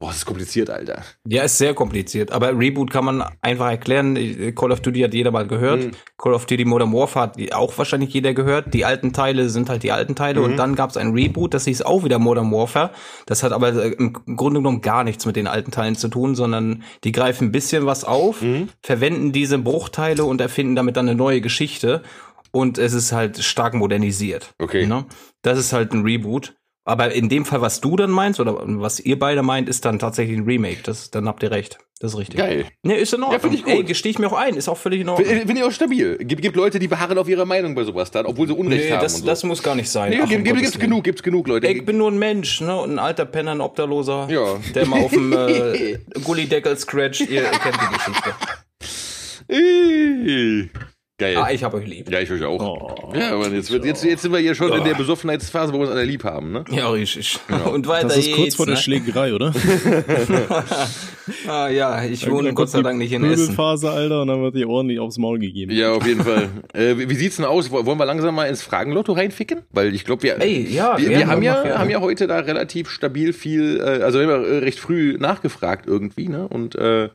[0.00, 1.02] Boah, das ist kompliziert, Alter.
[1.26, 2.30] Ja, ist sehr kompliziert.
[2.30, 4.14] Aber Reboot kann man einfach erklären.
[4.54, 5.86] Call of Duty hat jeder mal gehört.
[5.86, 5.90] Mhm.
[6.16, 8.72] Call of Duty Modern Warfare hat auch wahrscheinlich jeder gehört.
[8.74, 10.38] Die alten Teile sind halt die alten Teile.
[10.38, 10.44] Mhm.
[10.46, 12.92] Und dann gab es ein Reboot, das hieß auch wieder Modern Warfare.
[13.26, 16.36] Das hat aber äh, im Grunde genommen gar nichts mit den alten Teilen zu tun,
[16.36, 18.68] sondern die greifen ein bisschen was auf, Mhm.
[18.84, 22.02] verwenden diese Bruchteile und erfinden damit dann eine neue Geschichte.
[22.50, 24.54] Und es ist halt stark modernisiert.
[24.58, 24.86] Okay.
[24.86, 25.04] Ne?
[25.42, 26.54] Das ist halt ein Reboot.
[26.88, 29.98] Aber in dem Fall, was du dann meinst oder was ihr beide meint, ist dann
[29.98, 30.78] tatsächlich ein Remake.
[30.84, 31.76] Das, dann habt ihr recht.
[32.00, 32.38] Das ist richtig.
[32.38, 32.64] Geil.
[32.82, 33.40] Ne, ist in Ordnung.
[33.42, 33.72] find ich gut.
[33.74, 34.54] Ey, gestehe ich mir auch ein.
[34.56, 35.28] Ist auch völlig in Ordnung.
[35.28, 36.16] Finde find ich auch stabil.
[36.16, 38.92] Gibt, gibt Leute, die beharren auf ihrer Meinung bei sowas dann, obwohl sie Unrecht Nee,
[38.92, 39.02] haben.
[39.02, 39.26] das, so.
[39.26, 40.10] das muss gar nicht sein.
[40.10, 41.66] nee, Ach, gibt, gibt, gibt's genug, gibt's genug Leute.
[41.66, 42.74] Ich bin nur ein Mensch, ne?
[42.80, 44.56] Und ein alter Penner, ein Obdachloser, Ja.
[44.74, 47.20] der mal auf dem äh, Gullideckel scratcht.
[47.28, 48.34] Ihr kennt die Geschichte.
[51.20, 51.36] Geil.
[51.36, 52.08] Ah, ich hab euch lieb.
[52.08, 52.60] ja, ich euch auch.
[52.60, 55.78] Oh, ja, aber jetzt, wird, jetzt, jetzt sind wir hier schon in der Besoffenheitsphase, wo
[55.78, 56.64] wir uns alle lieb haben, ne?
[56.70, 57.40] Ja, richtig.
[57.72, 58.80] Und weiter Das ist kurz geht's, vor der ne?
[58.80, 59.52] Schlägerei, oder?
[61.46, 63.48] Ah, ja, ich Dann wohne Gott sei die Dank nicht in Essen.
[63.48, 65.72] Pöbelphase, Alter, und dann wird dir ordentlich aufs Maul gegeben.
[65.72, 66.48] Ja, auf jeden Fall.
[66.72, 67.70] Äh, wie, wie sieht's denn aus?
[67.70, 69.62] Wollen wir langsam mal ins Fragenlotto reinficken?
[69.72, 71.78] Weil ich glaube, wir, Ey, ja, wir, wir haben ja, gerne.
[71.78, 75.16] haben ja heute da relativ stabil viel, äh, also wir haben ja äh, recht früh
[75.18, 76.46] nachgefragt irgendwie, ne?
[76.46, 77.08] Und äh,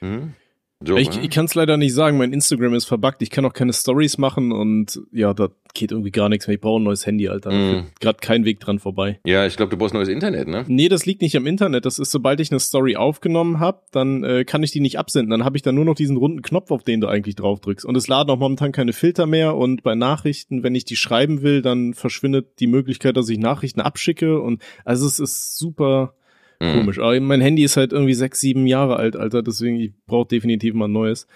[0.00, 0.34] hm,
[0.82, 1.22] so, Ich, ne?
[1.22, 4.16] ich kann es leider nicht sagen, mein Instagram ist verbuggt, ich kann auch keine Stories
[4.16, 6.54] machen und ja, da geht irgendwie gar nichts mehr.
[6.54, 7.50] Ich brauche ein neues Handy, Alter.
[7.52, 7.86] Mm.
[8.00, 9.20] Gerade kein Weg dran vorbei.
[9.24, 10.64] ja, ich glaube, du brauchst neues Internet, ne?
[10.68, 11.84] Nee, das liegt nicht am Internet.
[11.84, 15.30] Das ist, sobald ich eine Story aufgenommen habe, dann äh, kann ich die nicht absenden.
[15.30, 17.84] Dann habe ich da nur noch diesen runden Knopf, auf den du eigentlich drauf drückst.
[17.84, 19.56] Und es laden auch momentan keine Filter mehr.
[19.56, 23.80] Und bei Nachrichten, wenn ich die schreiben will, dann verschwindet die Möglichkeit, dass ich Nachrichten
[23.80, 24.40] abschicke.
[24.40, 26.14] Und also es ist super
[26.60, 26.74] Mhm.
[26.80, 26.98] komisch.
[26.98, 29.42] Aber mein Handy ist halt irgendwie sechs, sieben Jahre alt, Alter.
[29.42, 31.26] Deswegen, ich brauche definitiv mal ein neues.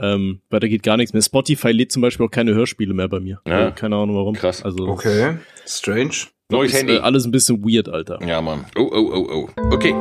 [0.00, 1.22] Ähm, weil da geht gar nichts mehr.
[1.22, 3.40] Spotify lädt zum Beispiel auch keine Hörspiele mehr bei mir.
[3.46, 3.68] Ja.
[3.68, 4.34] Äh, keine Ahnung warum.
[4.34, 4.62] Krass.
[4.64, 5.34] Also Okay,
[5.66, 6.12] strange.
[6.50, 6.94] Neues ist, Handy.
[6.94, 8.20] äh, alles ein bisschen weird, Alter.
[8.24, 8.64] Ja, Mann.
[8.76, 9.74] Oh, oh, oh, oh.
[9.74, 9.92] Okay.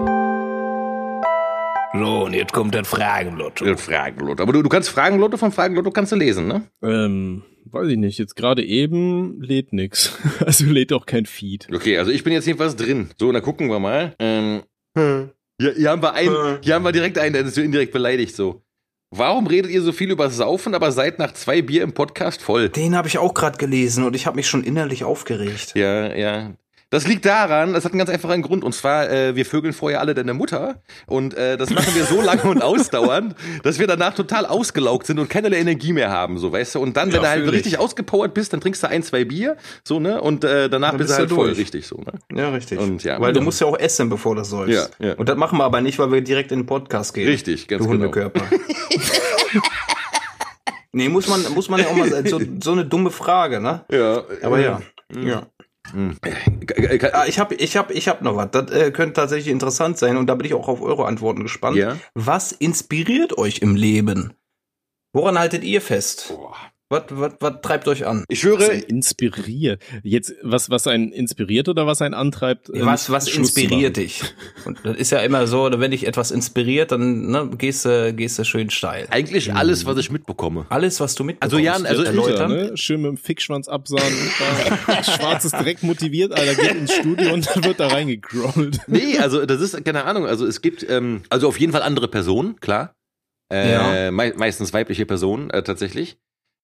[1.93, 3.65] So, und jetzt kommt das Fragenlotto.
[3.65, 4.43] Äh, Fragenlotto.
[4.43, 6.63] Aber du, du kannst Fragenlotto vom Fragenlotto kannst du lesen, ne?
[6.83, 7.41] Ähm,
[7.71, 8.17] weiß ich nicht.
[8.17, 10.17] Jetzt gerade eben lädt nix.
[10.45, 11.67] Also lädt auch kein Feed.
[11.73, 13.09] Okay, also ich bin jetzt jedenfalls drin.
[13.17, 14.15] So, und dann gucken wir mal.
[14.19, 14.61] Ähm,
[14.95, 18.35] hier, hier haben wir einen, hier haben wir direkt einen, der ist so indirekt beleidigt
[18.35, 18.61] so.
[19.09, 22.69] Warum redet ihr so viel über Saufen, aber seid nach zwei Bier im Podcast voll?
[22.69, 25.73] Den habe ich auch gerade gelesen und ich habe mich schon innerlich aufgeregt.
[25.75, 26.53] Ja, ja.
[26.89, 28.63] Das liegt daran, das hat einen ganz einfachen Grund.
[28.63, 30.81] Und zwar, äh, wir vögeln vorher alle deine Mutter.
[31.05, 35.19] Und äh, das machen wir so lange und ausdauernd, dass wir danach total ausgelaugt sind
[35.19, 36.79] und keinerlei Energie mehr haben, so weißt du.
[36.79, 37.51] Und dann, wenn Ja, du halt ich.
[37.51, 40.21] richtig ausgepowert bist, dann trinkst du ein, zwei Bier, so, ne?
[40.21, 42.13] Und äh, danach Dann bist bist du halt voll, richtig so, ne?
[42.33, 42.79] Ja, richtig.
[42.79, 44.91] Und ja, Weil du musst ja auch essen, bevor du säufst.
[44.99, 45.13] Ja, ja.
[45.15, 47.27] Und das machen wir aber nicht, weil wir direkt in den Podcast gehen.
[47.27, 48.05] Richtig, ganz du genau.
[48.05, 48.45] Hundekörper.
[50.93, 53.83] nee, muss man, muss man ja auch mal sagen, so, so eine dumme Frage, ne?
[53.91, 54.23] Ja.
[54.41, 54.81] Aber ja.
[55.13, 55.27] Mhm.
[55.27, 55.47] Ja.
[57.13, 58.51] Ah, ich habe ich hab, ich hab noch was.
[58.51, 61.77] Das äh, könnte tatsächlich interessant sein und da bin ich auch auf eure Antworten gespannt.
[61.77, 61.97] Ja.
[62.13, 64.33] Was inspiriert euch im Leben?
[65.13, 66.33] Woran haltet ihr fest?
[66.35, 66.55] Boah.
[66.89, 68.23] Was, was, was treibt euch an?
[68.29, 69.81] Ich Was schwöre, einen inspiriert.
[70.03, 72.69] Jetzt, was, was einen inspiriert oder was einen antreibt?
[72.69, 74.21] äh, Was, was Schluss inspiriert dich?
[74.63, 78.39] Und das ist ja immer so, wenn dich etwas inspiriert, dann ne, gehst du gehst
[78.39, 79.07] du schön steil.
[79.11, 80.65] eigentlich alles, was ich mitbekomme.
[80.69, 82.51] Alles, was du mitbekommst, Also, Jan, also erläutern.
[82.51, 82.77] ne?
[82.77, 84.01] Schön mit dem Fickschwanz absahen.
[85.03, 88.79] Schwarzes Dreck motiviert, Alter, geht ins Studio und dann wird da reingegrollt.
[88.87, 92.07] Nee, also das ist, keine Ahnung, also es gibt, ähm, also auf jeden Fall andere
[92.07, 92.93] Personen, klar.
[93.51, 94.11] Äh, Ja.
[94.11, 96.17] mei meistens weibliche Personen, äh, tatsächlich.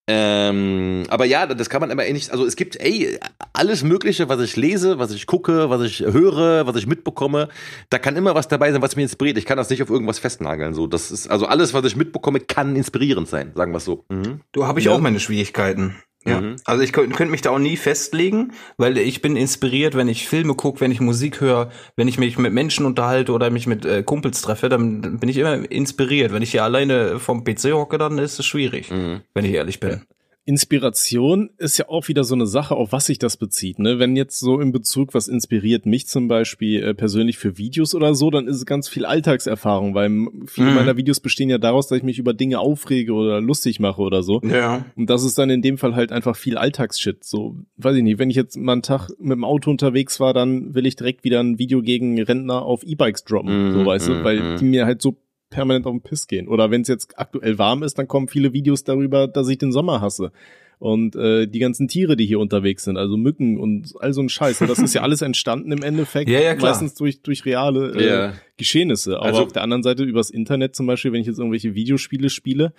[0.06, 3.18] Ähm, aber ja, das kann man immer eh nicht, also es gibt, ey,
[3.54, 7.48] alles Mögliche, was ich lese, was ich gucke, was ich höre, was ich mitbekomme,
[7.88, 9.38] da kann immer was dabei sein, was mich inspiriert.
[9.38, 10.86] Ich kann das nicht auf irgendwas festnageln, so.
[10.86, 14.04] Das ist, also alles, was ich mitbekomme, kann inspirierend sein, sagen wir es so.
[14.10, 14.40] Mhm.
[14.52, 14.92] Du habe ich Ja.
[14.92, 15.96] auch meine Schwierigkeiten.
[16.26, 16.40] Ja.
[16.40, 16.56] Mhm.
[16.64, 20.26] Also ich könnte könnt mich da auch nie festlegen, weil ich bin inspiriert, wenn ich
[20.28, 23.84] Filme gucke, wenn ich Musik höre, wenn ich mich mit Menschen unterhalte oder mich mit
[23.84, 26.32] äh, Kumpels treffe, dann bin ich immer inspiriert.
[26.32, 29.20] Wenn ich hier alleine vom PC hocke, dann ist es schwierig, Mhm.
[29.34, 30.02] wenn ich ehrlich bin.
[30.46, 33.78] Inspiration ist ja auch wieder so eine Sache, auf was sich das bezieht.
[33.78, 33.98] Ne?
[33.98, 38.14] Wenn jetzt so in Bezug, was inspiriert mich zum Beispiel äh, persönlich für Videos oder
[38.14, 40.10] so, dann ist es ganz viel Alltagserfahrung, weil
[40.46, 40.74] viele Mhm.
[40.74, 44.22] meiner Videos bestehen ja daraus, dass ich mich über Dinge aufrege oder lustig mache oder
[44.22, 44.40] so.
[44.42, 44.84] Ja.
[44.96, 47.24] Und das ist dann in dem Fall halt einfach viel Alltagsshit.
[47.24, 50.34] So, weiß ich nicht, wenn ich jetzt mal einen Tag mit dem Auto unterwegs war,
[50.34, 53.68] dann will ich direkt wieder ein Video gegen Rentner auf E-Bikes droppen.
[53.68, 54.56] Mhm, so, weißt du, mhm, weil mhm.
[54.58, 55.16] die mir halt so
[55.54, 56.48] permanent auf den Piss gehen.
[56.48, 59.72] Oder wenn es jetzt aktuell warm ist, dann kommen viele Videos darüber, dass ich den
[59.72, 60.32] Sommer hasse.
[60.80, 64.28] Und äh, die ganzen Tiere, die hier unterwegs sind, also Mücken und all so ein
[64.28, 64.60] Scheiß.
[64.60, 66.72] Und das ist ja alles entstanden im Endeffekt, Ja, ja, klar.
[66.72, 68.32] meistens durch, durch reale äh, Ja.
[68.56, 69.16] Geschehnisse.
[69.16, 72.28] Aber Also- auf der anderen Seite übers Internet zum Beispiel, wenn ich jetzt irgendwelche Videospiele
[72.28, 72.72] spiele,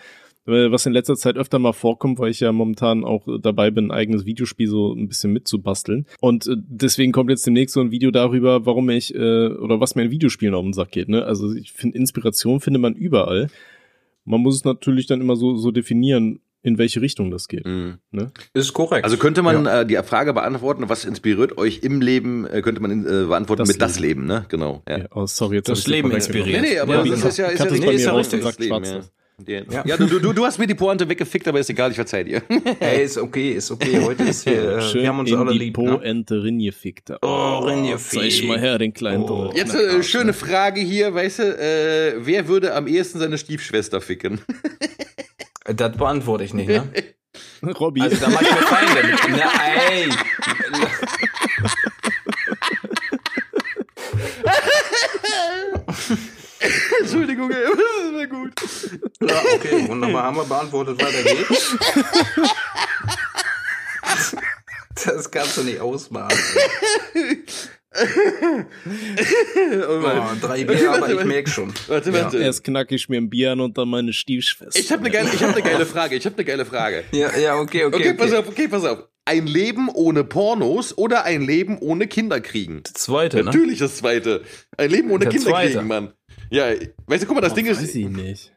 [0.46, 3.88] was in letzter Zeit öfter mal vorkommt, weil ich ja momentan auch äh, dabei bin,
[3.88, 6.06] ein eigenes Videospiel so ein bisschen mitzubasteln.
[6.20, 9.96] Und äh, deswegen kommt jetzt demnächst so ein Video darüber, warum ich äh, oder was
[9.96, 11.10] mir in Videospielen auf den Sack geht.
[11.10, 11.24] Ne?
[11.24, 13.48] Also ich finde, Inspiration findet man überall.
[14.24, 17.66] Man muss es natürlich dann immer so, so definieren, in welche Richtung das geht.
[17.66, 18.00] Mhm.
[18.10, 18.32] Ne?
[18.54, 19.04] Ist korrekt.
[19.06, 23.06] Also könnte man äh, die Frage beantworten, was inspiriert euch im Leben, äh, könnte man
[23.06, 24.46] äh, beantworten Das mit das Leben, ne?
[24.50, 24.82] Genau.
[24.90, 24.98] Ja.
[24.98, 25.06] Ja.
[25.14, 26.62] oh, sorry, jetzt Das Leben inspiriert.
[26.62, 27.28] Nee, nee, aber Ja, das genau.
[27.28, 29.12] ist ja, ist ja, es nee, bei ist mir ja richtig, Leben, schwarz.
[29.46, 29.62] Ja.
[29.70, 32.24] Ja, ja du, du, du hast mir die Pointe weggefickt, aber ist egal, ich verzeih
[32.24, 32.42] dir.
[32.80, 34.02] Hey, ist okay, ist okay.
[34.02, 35.78] Heute ist hier, äh, Schön wir haben uns in alle die lieb.
[35.78, 35.98] Ne?
[35.98, 37.12] Po-Ente ringefickt.
[37.22, 38.32] Oh, ringefickt.
[38.34, 39.52] Zeig mal her, den kleinen Oh.
[39.56, 44.42] Jetzt äh, schöne Frage hier, weißt du, äh, wer würde am ehesten seine Stiefschwester ficken?
[45.66, 46.88] Das beantworte ich nicht, ne?
[47.80, 48.02] Robby.
[48.02, 49.16] Also da mach ich mir Feinde.
[49.32, 50.16] Nein!
[57.02, 58.54] Entschuldigung, ey, das ist mir gut.
[59.22, 60.24] Ja, okay, wunderbar.
[60.24, 61.76] Haben wir beantwortet, weiter geht's.
[65.06, 66.38] Das kannst du nicht ausmachen.
[67.96, 68.02] Oh,
[69.88, 71.74] Oh, drei Bier, aber ich merk schon.
[71.88, 72.40] Warte, warte.
[72.40, 74.78] Erst knack ich mir ein Bier an und dann meine Stiefschwester.
[74.80, 77.06] Ich habe eine geile, ich hab ne geile Frage, ich habe eine geile Frage.
[77.12, 77.96] Ja, ja, okay, okay.
[77.96, 78.38] Okay, pass okay.
[78.38, 79.08] auf, okay, pass auf.
[79.26, 82.84] Ein Leben ohne Pornos oder ein Leben ohne Kinderkriegen?
[82.86, 83.44] Zweite, ne?
[83.46, 84.44] Natürlich das zweite.
[84.78, 85.86] Ein Leben ohne Der Kinderkriegen, zweite.
[85.86, 86.14] Mann.
[86.50, 86.66] Ja,
[87.08, 87.96] weißt du, guck mal, das Ding Weiß ist.
[87.96, 88.52] ich nicht.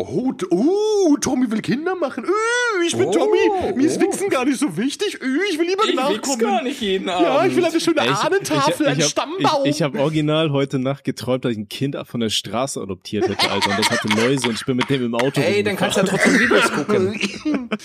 [0.00, 2.24] Oh, uh, Tommy will Kinder machen.
[2.24, 3.74] Uh, ich bin Oh, Tommy.
[3.74, 4.02] Mir ist oh.
[4.02, 5.18] Wichsen gar nicht so wichtig.
[5.20, 6.38] Uh, ich will lieber Ich nachkommen.
[6.38, 7.26] gar nicht jeden Abend.
[7.26, 9.64] Ja, ich will eine schöne Ey, Ahnentafel, einen hab- Stammbaum.
[9.64, 13.28] Ich, ich habe original heute Nacht geträumt, dass ich ein Kind von der Straße adoptiert
[13.28, 13.70] hätte, Alter.
[13.70, 16.02] Und das hatte Mäuse und ich bin mit dem im Auto Ey, dann kannst du
[16.02, 17.68] ja trotzdem Videos gucken.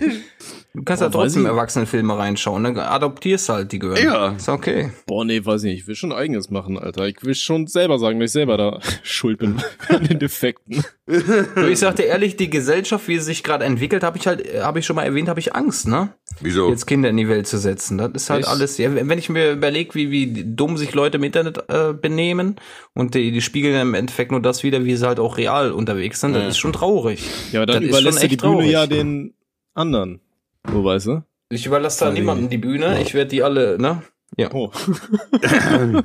[0.72, 1.48] Du kannst ja trotzdem ich.
[1.48, 2.88] Erwachsenenfilme reinschauen, ne?
[2.88, 4.04] Adoptierst halt, die gehören.
[4.04, 4.28] Ja.
[4.32, 4.92] Ist okay.
[5.06, 5.80] Boah, nee, weiß ich nicht.
[5.80, 7.08] Ich will schon eigenes machen, Alter.
[7.08, 10.84] Ich will schon selber sagen, dass ich selber da schuld bin an den Defekten.
[11.06, 14.46] Du, ich sag dir ehrlich, die Gesellschaft, wie sie sich gerade entwickelt, habe ich halt,
[14.62, 16.10] habe ich schon mal erwähnt, habe ich Angst, ne?
[16.40, 16.68] Wieso?
[16.70, 17.98] Jetzt Kinder in die Welt zu setzen.
[17.98, 18.48] Das ist halt Echt?
[18.50, 22.56] alles, ja, wenn ich mir überlege, wie, wie dumm sich Leute im Internet äh, benehmen
[22.94, 26.20] und die, die spiegeln im Endeffekt nur das wieder, wie sie halt auch real unterwegs
[26.20, 27.28] sind, das ist schon traurig.
[27.50, 28.70] Ja, aber dann Das ist überlässt schon du die Bühne traurig.
[28.70, 29.34] ja den
[29.74, 30.20] anderen.
[30.66, 31.22] So, weißt du?
[31.50, 34.02] Ich überlasse da niemandem die Bühne, ich werde die alle, ne?
[34.36, 34.52] Ja.
[34.52, 34.70] Oh.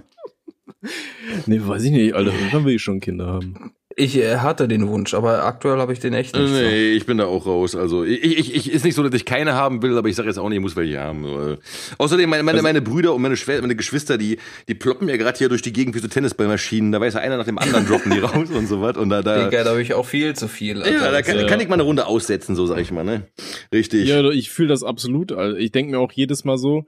[1.45, 2.31] nee, weiß ich nicht, Alter.
[2.65, 3.75] Will ich schon Kinder haben.
[3.97, 6.49] Ich äh, hatte den Wunsch, aber aktuell habe ich den echt nicht.
[6.49, 6.53] so.
[6.53, 7.75] Nee, ich bin da auch raus.
[7.77, 10.27] Also ich, ich, ich ist nicht so, dass ich keine haben will, aber ich sage
[10.27, 11.57] jetzt auch nicht, ich muss welche haben.
[11.97, 14.37] Außerdem meine, meine, meine Brüder und meine, Schwester, meine Geschwister, die,
[14.67, 16.91] die ploppen ja gerade hier durch die Gegend wie so Tennisballmaschinen.
[16.91, 18.97] Da weiß ja einer nach dem anderen droppen die raus und so was.
[18.97, 20.83] Und da, da, Digga, da habe ich auch viel zu viel.
[20.83, 20.91] Alter.
[21.05, 21.47] ja, da kann, Ja.
[21.47, 23.27] kann ich mal eine Runde aussetzen, so sag ich mal, ne?
[23.73, 24.09] Richtig.
[24.09, 25.31] Ja, ich fühle das absolut.
[25.31, 25.57] Alter.
[25.57, 26.85] Ich denke mir auch jedes Mal so,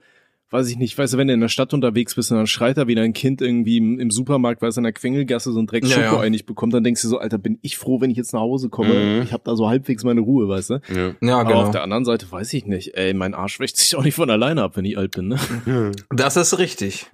[0.50, 2.78] weiß ich nicht, weißt du, wenn du in der Stadt unterwegs bist und dann schreit
[2.78, 5.66] da wieder ein Kind irgendwie im, im Supermarkt, weil es in der Quengelgasse so ein
[5.66, 6.20] Dreck Ja, Schoko ja.
[6.20, 8.68] einig bekommt, dann denkst du so, Alter, bin ich froh, wenn ich jetzt nach Hause
[8.68, 8.94] komme.
[8.94, 9.22] Mhm.
[9.22, 10.80] Ich habe da so halbwegs meine Ruhe, weißt du?
[10.94, 11.14] Ja.
[11.20, 11.62] Ja, Aber genau.
[11.64, 12.94] auf der anderen Seite weiß ich nicht.
[12.96, 15.92] Ey, mein Arsch wächst sich auch nicht von alleine ab, wenn ich alt bin, ne?
[16.10, 17.06] Das ist richtig.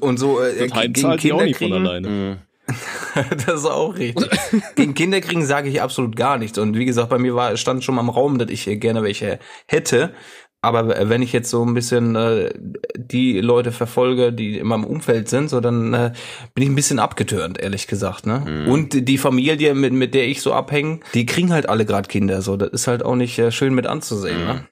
[0.00, 2.08] Und so äh, Das Heim gegen zahlt sich auch Kinder nicht von kriegen, alleine.
[2.08, 2.36] Mhm.
[3.46, 4.28] das ist auch richtig.
[4.76, 6.58] Gegen Kinder kriegen sage ich absolut gar nichts.
[6.58, 9.38] Und wie gesagt, bei mir war stand schon mal im Raum, dass ich gerne welche
[9.66, 10.12] hätte.
[10.64, 12.54] Aber wenn ich jetzt so ein bisschen äh,
[12.96, 16.12] die Leute verfolge, die in meinem Umfeld sind, so dann äh,
[16.54, 18.26] bin ich ein bisschen abgetürnt, ehrlich gesagt.
[18.26, 18.64] Ne?
[18.68, 22.42] Und die Familie, mit, mit der ich so abhänge, die kriegen halt alle gerade Kinder.
[22.42, 24.44] So, das ist halt auch nicht äh, schön mit anzusehen.
[24.44, 24.68] Ne?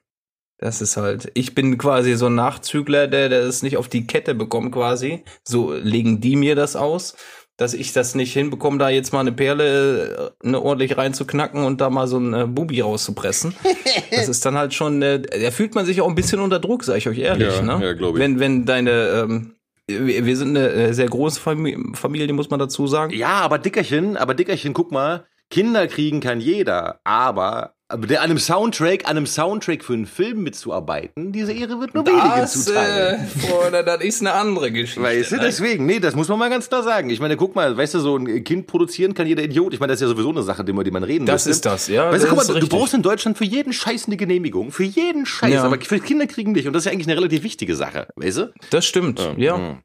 [0.61, 4.05] Das ist halt, ich bin quasi so ein Nachzügler, der, der es nicht auf die
[4.05, 5.23] Kette bekommt quasi.
[5.43, 7.17] So legen die mir das aus,
[7.61, 11.79] dass ich das nicht hinbekomme, da jetzt mal eine Perle äh, ne, ordentlich reinzuknacken und
[11.79, 13.53] da mal so ein Bubi rauszupressen.
[14.11, 16.83] Das ist dann halt schon, äh, da fühlt man sich auch ein bisschen unter Druck,
[16.83, 17.55] sag ich euch ehrlich.
[17.55, 17.85] Ja, ne?
[17.85, 18.19] ja, glaub ich.
[18.19, 19.55] Wenn, wenn deine, ähm,
[19.87, 23.13] wir sind eine äh, sehr große Familie, Familie, muss man dazu sagen.
[23.13, 28.29] Ja, aber Dickerchen, aber Dickerchen, guck mal, Kinder kriegen kann jeder, aber aber der an
[28.29, 32.55] einem Soundtrack, an einem Soundtrack für einen Film mitzuarbeiten, diese Ehre wird nur wenige Das,
[32.55, 33.27] äh, zuteil.
[33.49, 35.01] Freunde, das ist eine andere Geschichte.
[35.01, 35.41] Weißt du, ne?
[35.43, 37.09] deswegen, nee, das muss man mal ganz klar sagen.
[37.09, 39.73] Ich meine, guck mal, weißt du, so ein Kind produzieren kann jeder Idiot.
[39.73, 41.49] Ich meine, das ist ja sowieso eine Sache, die man, die man reden Das müsste.
[41.51, 42.11] ist das, ja.
[42.11, 42.69] Weißt du, das guck mal, ist du richtig.
[42.69, 44.71] brauchst in Deutschland für jeden Scheiß eine Genehmigung.
[44.71, 45.53] Für jeden Scheiß.
[45.53, 45.63] Ja.
[45.63, 46.67] Aber für Kinder kriegen nicht.
[46.67, 48.07] Und das ist ja eigentlich eine relativ wichtige Sache.
[48.15, 48.53] Weißt du?
[48.69, 49.57] Das stimmt, ja.
[49.57, 49.77] Mhm.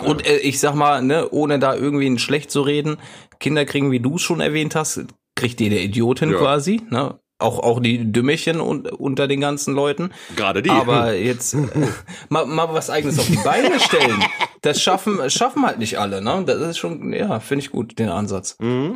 [0.00, 2.96] Und äh, ich sag mal, ne, ohne da irgendwie ein schlecht zu reden,
[3.40, 5.04] Kinder kriegen, wie du es schon erwähnt hast,
[5.42, 6.38] kriegt jede Idiotin Ja.
[6.38, 7.18] quasi, ne?
[7.40, 10.12] Auch, auch die Dümmerchen un unter den ganzen Leuten.
[10.36, 10.70] Gerade die.
[10.70, 11.58] Aber jetzt äh,
[12.28, 14.22] mal, mal was eigenes auf die Beine stellen.
[14.60, 16.44] Das schaffen, schaffen halt nicht alle, ne?
[16.46, 18.56] Das ist schon, ja, finde ich gut, den Ansatz.
[18.60, 18.94] Mhm.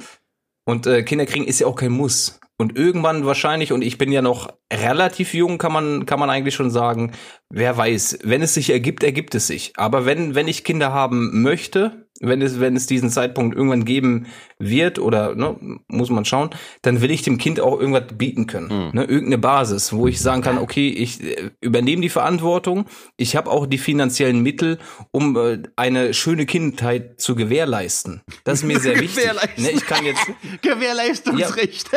[0.65, 2.39] Und äh, Kinder kriegen ist ja auch kein Muss.
[2.57, 6.55] Und irgendwann wahrscheinlich, und ich bin ja noch relativ jung kann man, kann man eigentlich
[6.55, 7.13] schon sagen,
[7.51, 9.73] wer weiß, wenn es sich ergibt, ergibt es sich.
[9.77, 14.27] Aber wenn, wenn ich Kinder haben möchte, wenn es, wenn es diesen Zeitpunkt irgendwann geben
[14.59, 15.57] wird oder ne,
[15.89, 16.51] muss man schauen,
[16.83, 18.69] dann will ich dem Kind auch irgendwas bieten können.
[18.69, 18.91] Mhm.
[18.93, 22.87] Ne, irgendeine Basis, wo ich sagen kann, okay, ich äh, übernehme die Verantwortung,
[23.17, 24.79] ich habe auch die finanziellen Mittel,
[25.11, 28.23] um äh, eine schöne Kindheit zu gewährleisten.
[28.45, 29.25] Das ist mir sehr wichtig.
[29.57, 30.27] Ne, ich kann jetzt
[30.62, 31.91] Gewährleistungsrecht.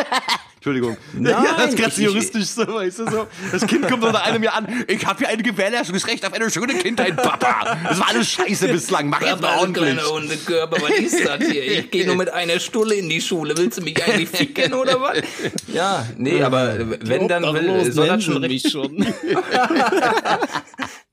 [0.60, 0.98] Entschuldigung.
[1.14, 3.28] Nein, ja, das ist so juristisch so, weißt du so.
[3.50, 4.86] Das Kind kommt unter einem Jahr an.
[4.90, 7.78] Ich habe hier ein Gewährleistungsrecht auf eine schöne Kindheit, Papa.
[7.88, 9.08] Das war alles scheiße bislang.
[9.08, 9.98] Mach jetzt mal ordentlich.
[10.06, 11.64] Hundekörper, was ist das hier?
[11.64, 13.58] Ich gehe nur mit einer Stulle in die Schule.
[13.58, 15.20] Willst du mich eigentlich ficken oder was?
[15.68, 18.64] Ja, nee, aber wenn dann will, soll das schon richtig.
[18.64, 19.06] mich schon.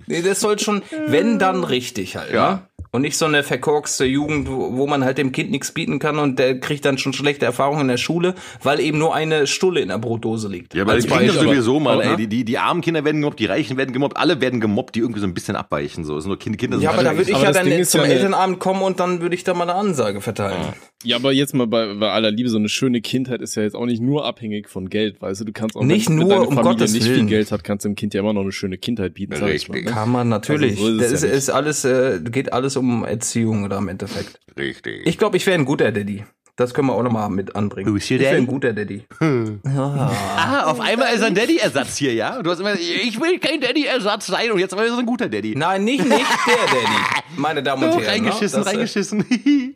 [0.08, 2.32] Nee, das soll schon, wenn dann richtig halt.
[2.32, 2.50] Ja.
[2.52, 2.62] Ne?
[2.96, 6.38] Und nicht so eine verkorkste Jugend, wo man halt dem Kind nichts bieten kann und
[6.38, 9.88] der kriegt dann schon schlechte Erfahrungen in der Schule, weil eben nur eine Stulle in
[9.88, 10.74] der Brotdose liegt.
[10.74, 11.30] Ja, aber Als die Beispiel.
[11.32, 12.16] sowieso mal, ey.
[12.16, 15.00] Die, die, die armen Kinder werden gemobbt, die Reichen werden gemobbt, alle werden gemobbt, die
[15.00, 16.04] irgendwie so ein bisschen abweichen.
[16.06, 17.84] So, es sind nur Kinder, Kinder sind Ja, aber da würde ich aber ja dann
[17.84, 20.62] zum ja eine- Elternabend kommen und dann würde ich da mal eine Ansage verteilen.
[21.04, 23.76] Ja, aber jetzt mal bei, bei aller Liebe, so eine schöne Kindheit ist ja jetzt
[23.76, 26.36] auch nicht nur abhängig von Geld, weißt du, du kannst auch, Nicht wenn, nur, wenn
[26.36, 27.14] deine um Familie Gottes nicht Willen.
[27.16, 29.50] viel Geld hat, kannst du dem Kind ja immer noch eine schöne Kindheit bieten, sag
[29.50, 29.74] ich mal.
[29.74, 29.84] Richtig.
[29.90, 29.92] Ne?
[29.92, 30.78] Kann man natürlich.
[30.80, 33.88] Also so ist das ja ist, ist alles, äh, geht alles um Erziehung oder im
[33.88, 34.40] Endeffekt.
[34.58, 35.06] Richtig.
[35.06, 36.24] Ich glaube, ich wäre ein guter Daddy.
[36.56, 37.92] Das können wir auch nochmal mit anbringen.
[37.92, 38.42] Who's your ich wäre daddy?
[38.42, 39.04] ein guter Daddy.
[39.66, 42.40] Ah, auf einmal ist er ein Daddy-Ersatz hier, ja?
[42.40, 45.54] Du hast immer, ich will kein Daddy-Ersatz sein und jetzt aber ist ein guter Daddy.
[45.54, 47.02] Nein, nicht, nicht der Daddy.
[47.36, 48.06] Meine Damen und Herren.
[48.06, 48.64] reingeschissen, ne?
[48.64, 49.24] Das, reingeschissen.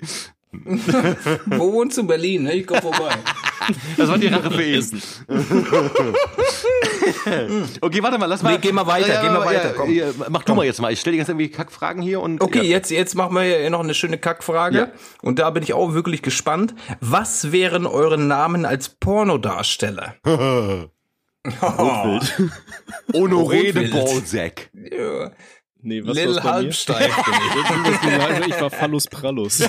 [0.53, 2.43] Wo wohnst du in Berlin?
[2.45, 2.55] Ne?
[2.55, 3.15] Ich komm vorbei.
[3.97, 5.03] Das war die Rache für ihn.
[7.81, 8.55] okay, warte mal, lass mal.
[8.55, 9.93] Nee, geh mal weiter, geh mal weiter, komm.
[9.93, 10.93] ja, mach du mal jetzt mal.
[10.93, 12.41] Ich stelle die ganze Zeit irgendwie Kackfragen hier und.
[12.41, 12.65] Okay, ja.
[12.65, 14.79] jetzt, jetzt machen wir noch eine schöne Kackfrage.
[14.79, 14.89] Ja.
[15.23, 16.75] Und da bin ich auch wirklich gespannt.
[17.01, 20.17] Was wären eure Namen als Pornodarsteller?
[23.13, 23.93] Honoré de Rotwild.
[23.93, 24.71] Balzac.
[24.75, 25.31] Ja.
[25.83, 26.31] Nee, was Lil
[26.69, 26.87] ich.
[26.91, 29.61] Also ich war Phallus Prallus.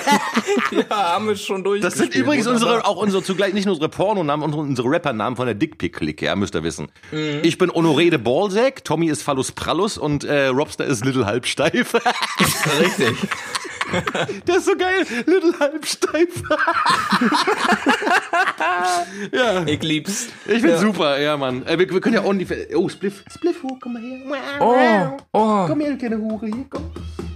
[0.72, 1.82] Ja, haben wir schon durch.
[1.82, 5.46] Das sind übrigens unsere, auch unsere zugleich nicht nur unsere Pornonamen, unsere, unsere Rappernamen von
[5.46, 6.90] der Dickpick-Clique, ja, müsst ihr wissen.
[7.12, 7.40] Mhm.
[7.44, 11.94] Ich bin Honoré de Balzac, Tommy ist Phallus Prallus und äh, Robster ist Little Halbsteif.
[12.80, 13.16] Richtig.
[14.48, 16.42] Der ist so geil, Little Halbsteif.
[19.32, 20.28] ja, Ich lieb's.
[20.48, 21.66] ich find's super, ja, Mann.
[21.66, 22.52] Äh, wir, wir können ja auch nicht.
[22.76, 24.20] Oh, Spliff, Spliff, oh, komm mal her.
[24.60, 26.92] Oh, oh, Komm her, du kleine Hure, hier, komm.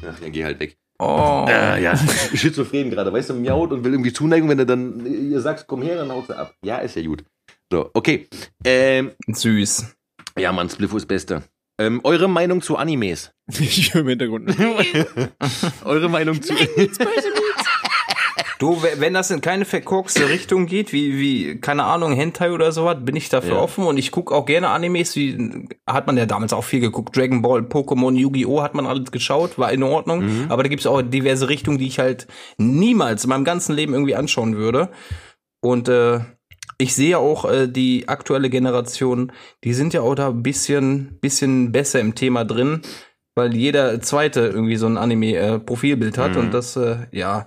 [0.07, 0.77] Ach, ja, geh halt weg.
[0.99, 1.45] oh.
[1.47, 1.97] Ah, ja,
[2.33, 5.81] schizophren gerade, weißt du, miaut und will irgendwie Zuneigung, wenn du dann ihr sagst, komm
[5.81, 6.53] her, dann haut sie ab.
[6.63, 7.23] Ja, ist ja gut.
[7.71, 8.27] So, okay.
[8.63, 9.95] Ähm, Süß.
[10.37, 11.41] ja, Mann, Spliffo ist Beste.
[11.77, 13.33] Ähm, eure Meinung zu Animes?
[13.47, 14.55] Ich höre im Hintergrund.
[15.85, 16.53] Eure Meinung zu.
[18.57, 22.71] Du, we- wenn das in keine verkorkste Richtung geht, wie, wie, keine Ahnung, Hentai oder
[22.71, 23.59] sowas, bin ich dafür Ja.
[23.61, 27.17] offen und ich gucke auch gerne Animes, wie, hat man ja damals auch viel geguckt,
[27.17, 28.61] Dragon Ball, Pokémon, Yu-Gi-Oh!
[28.63, 30.45] hat man alles geschaut, war in Ordnung, Mhm.
[30.51, 34.15] aber da gibt's auch diverse Richtungen, die ich halt niemals in meinem ganzen Leben irgendwie
[34.15, 34.89] anschauen würde
[35.61, 36.21] und, äh,
[36.77, 39.31] ich sehe auch äh, die aktuelle Generation,
[39.63, 42.81] die sind ja auch da ein bisschen, bisschen besser im Thema drin,
[43.35, 46.37] weil jeder zweite irgendwie so ein Anime-Profilbild hat Mhm.
[46.39, 47.45] und das, äh, ja,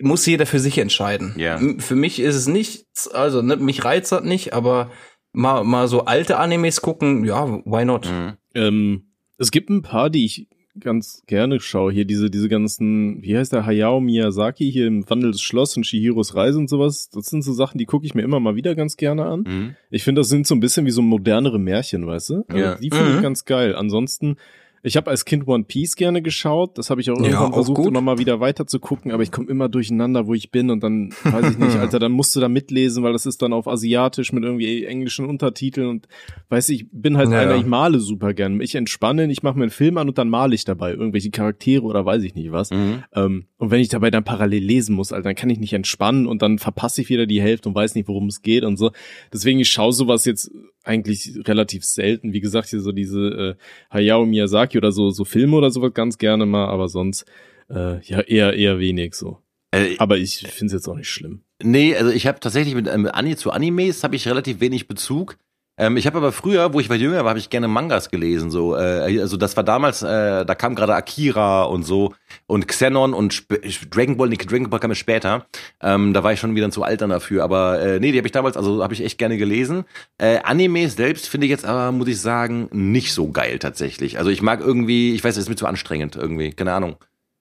[0.00, 1.34] muss jeder für sich entscheiden.
[1.56, 4.90] M- Für mich ist es nichts, also ne, mich reizt das nicht, aber
[5.32, 8.06] mal, mal so alte Animes gucken, ja, why not?
[8.10, 8.32] Mhm.
[8.54, 9.08] ähm,
[9.38, 10.48] es gibt ein paar, die ich
[10.80, 11.92] ganz gerne schaue.
[11.92, 15.84] Hier diese, diese ganzen, wie heißt der, Hayao Miyazaki hier im Wandel des Schloss und
[15.86, 17.10] Shihiros Reise und sowas.
[17.10, 19.40] Das sind so Sachen, die gucke ich mir immer mal wieder ganz gerne an.
[19.46, 19.76] Mhm.
[19.90, 22.44] Ich finde, das sind so ein bisschen wie so modernere Märchen, weißt du?
[22.48, 22.74] Also Ja.
[22.76, 23.16] Die finde Mhm.
[23.16, 23.74] ich ganz geil.
[23.74, 24.36] Ansonsten,
[24.84, 26.76] ich habe als Kind One Piece gerne geschaut.
[26.76, 27.86] Das habe ich auch irgendwann auch versucht, gut.
[27.86, 30.82] immer mal wieder weiter zu gucken, aber ich komme immer durcheinander, wo ich bin und
[30.82, 33.68] dann weiß ich nicht, Alter, dann musst du da mitlesen, weil das ist dann auf
[33.68, 36.08] Asiatisch mit irgendwie englischen Untertiteln und
[36.48, 37.58] weiß ich, bin halt Ja, einer, ja.
[37.58, 38.60] ich male super gern.
[38.60, 41.84] Ich entspanne, ich mache mir einen Film an und dann male ich dabei irgendwelche Charaktere
[41.84, 42.70] oder weiß ich nicht was.
[42.72, 43.04] Mhm.
[43.14, 46.26] Ähm, und wenn ich dabei dann parallel lesen muss, Alter, dann kann ich nicht entspannen
[46.26, 48.90] und dann verpasse ich wieder die Hälfte und weiß nicht, worum es geht und so.
[49.32, 50.50] Deswegen, ich schaue sowas jetzt
[50.84, 52.32] eigentlich relativ selten.
[52.32, 53.54] Wie gesagt, hier so diese äh,
[53.90, 57.24] Hayao Miyazaki oder so, so Filme oder sowas ganz gerne mal, aber sonst
[57.70, 59.38] äh, ja eher, eher wenig so.
[59.72, 61.42] Äh, Aber ich finde es jetzt auch nicht schlimm.
[61.62, 65.38] Nee, also ich habe tatsächlich mit ähm, Ani zu Animes habe ich relativ wenig Bezug.
[65.82, 68.52] Ähm, ich habe aber früher, wo ich war jünger war, habe ich gerne Mangas gelesen.
[68.52, 72.14] So, äh, also das war damals, äh, da kam gerade Akira und so
[72.46, 73.58] und Xenon und Sp
[73.90, 74.28] Dragon Ball.
[74.28, 75.46] Nee, Dragon Ball kam später.
[75.80, 77.42] Ähm, da war ich schon wieder zu alt dann dafür.
[77.42, 79.84] Aber äh, nee, die habe ich damals, also habe ich echt gerne gelesen.
[80.18, 84.18] Äh, Animes selbst finde ich jetzt aber, muss ich sagen, nicht so geil tatsächlich.
[84.18, 86.94] Also ich mag irgendwie, ich weiß, es ist mir zu anstrengend irgendwie, keine Ahnung.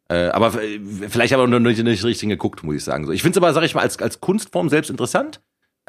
[0.10, 0.80] Äh, aber äh,
[1.10, 3.04] vielleicht aber noch nicht, nicht richtig geguckt, muss ich sagen.
[3.12, 5.42] Ich finde es aber, sag ich mal, als, als Kunstform selbst interessant.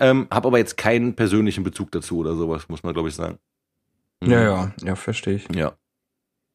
[0.03, 3.39] Ähm, habe aber jetzt keinen persönlichen Bezug dazu oder sowas, muss man glaube ich sagen.
[4.23, 5.49] Ja, ja, ja, verstehe ich.
[5.55, 5.73] Ja.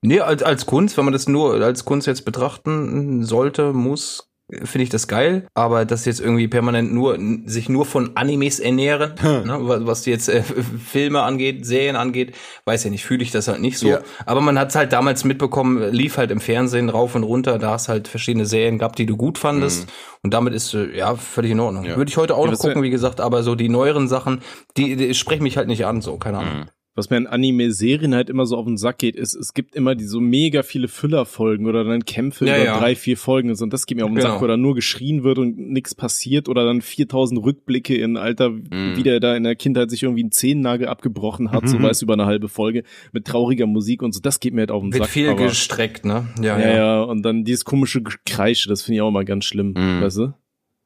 [0.02, 4.84] Nee, als, als Kunst, wenn man das nur als Kunst jetzt betrachten sollte, muss, finde
[4.84, 5.48] ich das geil.
[5.54, 10.42] Aber dass jetzt irgendwie permanent nur, sich nur von Animes ernähren, ne, was, jetzt äh,
[10.86, 12.36] Filme angeht, Serien angeht,
[12.66, 13.88] weiß ja nicht, fühle ich das halt nicht so.
[13.88, 14.00] Ja.
[14.26, 17.72] Aber man hat es halt damals mitbekommen, lief halt im Fernsehen rauf und runter, da
[17.72, 19.88] hast halt verschiedene Serien gehabt, die du gut fandest.
[20.24, 21.84] Und damit ist, äh, ja, völlig in Ordnung.
[21.84, 21.98] Ja.
[21.98, 24.42] Würde ich heute auch Ja, noch gucken, wie gesagt, aber so die neueren Sachen,
[24.78, 26.60] die, die sprechen mich halt nicht an, so, keine Ahnung.
[26.60, 26.66] Mhm.
[26.98, 29.94] Was mir in Anime-Serien halt immer so auf den Sack geht, ist, es gibt immer
[29.94, 32.80] die so mega viele Füllerfolgen oder dann Kämpfe Ja, über ja.
[32.80, 33.64] drei, vier Folgen und so.
[33.64, 34.30] Und das geht mir auf den Genau.
[34.32, 38.52] Sack, wo dann nur geschrien wird und nichts passiert oder dann 4000 Rückblicke in Alter,
[38.56, 42.14] wie der da in der Kindheit sich irgendwie einen Zehennagel abgebrochen hat, so weiß über
[42.14, 44.20] eine halbe Folge mit trauriger Musik und so.
[44.20, 45.12] Das geht mir halt auf den Wird Sack.
[45.14, 46.26] viel aber- gestreckt, ne?
[46.42, 49.76] Ja, ja, ja, und dann dieses komische Gekreische, das finde ich auch immer ganz schlimm,
[49.78, 50.02] Mhm.
[50.02, 50.34] weißt du?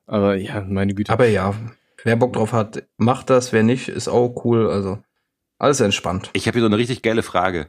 [0.07, 1.13] Aber ja, meine Güte.
[1.13, 1.53] Aber ja,
[2.03, 3.53] wer Bock drauf hat, macht das.
[3.53, 4.67] Wer nicht, ist auch cool.
[4.69, 4.97] Also
[5.61, 6.29] alles entspannt.
[6.33, 7.67] Ich habe hier so eine richtig geile Frage.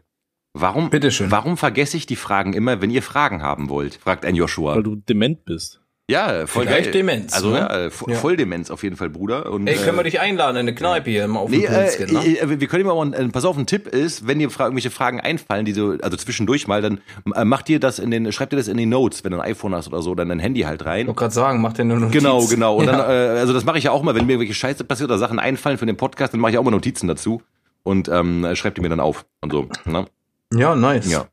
[0.54, 1.30] Warum, Bitteschön.
[1.30, 3.94] warum vergesse ich die Fragen immer, wenn ihr Fragen haben wollt?
[3.94, 4.74] Fragt ein Joshua.
[4.74, 5.78] weil du dement bist.
[6.10, 6.92] Ja, voll Vielleicht geil.
[6.92, 7.58] Demenz, Also ne?
[7.58, 8.16] ja, äh, vo- Ja.
[8.16, 9.50] voll Demenz auf jeden Fall, Bruder.
[9.50, 11.68] Und, Ey, können wir äh, dich einladen in eine Kneipe hier mal auf Nee, den
[11.72, 12.38] Pilz äh, gehen, ne?
[12.38, 14.90] äh, wir können immer mal, äh, pass auf, ein Tipp ist, wenn dir fra irgendwelche
[14.90, 17.00] Fragen einfallen, die so, also zwischendurch mal, dann
[17.34, 19.48] äh, macht dir das in den, schreibt dir das in die Notes, wenn du ein
[19.48, 21.02] iPhone hast oder so, dann dein Handy halt rein.
[21.02, 22.20] Ich wollte gerade sagen, macht dir nur Notiz.
[22.20, 22.76] Genau, genau.
[22.76, 22.92] Und ja.
[22.92, 25.18] dann, äh, also das mache ich ja auch mal, wenn mir irgendwelche Scheiße passiert oder
[25.18, 27.40] Sachen einfallen für den Podcast, dann mache ich auch mal Notizen dazu
[27.82, 29.68] und ähm, schreibt die mir dann auf und so.
[29.84, 30.06] Ne?
[30.54, 31.10] ja, nice.
[31.10, 31.28] Ja.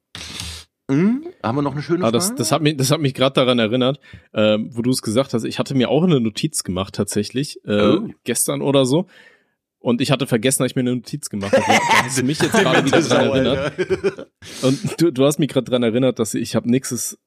[0.89, 1.23] Hm?
[1.43, 2.37] Haben wir noch eine schöne Ah, das, Frage?
[2.39, 3.99] das hat mich, das hat mich gerade daran erinnert,
[4.33, 5.43] ähm, wo du es gesagt hast.
[5.43, 8.07] Ich hatte mir auch eine Notiz gemacht tatsächlich äh, Oh.
[8.23, 9.05] gestern oder so.
[9.81, 11.63] Und ich hatte vergessen, dass ich mir eine Notiz gemacht habe.
[11.67, 14.27] Da hast du mich jetzt gerade wieder dran erinnert.
[14.63, 17.17] Und du, du hast mich gerade dran erinnert, dass ich habe nächstes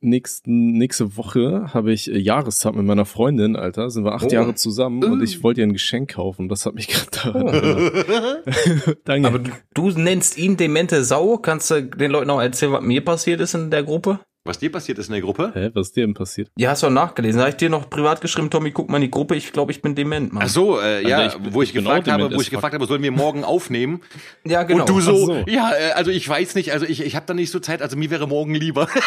[0.00, 4.32] nächsten nächste Woche habe ich äh, Jahrestag mit meiner Freundin, Alter, sind wir acht Oh.
[4.32, 5.24] Jahre zusammen und Uh.
[5.24, 6.48] ich wollte ihr ein Geschenk kaufen.
[6.48, 8.98] Das hat mich gerade daran erinnert.
[9.04, 9.28] Danke.
[9.28, 11.36] Aber du, du nennst ihn demente Sau.
[11.38, 14.20] Kannst du den Leuten auch erzählen, was mir passiert ist in der Gruppe?
[14.42, 15.52] Was dir passiert ist in der Gruppe?
[15.52, 16.50] Hä, was ist dir denn passiert?
[16.56, 17.36] Ja, hast du auch nachgelesen.
[17.36, 19.36] Da habe ich dir noch privat geschrieben, Tommy, guck mal in die Gruppe.
[19.36, 20.44] Ich glaube, ich bin dement, Mann.
[20.46, 23.02] Ach so, äh, ja, ich wo ich ich gefragt habe, wo ich gefragt habe, sollen
[23.02, 24.00] wir morgen aufnehmen?
[24.44, 24.84] ja, genau.
[24.84, 25.44] Und du so, so.
[25.46, 27.98] ja, äh, also ich weiß nicht, also ich, ich habe da nicht so Zeit, also
[27.98, 28.88] mir wäre morgen lieber.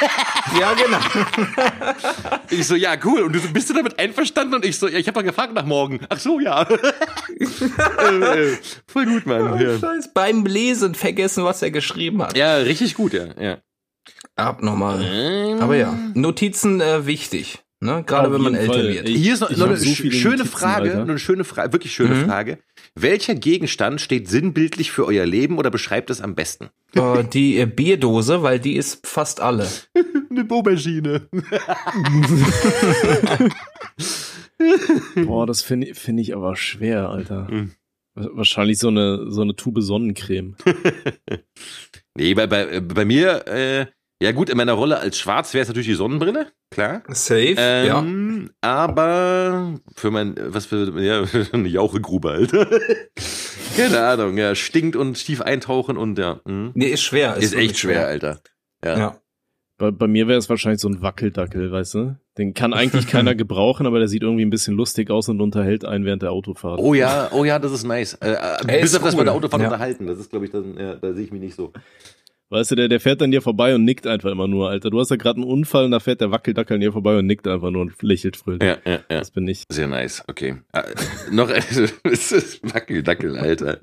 [0.59, 0.99] Ja, genau.
[2.49, 3.21] Ich so, ja, cool.
[3.23, 4.53] Und du so, bist du damit einverstanden?
[4.53, 6.01] Und ich so, ja, ich habe doch gefragt nach morgen.
[6.09, 6.61] Ach so, ja.
[7.39, 9.59] äh, äh, voll gut, Mann.
[9.59, 9.79] Ja.
[9.79, 10.13] Scheiß.
[10.13, 12.37] Beim Lesen vergessen, was er geschrieben hat.
[12.37, 13.25] ja, richtig gut, ja.
[13.39, 13.57] ja.
[14.35, 15.57] Abnormal.
[15.61, 17.59] Aber ja, Notizen äh, wichtig.
[17.79, 18.01] Ne?
[18.05, 18.93] Gerade Auf wenn man älter Fall.
[18.93, 19.09] wird.
[19.09, 22.25] Hier ist noch, noch eine so schöne Notizen, Frage, eine schöne Frage, wirklich schöne Mhm.
[22.25, 22.59] Frage.
[22.95, 26.69] Welcher Gegenstand steht sinnbildlich für euer Leben oder beschreibt es am besten?
[26.95, 29.67] Äh, die äh, Bierdose, weil die ist fast alle.
[30.29, 31.27] Eine Bohrmaschine.
[35.25, 37.47] Boah, das finde ich- finde ich aber schwer, Alter.
[37.51, 37.71] Mhm.
[38.15, 40.55] Wahrscheinlich so eine, so eine Tube Sonnencreme.
[42.17, 43.85] Nee, bei, bei, bei mir, äh,
[44.21, 47.03] ja gut, in meiner Rolle als Schwarz wäre es natürlich die Sonnenbrille, klar.
[47.09, 47.99] Safe, ja.
[47.99, 52.67] Ähm, Aber für mein, was für, ja, eine Jauchegrube, Alter.
[53.75, 56.71] Keine Ahnung, ja, stinkt und tief eintauchen und ja, mh.
[56.75, 57.35] Nee, ist schwer.
[57.37, 58.39] ist wirklich echt schwer, Alter.
[58.85, 58.97] Ja.
[58.97, 59.22] Ja.
[59.83, 62.15] Bei, bei mir wäre es wahrscheinlich so ein Wackeldackel, weißt du?
[62.37, 65.83] Den kann eigentlich keiner gebrauchen, aber der sieht irgendwie ein bisschen lustig aus und unterhält
[65.83, 66.79] einen während der Autofahrt.
[66.79, 68.13] Oh ja, oh ja, das ist nice.
[68.21, 69.17] Äh, äh, Ey, bis ist auf das cool.
[69.17, 69.67] bei der Autofahrt Ja.
[69.67, 70.07] unterhalten.
[70.07, 71.73] Das ist, glaube ich, dann, ja, da sehe ich mich nicht so.
[72.53, 74.91] Weißt du, der, der fährt an dir vorbei und nickt einfach immer nur, Alter.
[74.91, 77.25] Du hast ja gerade einen Unfall und da fährt der Wackeldackel an dir vorbei und
[77.25, 78.61] nickt einfach nur und lächelt fröhlich.
[78.61, 79.19] Ja, ja, ja.
[79.19, 79.63] Das bin ich.
[79.69, 80.57] Sehr nice, okay.
[80.71, 80.83] Äh,
[81.31, 81.49] noch
[82.03, 83.79] es ist Wackeldackel, Alter.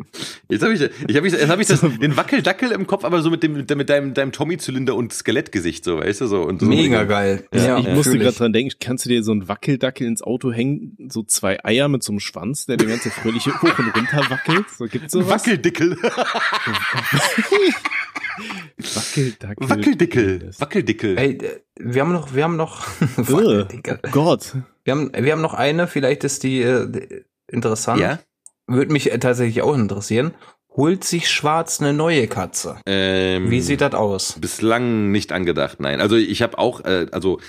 [0.49, 3.23] Jetzt habe ich, ich hab ich, jetzt hab ich das, den Wackeldackel im Kopf, aber
[3.23, 6.43] so mit dem mit deinem, deinem Tommy-Zylinder und Skelettgesicht, so, weißt du, so.
[6.43, 7.43] Und so Mega geil.
[7.53, 7.95] Ja, ich ja.
[7.97, 11.59] musste gerade dran denken, kannst du dir so einen Wackeldackel ins Auto hängen, so zwei
[11.65, 14.71] Eier mit so einem Schwanz, der die ganze fröhliche hoch und runter wackelt?
[14.79, 15.45] So gibt's sowas?
[15.45, 15.97] Wackeldickel.
[18.77, 19.71] Wackeldackel.
[19.71, 20.51] Wackeldickel.
[20.59, 21.19] Wackeldickel.
[21.19, 21.39] Ey,
[21.79, 22.87] wir haben noch, wir haben noch.
[23.19, 23.65] Oh
[24.11, 24.57] Gott.
[24.85, 28.01] wir haben, wir haben noch eine, vielleicht ist die äh, interessant.
[28.01, 28.19] Ja?
[28.67, 30.35] Würde mich äh, tatsächlich auch interessieren.
[30.77, 32.77] Holt sich Schwarz eine neue Katze?
[32.87, 34.37] Ähm, Wie sieht das aus?
[34.41, 36.01] Bislang nicht angedacht, nein.
[36.01, 37.41] Also ich habe auch, äh, also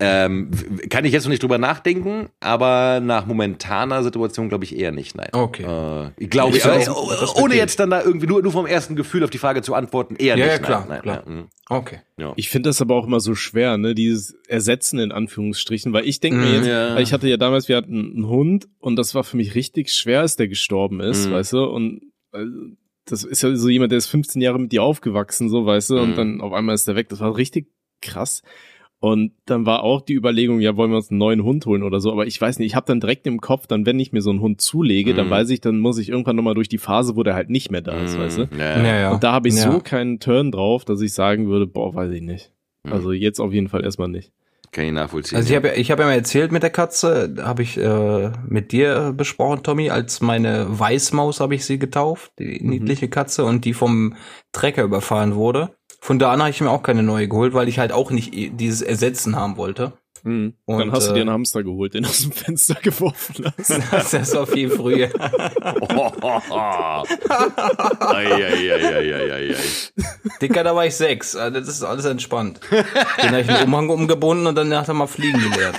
[0.00, 0.50] ähm,
[0.90, 5.16] kann ich jetzt noch nicht drüber nachdenken, aber nach momentaner Situation glaube ich eher nicht,
[5.16, 5.28] nein.
[5.32, 5.62] Okay.
[5.62, 8.96] Äh, ich glaube, Ich oh- das ohne jetzt dann da irgendwie nur, nur vom ersten
[8.96, 10.52] Gefühl auf die Frage zu antworten, eher Ja, nicht.
[10.56, 11.22] ja, klar, nein, klar.
[11.24, 11.44] Nein, mhm.
[11.68, 12.00] Okay.
[12.18, 12.32] ja.
[12.34, 16.18] Ich finde das aber auch immer so schwer, ne, dieses Ersetzen in Anführungsstrichen, weil ich
[16.18, 16.94] denke mir Mhm, jetzt, ja.
[16.96, 19.90] weil ich hatte ja damals, wir hatten einen Hund und das war für mich richtig
[19.92, 21.32] schwer, als der gestorben ist, Mhm.
[21.34, 22.44] weißt du, und äh,
[23.06, 25.94] das ist ja so jemand, der ist 15 Jahre mit dir aufgewachsen, so, weißt du,
[25.94, 26.00] Mhm.
[26.02, 27.68] und dann auf einmal ist der weg, das war richtig
[28.02, 28.42] krass.
[29.04, 32.00] Und dann war auch die Überlegung, ja, wollen wir uns einen neuen Hund holen oder
[32.00, 32.10] so.
[32.10, 34.30] Aber ich weiß nicht, ich habe dann direkt im Kopf, dann wenn ich mir so
[34.30, 35.30] einen Hund zulege, dann Mhm.
[35.30, 37.82] weiß ich, dann muss ich irgendwann nochmal durch die Phase, wo der halt nicht mehr
[37.82, 38.48] da ist, weißt du?
[38.58, 38.82] Ja.
[38.82, 39.10] Ja, ja.
[39.12, 39.70] Und da habe ich ja.
[39.70, 42.50] so keinen Turn drauf, dass ich sagen würde, boah, weiß ich nicht.
[42.84, 42.92] Mhm.
[42.94, 44.32] Also jetzt auf jeden Fall erstmal nicht.
[44.72, 45.36] Kann ich nachvollziehen.
[45.36, 48.30] Also ich habe ja, ich habe ja mal erzählt mit der Katze, habe ich äh,
[48.48, 52.70] mit dir besprochen, Tommy, als meine Weißmaus habe ich sie getauft, die Mhm.
[52.70, 54.14] niedliche Katze und die vom
[54.52, 55.70] Trecker überfahren wurde.
[56.04, 58.30] Von da an habe ich mir auch keine neue geholt, weil ich halt auch nicht
[58.34, 59.94] dieses Ersetzen haben wollte.
[60.22, 60.52] Mhm.
[60.66, 63.70] Und, dann hast du äh, dir einen Hamster geholt, den aus dem Fenster geworfen hast.
[64.12, 65.08] Das war viel früher.
[70.42, 71.34] Dicker, da war ich sechs.
[71.36, 72.60] Also das ist alles entspannt.
[72.70, 75.78] Den habe ich einen Umhang umgebunden und dann hat er mal fliegen gelernt.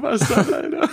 [0.00, 0.88] Was dann, Alter?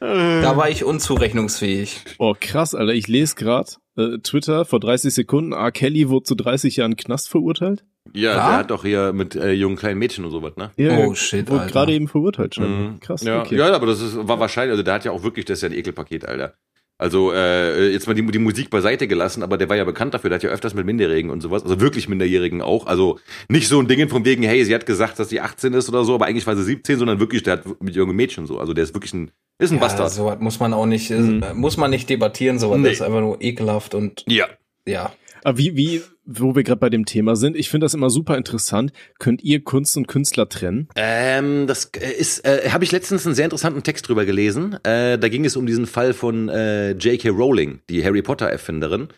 [0.00, 2.00] Da war ich unzurechnungsfähig.
[2.18, 2.94] Oh, krass, Alter.
[2.94, 5.72] Ich lese gerade äh, Twitter vor 30 Sekunden, R.
[5.72, 7.84] Kelly wurde zu 30 Jahren Knast verurteilt.
[8.14, 8.34] Ja, Ja?
[8.48, 10.70] der hat doch hier mit äh, jungen kleinen Mädchen und sowas, ne?
[11.06, 12.86] Oh, shit, Wurde gerade eben verurteilt schon.
[12.94, 13.00] Mhm.
[13.00, 13.56] Krass, Ja, okay.
[13.56, 15.68] ja, aber das ist, war wahrscheinlich, also der hat ja auch wirklich, das ist ja
[15.68, 16.54] ein Ekelpaket, Alter.
[16.98, 20.30] Also äh, jetzt mal die, die Musik beiseite gelassen, aber der war ja bekannt dafür,
[20.30, 22.86] der hat ja öfters mit Minderjährigen und sowas, also wirklich Minderjährigen auch.
[22.86, 25.88] Also nicht so ein Ding von wegen, hey, sie hat gesagt, dass sie 18 ist
[25.88, 28.58] oder so, aber eigentlich war sie 17, sondern wirklich, der hat mit jungen Mädchen so.
[28.58, 30.10] Also der ist wirklich ein, ist ein Ja, Bastard.
[30.10, 31.44] sowas muss man auch nicht, Mhm.
[31.54, 32.84] muss man nicht debattieren, sowas Nee.
[32.88, 34.46] das ist einfach nur ekelhaft und Ja.
[34.86, 35.12] ja.
[35.44, 38.36] Aber wie, wie, wo wir gerade bei dem Thema sind, ich finde das immer super
[38.36, 38.92] interessant.
[39.18, 40.88] Könnt ihr Kunst und Künstler trennen?
[40.96, 44.74] Ähm, das äh, ist, äh, habe ich letztens einen sehr interessanten Text drüber gelesen.
[44.84, 47.30] Äh, da ging es um diesen Fall von äh, J.K.
[47.30, 49.08] Rowling, die Harry Potter Erfinderin,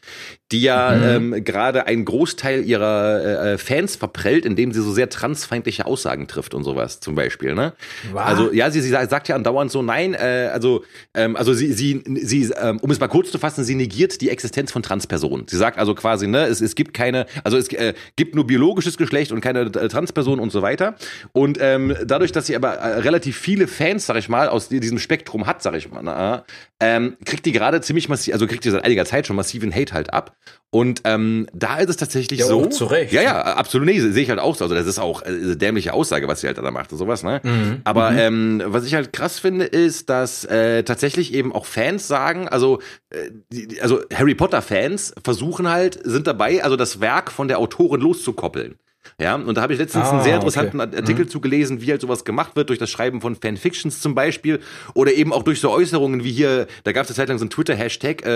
[0.52, 5.86] die ja ähm, gerade einen Großteil ihrer äh, Fans verprellt, indem sie so sehr transfeindliche
[5.86, 7.55] Aussagen trifft und sowas zum Beispiel.
[7.55, 7.74] Ne?
[8.12, 8.26] Was?
[8.26, 11.72] Also ja, sie, sie sagt sagt ja andauernd so, nein, äh, also ähm, also sie,
[11.72, 15.47] sie, sie ähm, um es mal kurz zu fassen, sie negiert die Existenz von Transpersonen.
[15.48, 18.97] Sie sagt also quasi, ne, es, es gibt keine, also es äh, gibt nur biologisches
[18.97, 20.95] Geschlecht und keine äh, Transpersonen und so weiter.
[21.33, 24.99] Und ähm, dadurch, dass sie aber äh, relativ viele Fans, sag ich mal, aus diesem
[24.99, 26.45] Spektrum hat, sag ich mal, na,
[26.81, 29.93] ähm, kriegt die gerade ziemlich massiv, also kriegt die seit einiger Zeit schon massiven Hate
[29.93, 30.37] halt ab.
[30.75, 32.63] Und ähm, da ist es tatsächlich Ja, so.
[32.65, 33.13] auch zu Recht.
[33.13, 33.87] Ja, ja, absolut.
[33.87, 34.65] Nee, sehe ich halt auch so.
[34.65, 37.23] Also das ist auch äh, eine dämliche Aussage, was sie halt da macht und sowas,
[37.23, 37.41] ne?
[37.45, 37.81] Mhm.
[37.85, 42.49] Aber ähm, was ich halt krass finde, ist, dass äh, tatsächlich eben auch Fans sagen,
[42.49, 42.81] also,
[43.11, 48.01] äh, die- also Harry Potter-Fans versuchen halt, sind dabei, also das Werk von der Autorin
[48.01, 48.75] loszukoppeln.
[49.20, 50.47] Ja, und da habe ich letztens Ah, einen sehr okay.
[50.47, 54.15] interessanten Artikel zu gelesen, wie halt sowas gemacht wird, durch das Schreiben von Fanfictions zum
[54.15, 54.61] Beispiel,
[54.95, 57.45] oder eben auch durch so Äußerungen wie hier, da gab es eine Zeit lang so
[57.45, 58.31] einen Twitter-Hashtag, äh,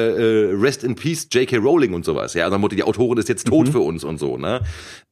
[0.50, 1.56] äh, Rest in Peace J.K.
[1.56, 4.36] Rowling und sowas, ja, dann wurde die Autorin ist jetzt tot für uns und so,
[4.36, 4.60] ne?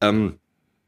[0.01, 0.35] Ähm,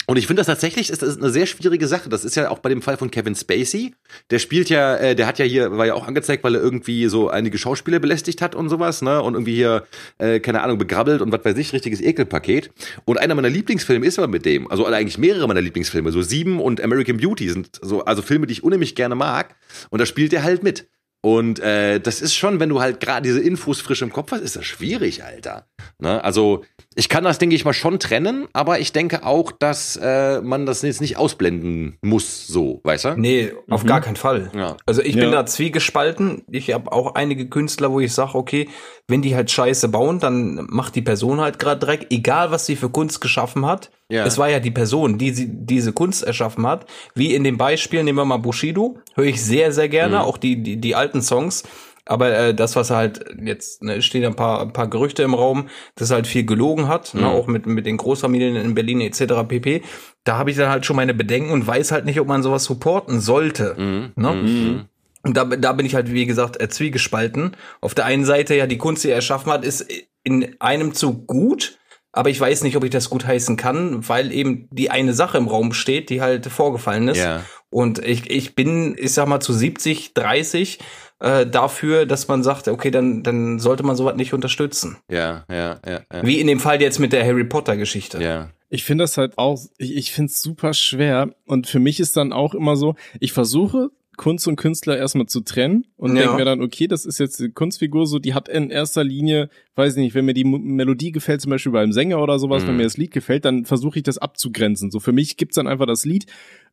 [0.10, 2.10] und ich finde das tatsächlich ist das eine sehr schwierige Sache.
[2.10, 3.94] Das ist ja auch bei dem Fall von Kevin Spacey.
[4.32, 7.06] Der spielt ja, äh, der hat ja hier, war ja auch angezeigt, weil er irgendwie
[7.06, 9.22] so einige Schauspieler belästigt hat und sowas, ne?
[9.22, 9.84] Und irgendwie hier,
[10.18, 12.72] äh, keine Ahnung, begrabbelt und was weiß ich, richtiges Ekelpaket.
[13.06, 14.72] Und einer meiner Lieblingsfilme ist aber mit dem.
[14.72, 16.12] Also eigentlich mehrere meiner Lieblingsfilme.
[16.12, 19.58] So Sieben und American Beauty sind so, also Filme, die ich unheimlich gerne mag.
[19.92, 20.88] Und da spielt er halt mit.
[21.22, 24.42] Und äh, das ist schon, wenn du halt gerade diese Infos frisch im Kopf hast,
[24.42, 25.68] ist das schwierig, Alter.
[26.00, 26.24] Ne?
[26.24, 26.64] Also
[26.96, 30.66] ich kann das, denke ich mal, schon trennen, aber ich denke auch, dass äh, man
[30.66, 33.10] das jetzt nicht ausblenden muss, so, weißt du?
[33.16, 34.52] Nee, auf gar keinen Fall.
[34.56, 34.76] Ja.
[34.86, 35.22] Also ich Ja.
[35.22, 36.44] bin da zwiegespalten.
[36.50, 38.68] Ich habe auch einige Künstler, wo ich sage, okay,
[39.08, 42.76] wenn die halt Scheiße bauen, dann macht die Person halt gerade Dreck, egal was sie
[42.76, 43.92] für Kunst geschaffen hat.
[44.12, 44.26] Ja.
[44.26, 46.88] Es war ja die Person, die sie, diese Kunst erschaffen hat.
[47.14, 50.62] Wie in dem Beispiel, nehmen wir mal Bushido, höre ich sehr, sehr gerne, auch die,
[50.64, 51.64] die, die alten Songs.
[52.10, 55.36] Aber äh, das, was er halt jetzt, ne, stehen ein paar, ein paar Gerüchte im
[55.36, 59.00] Raum, dass er halt viel gelogen hat, ne, auch mit, mit den Großfamilien in Berlin
[59.00, 59.48] etc.
[59.48, 59.84] pp.
[60.24, 62.64] Da habe ich dann halt schon meine Bedenken und weiß halt nicht, ob man sowas
[62.64, 63.76] supporten sollte.
[64.16, 64.88] Ne?
[65.22, 67.56] Und da, da bin ich halt, wie gesagt, äh, zwiegespalten.
[67.80, 69.86] Auf der einen Seite, ja, die Kunst, die er erschaffen hat, ist
[70.24, 71.78] in einem Zug gut,
[72.12, 75.38] aber ich weiß nicht, ob ich das gut heißen kann, weil eben die eine Sache
[75.38, 77.20] im Raum steht, die halt vorgefallen ist.
[77.20, 77.44] Ja.
[77.70, 80.80] Und ich, ich bin, ich sag mal, zu 70, 30
[81.20, 84.98] äh, dafür, dass man sagt, okay, dann, dann sollte man sowas nicht unterstützen.
[85.10, 86.26] Ja, ja, ja, ja.
[86.26, 88.22] Wie in dem Fall jetzt mit der Harry Potter Geschichte.
[88.24, 88.50] Ja.
[88.70, 91.34] Ich finde das halt auch, ich, ich finde es super schwer.
[91.46, 95.40] Und für mich ist dann auch immer so, ich versuche Kunst und Künstler erstmal zu
[95.42, 96.24] trennen und Ja.
[96.24, 99.50] denke mir dann, okay, das ist jetzt eine Kunstfigur, so die hat in erster Linie,
[99.76, 102.64] weiß ich nicht, wenn mir die M- Melodie gefällt, zum Beispiel beim Sänger oder sowas,
[102.64, 102.68] Mhm.
[102.68, 104.92] wenn mir das Lied gefällt, dann versuche ich das abzugrenzen.
[104.92, 106.26] So für mich gibt's dann einfach das Lied.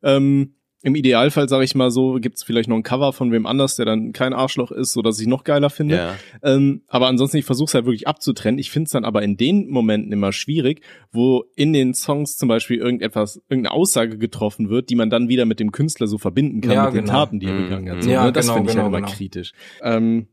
[0.03, 3.75] Ähm, Im Idealfall, sage ich mal so, gibt's vielleicht noch ein Cover von wem anders,
[3.77, 5.95] der dann kein Arschloch ist, so dass ich noch geiler finde.
[5.95, 6.15] Ja.
[6.43, 8.59] Ähm, aber ansonsten, ich versuche es halt wirklich abzutrennen.
[8.59, 10.81] Ich finde es dann aber in den Momenten immer schwierig,
[11.11, 15.45] wo in den Songs zum Beispiel irgendetwas, irgendeine Aussage getroffen wird, die man dann wieder
[15.45, 17.11] mit dem Künstler so verbinden kann, Ja, mit den genau.
[17.13, 17.63] Taten, die er Mhm.
[17.63, 18.03] begangen hat.
[18.03, 18.31] So, Ja, ne?
[18.31, 19.17] Das genau, finde ich genau, halt immer genau.
[19.17, 19.53] kritisch.
[19.81, 20.27] Ähm,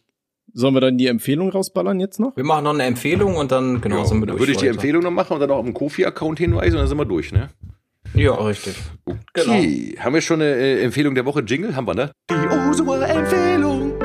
[0.53, 2.37] sollen wir dann die Empfehlung rausballern jetzt noch?
[2.37, 4.41] Wir machen noch eine Empfehlung und dann genau Ja, sind wir dann durch.
[4.43, 4.67] würde ich die.
[4.69, 7.49] Empfehlung noch machen und dann auch im Kofi-Account hinweisen und dann sind wir durch, ne?
[8.15, 8.75] Ja, richtig.
[9.33, 9.55] Genau.
[9.59, 11.41] Okay, haben wir schon eine äh, Empfehlung der Woche?
[11.41, 12.11] Jingle haben wir, ne?
[12.31, 14.01] Die Osua-Empfehlung.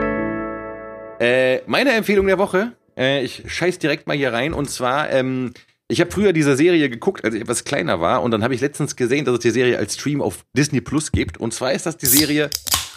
[1.20, 5.54] Äh, meine Empfehlung der Woche, äh, ich scheiß direkt mal hier rein, und zwar, ähm,
[5.90, 8.62] ich habe früher diese Serie geguckt, als ich etwas kleiner war, und dann habe ich
[8.62, 11.86] letztens gesehen, dass es die Serie als Stream auf Disney Plus gibt, und zwar ist
[11.86, 12.50] das die Serie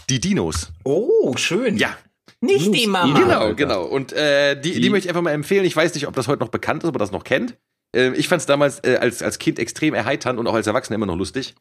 [0.09, 0.73] Die Dinos.
[0.85, 1.77] Oh, schön.
[1.77, 1.97] Ja,
[2.41, 3.19] Nicht die Mama.
[3.19, 3.85] Genau, genau.
[3.85, 5.65] Und äh, die, die, Die- möchte ich einfach mal empfehlen.
[5.65, 7.57] Ich weiß nicht, ob das heute noch bekannt ist, ob man das noch kennt.
[7.95, 10.97] Äh, ich fand es damals äh, als, als Kind extrem erheiternd und auch als Erwachsener
[10.97, 11.55] immer noch lustig.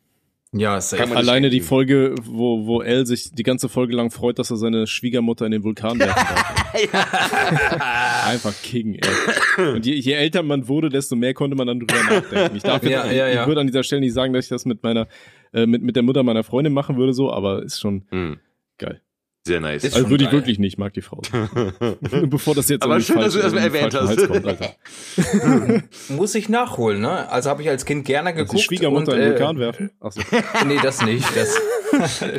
[0.54, 1.16] Ja, safe.
[1.16, 1.62] Alleine die.
[1.62, 5.54] Folge, wo, wo L sich die ganze Folge lang freut, dass er seine Schwiegermutter in
[5.54, 8.26] den Vulkan werfen darf.
[8.28, 9.74] Einfach King, ey.
[9.76, 12.56] Und je, je älter man wurde, desto mehr konnte man dann drüber nachdenken.
[12.58, 13.42] Ich darf jetzt, Ja, ja, ja.
[13.42, 15.08] ich würde an dieser Stelle nicht sagen, dass ich das mit meiner,
[15.54, 18.40] äh, mit, mit der Mutter meiner Freundin machen würde, so, aber ist schon Hm,
[18.78, 19.02] geil.
[19.46, 19.84] Sehr nice.
[19.86, 21.22] Also würde ich wirklich nicht, mag die Frau.
[21.32, 24.28] Nur Bevor das jetzt Aber schön, dass du das mal erwähnt hast.
[24.28, 26.10] Kommt.
[26.10, 27.28] Muss ich nachholen, ne?
[27.30, 28.60] Also habe ich als Kind gerne geguckt.
[28.60, 29.92] die Schwiegermutter und, in den äh, Vulkan werfen?
[30.00, 30.22] Achso.
[30.68, 31.26] Nee, das nicht.
[31.36, 31.58] Das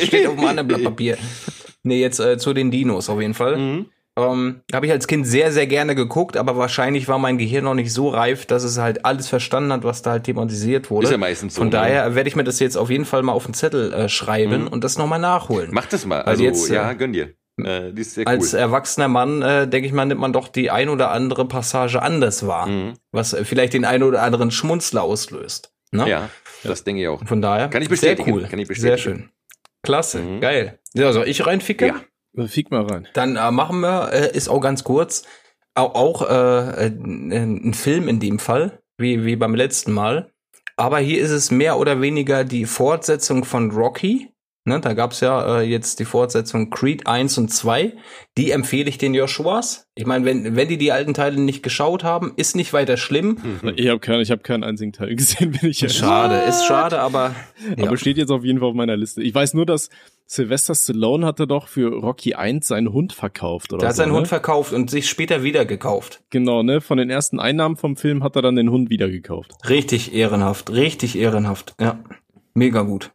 [0.04, 1.18] steht auf einem anderen Blatt Papier.
[1.82, 3.58] Nee, jetzt äh, zu den Dinos auf jeden Fall.
[3.58, 3.86] Mhm.
[4.18, 7.74] Ähm, habe ich als Kind sehr, sehr gerne geguckt, aber wahrscheinlich war mein Gehirn noch
[7.74, 11.06] nicht so reif, dass es halt alles verstanden hat, was da halt thematisiert wurde.
[11.06, 11.72] Ist ja meistens so, Von ne?
[11.72, 14.62] daher werde ich mir das jetzt auf jeden Fall mal auf den Zettel äh, schreiben
[14.62, 14.68] Mhm.
[14.68, 15.70] und das nochmal nachholen.
[15.72, 16.18] Mach das mal.
[16.20, 17.30] Also Also, jetzt, äh, ja, gönn dir.
[17.62, 18.58] Äh, sehr Als cool.
[18.60, 22.46] erwachsener Mann, äh, denke ich mal, nimmt man doch die ein oder andere Passage anders
[22.46, 22.94] wahr, Mhm.
[23.12, 25.72] was äh, vielleicht den ein oder anderen Schmunzler auslöst.
[25.90, 26.08] Ne?
[26.08, 26.28] Ja,
[26.64, 27.22] das denke ich auch.
[27.26, 27.68] Von daher.
[27.68, 28.42] Kann ich bestätigen, Sehr cool.
[28.48, 28.98] kann ich Sehr bestätigen.
[29.20, 29.28] schön.
[29.82, 30.18] Klasse.
[30.20, 30.40] Mhm.
[30.40, 30.78] Geil.
[30.94, 31.88] Ja, soll ich reinficken?
[31.88, 31.94] Ja.
[32.36, 33.08] Äh, Fick mal rein.
[33.14, 35.24] Dann äh, machen wir, äh, ist auch ganz kurz,
[35.74, 40.30] auch, auch äh, äh, ein Film in dem Fall, wie, wie beim letzten Mal.
[40.76, 44.31] Aber hier ist es mehr oder weniger die Fortsetzung von Rocky.
[44.64, 47.94] Ne, da gab's ja äh, jetzt die Fortsetzung Creed 1 und 2.
[48.38, 49.88] Die empfehle ich den Joshuas.
[49.96, 53.38] Ich meine, wenn, wenn die die alten Teile nicht geschaut haben, ist nicht weiter schlimm.
[53.74, 55.98] Ich habe keinen, ich hab keinen einzigen Teil gesehen, bin ich ehrlich.
[55.98, 57.34] Schade, ist schade, aber
[57.76, 57.86] ja.
[57.86, 59.20] Aber steht jetzt auf jeden Fall auf meiner Liste.
[59.20, 59.88] Ich weiß nur, dass
[60.26, 63.80] Sylvester Stallone hatte doch für Rocky 1 seinen Hund verkauft, oder?
[63.80, 64.18] der hat so, seinen ne?
[64.18, 66.22] Hund verkauft und sich später wieder gekauft.
[66.30, 66.80] Genau, ne?
[66.80, 69.52] Von den ersten Einnahmen vom Film hat er dann den Hund wieder gekauft.
[69.68, 71.74] Richtig ehrenhaft, richtig ehrenhaft.
[71.80, 71.98] Ja,
[72.54, 73.10] mega gut.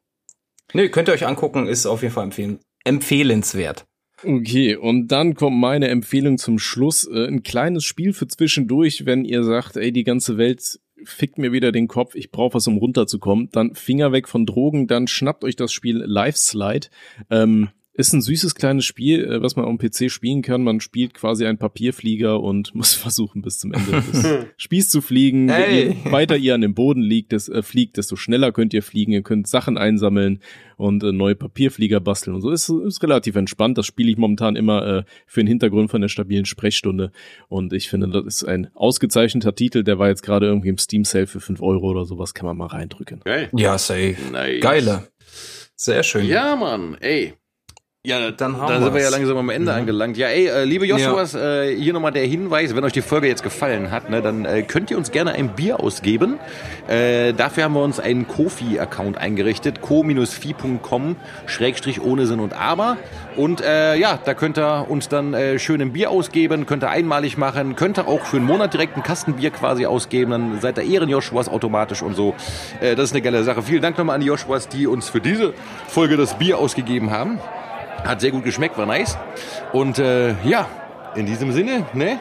[0.73, 3.85] Nee, könnt ihr euch angucken, ist auf jeden Fall empfehlen empfehlenswert.
[4.23, 7.07] Okay, und dann kommt meine Empfehlung zum Schluss.
[7.07, 11.51] Äh, ein kleines Spiel für zwischendurch, wenn ihr sagt, ey, die ganze Welt fickt mir
[11.51, 13.49] wieder den Kopf, ich brauche was, um runterzukommen.
[13.51, 16.87] Dann Finger weg von Drogen, dann schnappt euch das Spiel Life Slide.
[17.29, 20.63] Ähm, ist ein süßes kleines Spiel, äh, was man am PC spielen kann.
[20.63, 24.25] Man spielt quasi einen Papierflieger und muss versuchen, bis zum Ende des
[24.57, 25.49] Spiels zu fliegen.
[25.49, 25.95] Hey.
[26.03, 29.11] Je weiter ihr an dem Boden liegt, des, äh, fliegt, desto schneller könnt ihr fliegen.
[29.13, 30.39] Ihr könnt Sachen einsammeln
[30.77, 32.51] und äh, neue Papierflieger basteln und so.
[32.51, 33.79] Ist, ist relativ entspannt.
[33.79, 37.11] Das spiele ich momentan immer äh, für den Hintergrund von der stabilen Sprechstunde.
[37.49, 39.83] Und ich finde, das ist ein ausgezeichneter Titel.
[39.83, 42.35] Der war jetzt gerade irgendwie im Steam Sale für 5 Euro oder sowas.
[42.35, 43.21] Kann man mal reindrücken.
[43.25, 43.49] Geil.
[43.53, 44.17] Ja, safe.
[44.31, 44.61] Nice.
[44.61, 45.07] Geile.
[45.75, 46.27] Sehr schön.
[46.27, 47.33] Ja, Mann, ey.
[48.07, 50.15] Ja, Dann haben da sind wir ja langsam am Ende angelangt.
[50.15, 53.43] Ja, ey, äh, liebe Joshuas, äh, hier nochmal der Hinweis, wenn euch die Folge jetzt
[53.43, 56.39] gefallen hat, ne, dann äh, könnt ihr uns gerne ein Bier ausgeben.
[56.87, 61.17] Äh, dafür haben wir uns einen Kofi-Account eingerichtet, co-fi.com,
[61.47, 62.95] Schrägstrich ohne Sinn und Aber.
[63.35, 66.89] Und äh, ja, da könnt ihr uns dann äh, schön ein Bier ausgeben, könnt ihr
[66.89, 70.77] einmalig machen, könnt ihr auch für einen Monat direkt ein Kastenbier quasi ausgeben, dann seid
[70.77, 72.35] ihr Ehren Joshuas automatisch und so.
[72.79, 73.63] Äh, das ist eine geile Sache.
[73.63, 75.53] Vielen Dank nochmal an die Joshuas, die uns für diese
[75.89, 77.41] Folge das Bier ausgegeben haben.
[78.07, 79.17] Hat sehr gut geschmeckt, war nice.
[79.73, 80.65] Und äh, ja,
[81.15, 82.19] in diesem Sinne, ne?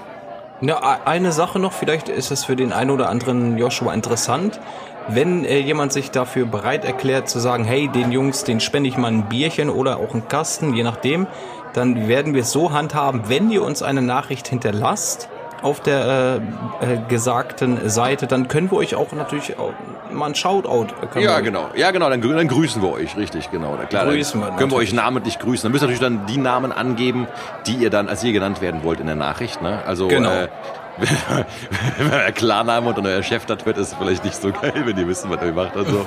[0.60, 4.58] Ja, eine Sache noch, vielleicht ist es für den einen oder anderen Joshua interessant.
[5.06, 8.96] Wenn äh, jemand sich dafür bereit erklärt zu sagen, hey, den Jungs, den spende ich
[8.96, 11.28] mal ein Bierchen oder auch einen Kasten, je nachdem,
[11.72, 15.28] dann werden wir es so handhaben, wenn ihr uns eine Nachricht hinterlasst
[15.62, 16.40] auf der
[16.80, 19.72] äh, äh, gesagten Seite, dann können wir euch auch natürlich auch
[20.12, 20.86] mal ein Shoutout.
[21.02, 21.66] äh, können Ja, wir- genau.
[21.74, 23.74] Ja, genau, dann, dann grüßen wir euch, richtig, genau.
[23.78, 25.62] Na Klar, Grüßen wir können wir euch namentlich grüßen.
[25.64, 27.26] Dann müsst ihr natürlich dann die Namen angeben,
[27.66, 29.80] die ihr dann als ihr genannt werden wollt in der Nachricht, ne?
[29.86, 30.30] Also, Genau.
[30.30, 30.48] äh,
[30.97, 34.97] wenn euer Klarname und dann euer Chef das wird, ist vielleicht nicht so geil, wenn
[34.97, 36.05] ihr wisst, was ihr macht und so.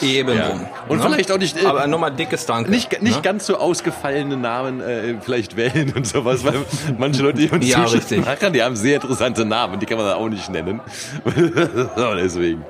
[0.06, 0.50] Eben Ja.
[0.88, 1.04] Und ne?
[1.04, 2.70] vielleicht auch nicht, äh, Aber nochmal dickes Danke.
[2.70, 3.22] nicht, nicht ne?
[3.22, 6.54] ganz so ausgefallene Namen äh, vielleicht wählen und sowas, weil
[6.98, 8.24] manche Leute, die uns Ja, richtig.
[8.24, 10.80] machen, die haben sehr interessante Namen, die kann man auch nicht nennen.
[11.96, 12.64] so, deswegen.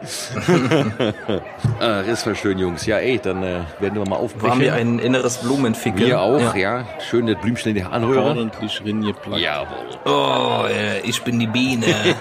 [1.81, 2.85] ah, das war schön, Jungs.
[2.87, 4.49] Ja, ey, dann äh, werden wir mal aufbrechen.
[4.51, 6.07] War mir ein inneres Blumenfickel.
[6.07, 6.65] Wir auch, ja.
[6.65, 6.85] Ja.
[7.09, 8.25] Schön das Blümchen in die Anhörer.
[8.25, 9.41] Ordentlich ringeplagt.
[9.41, 9.77] Jawohl.
[10.05, 10.34] Oh,
[10.69, 11.86] äh, ich bin die Biene.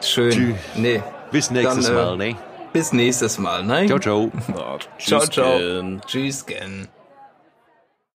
[0.00, 0.56] Schön.
[0.74, 1.02] Nee.
[1.30, 2.36] Bis nächstes Dann, äh, Mal, ne?
[2.72, 3.86] Bis nächstes Mal, ne?
[3.86, 4.32] Ciao, ciao.
[4.56, 5.58] Ah, Ciao, ciao.
[6.06, 6.88] Tschüss, gern.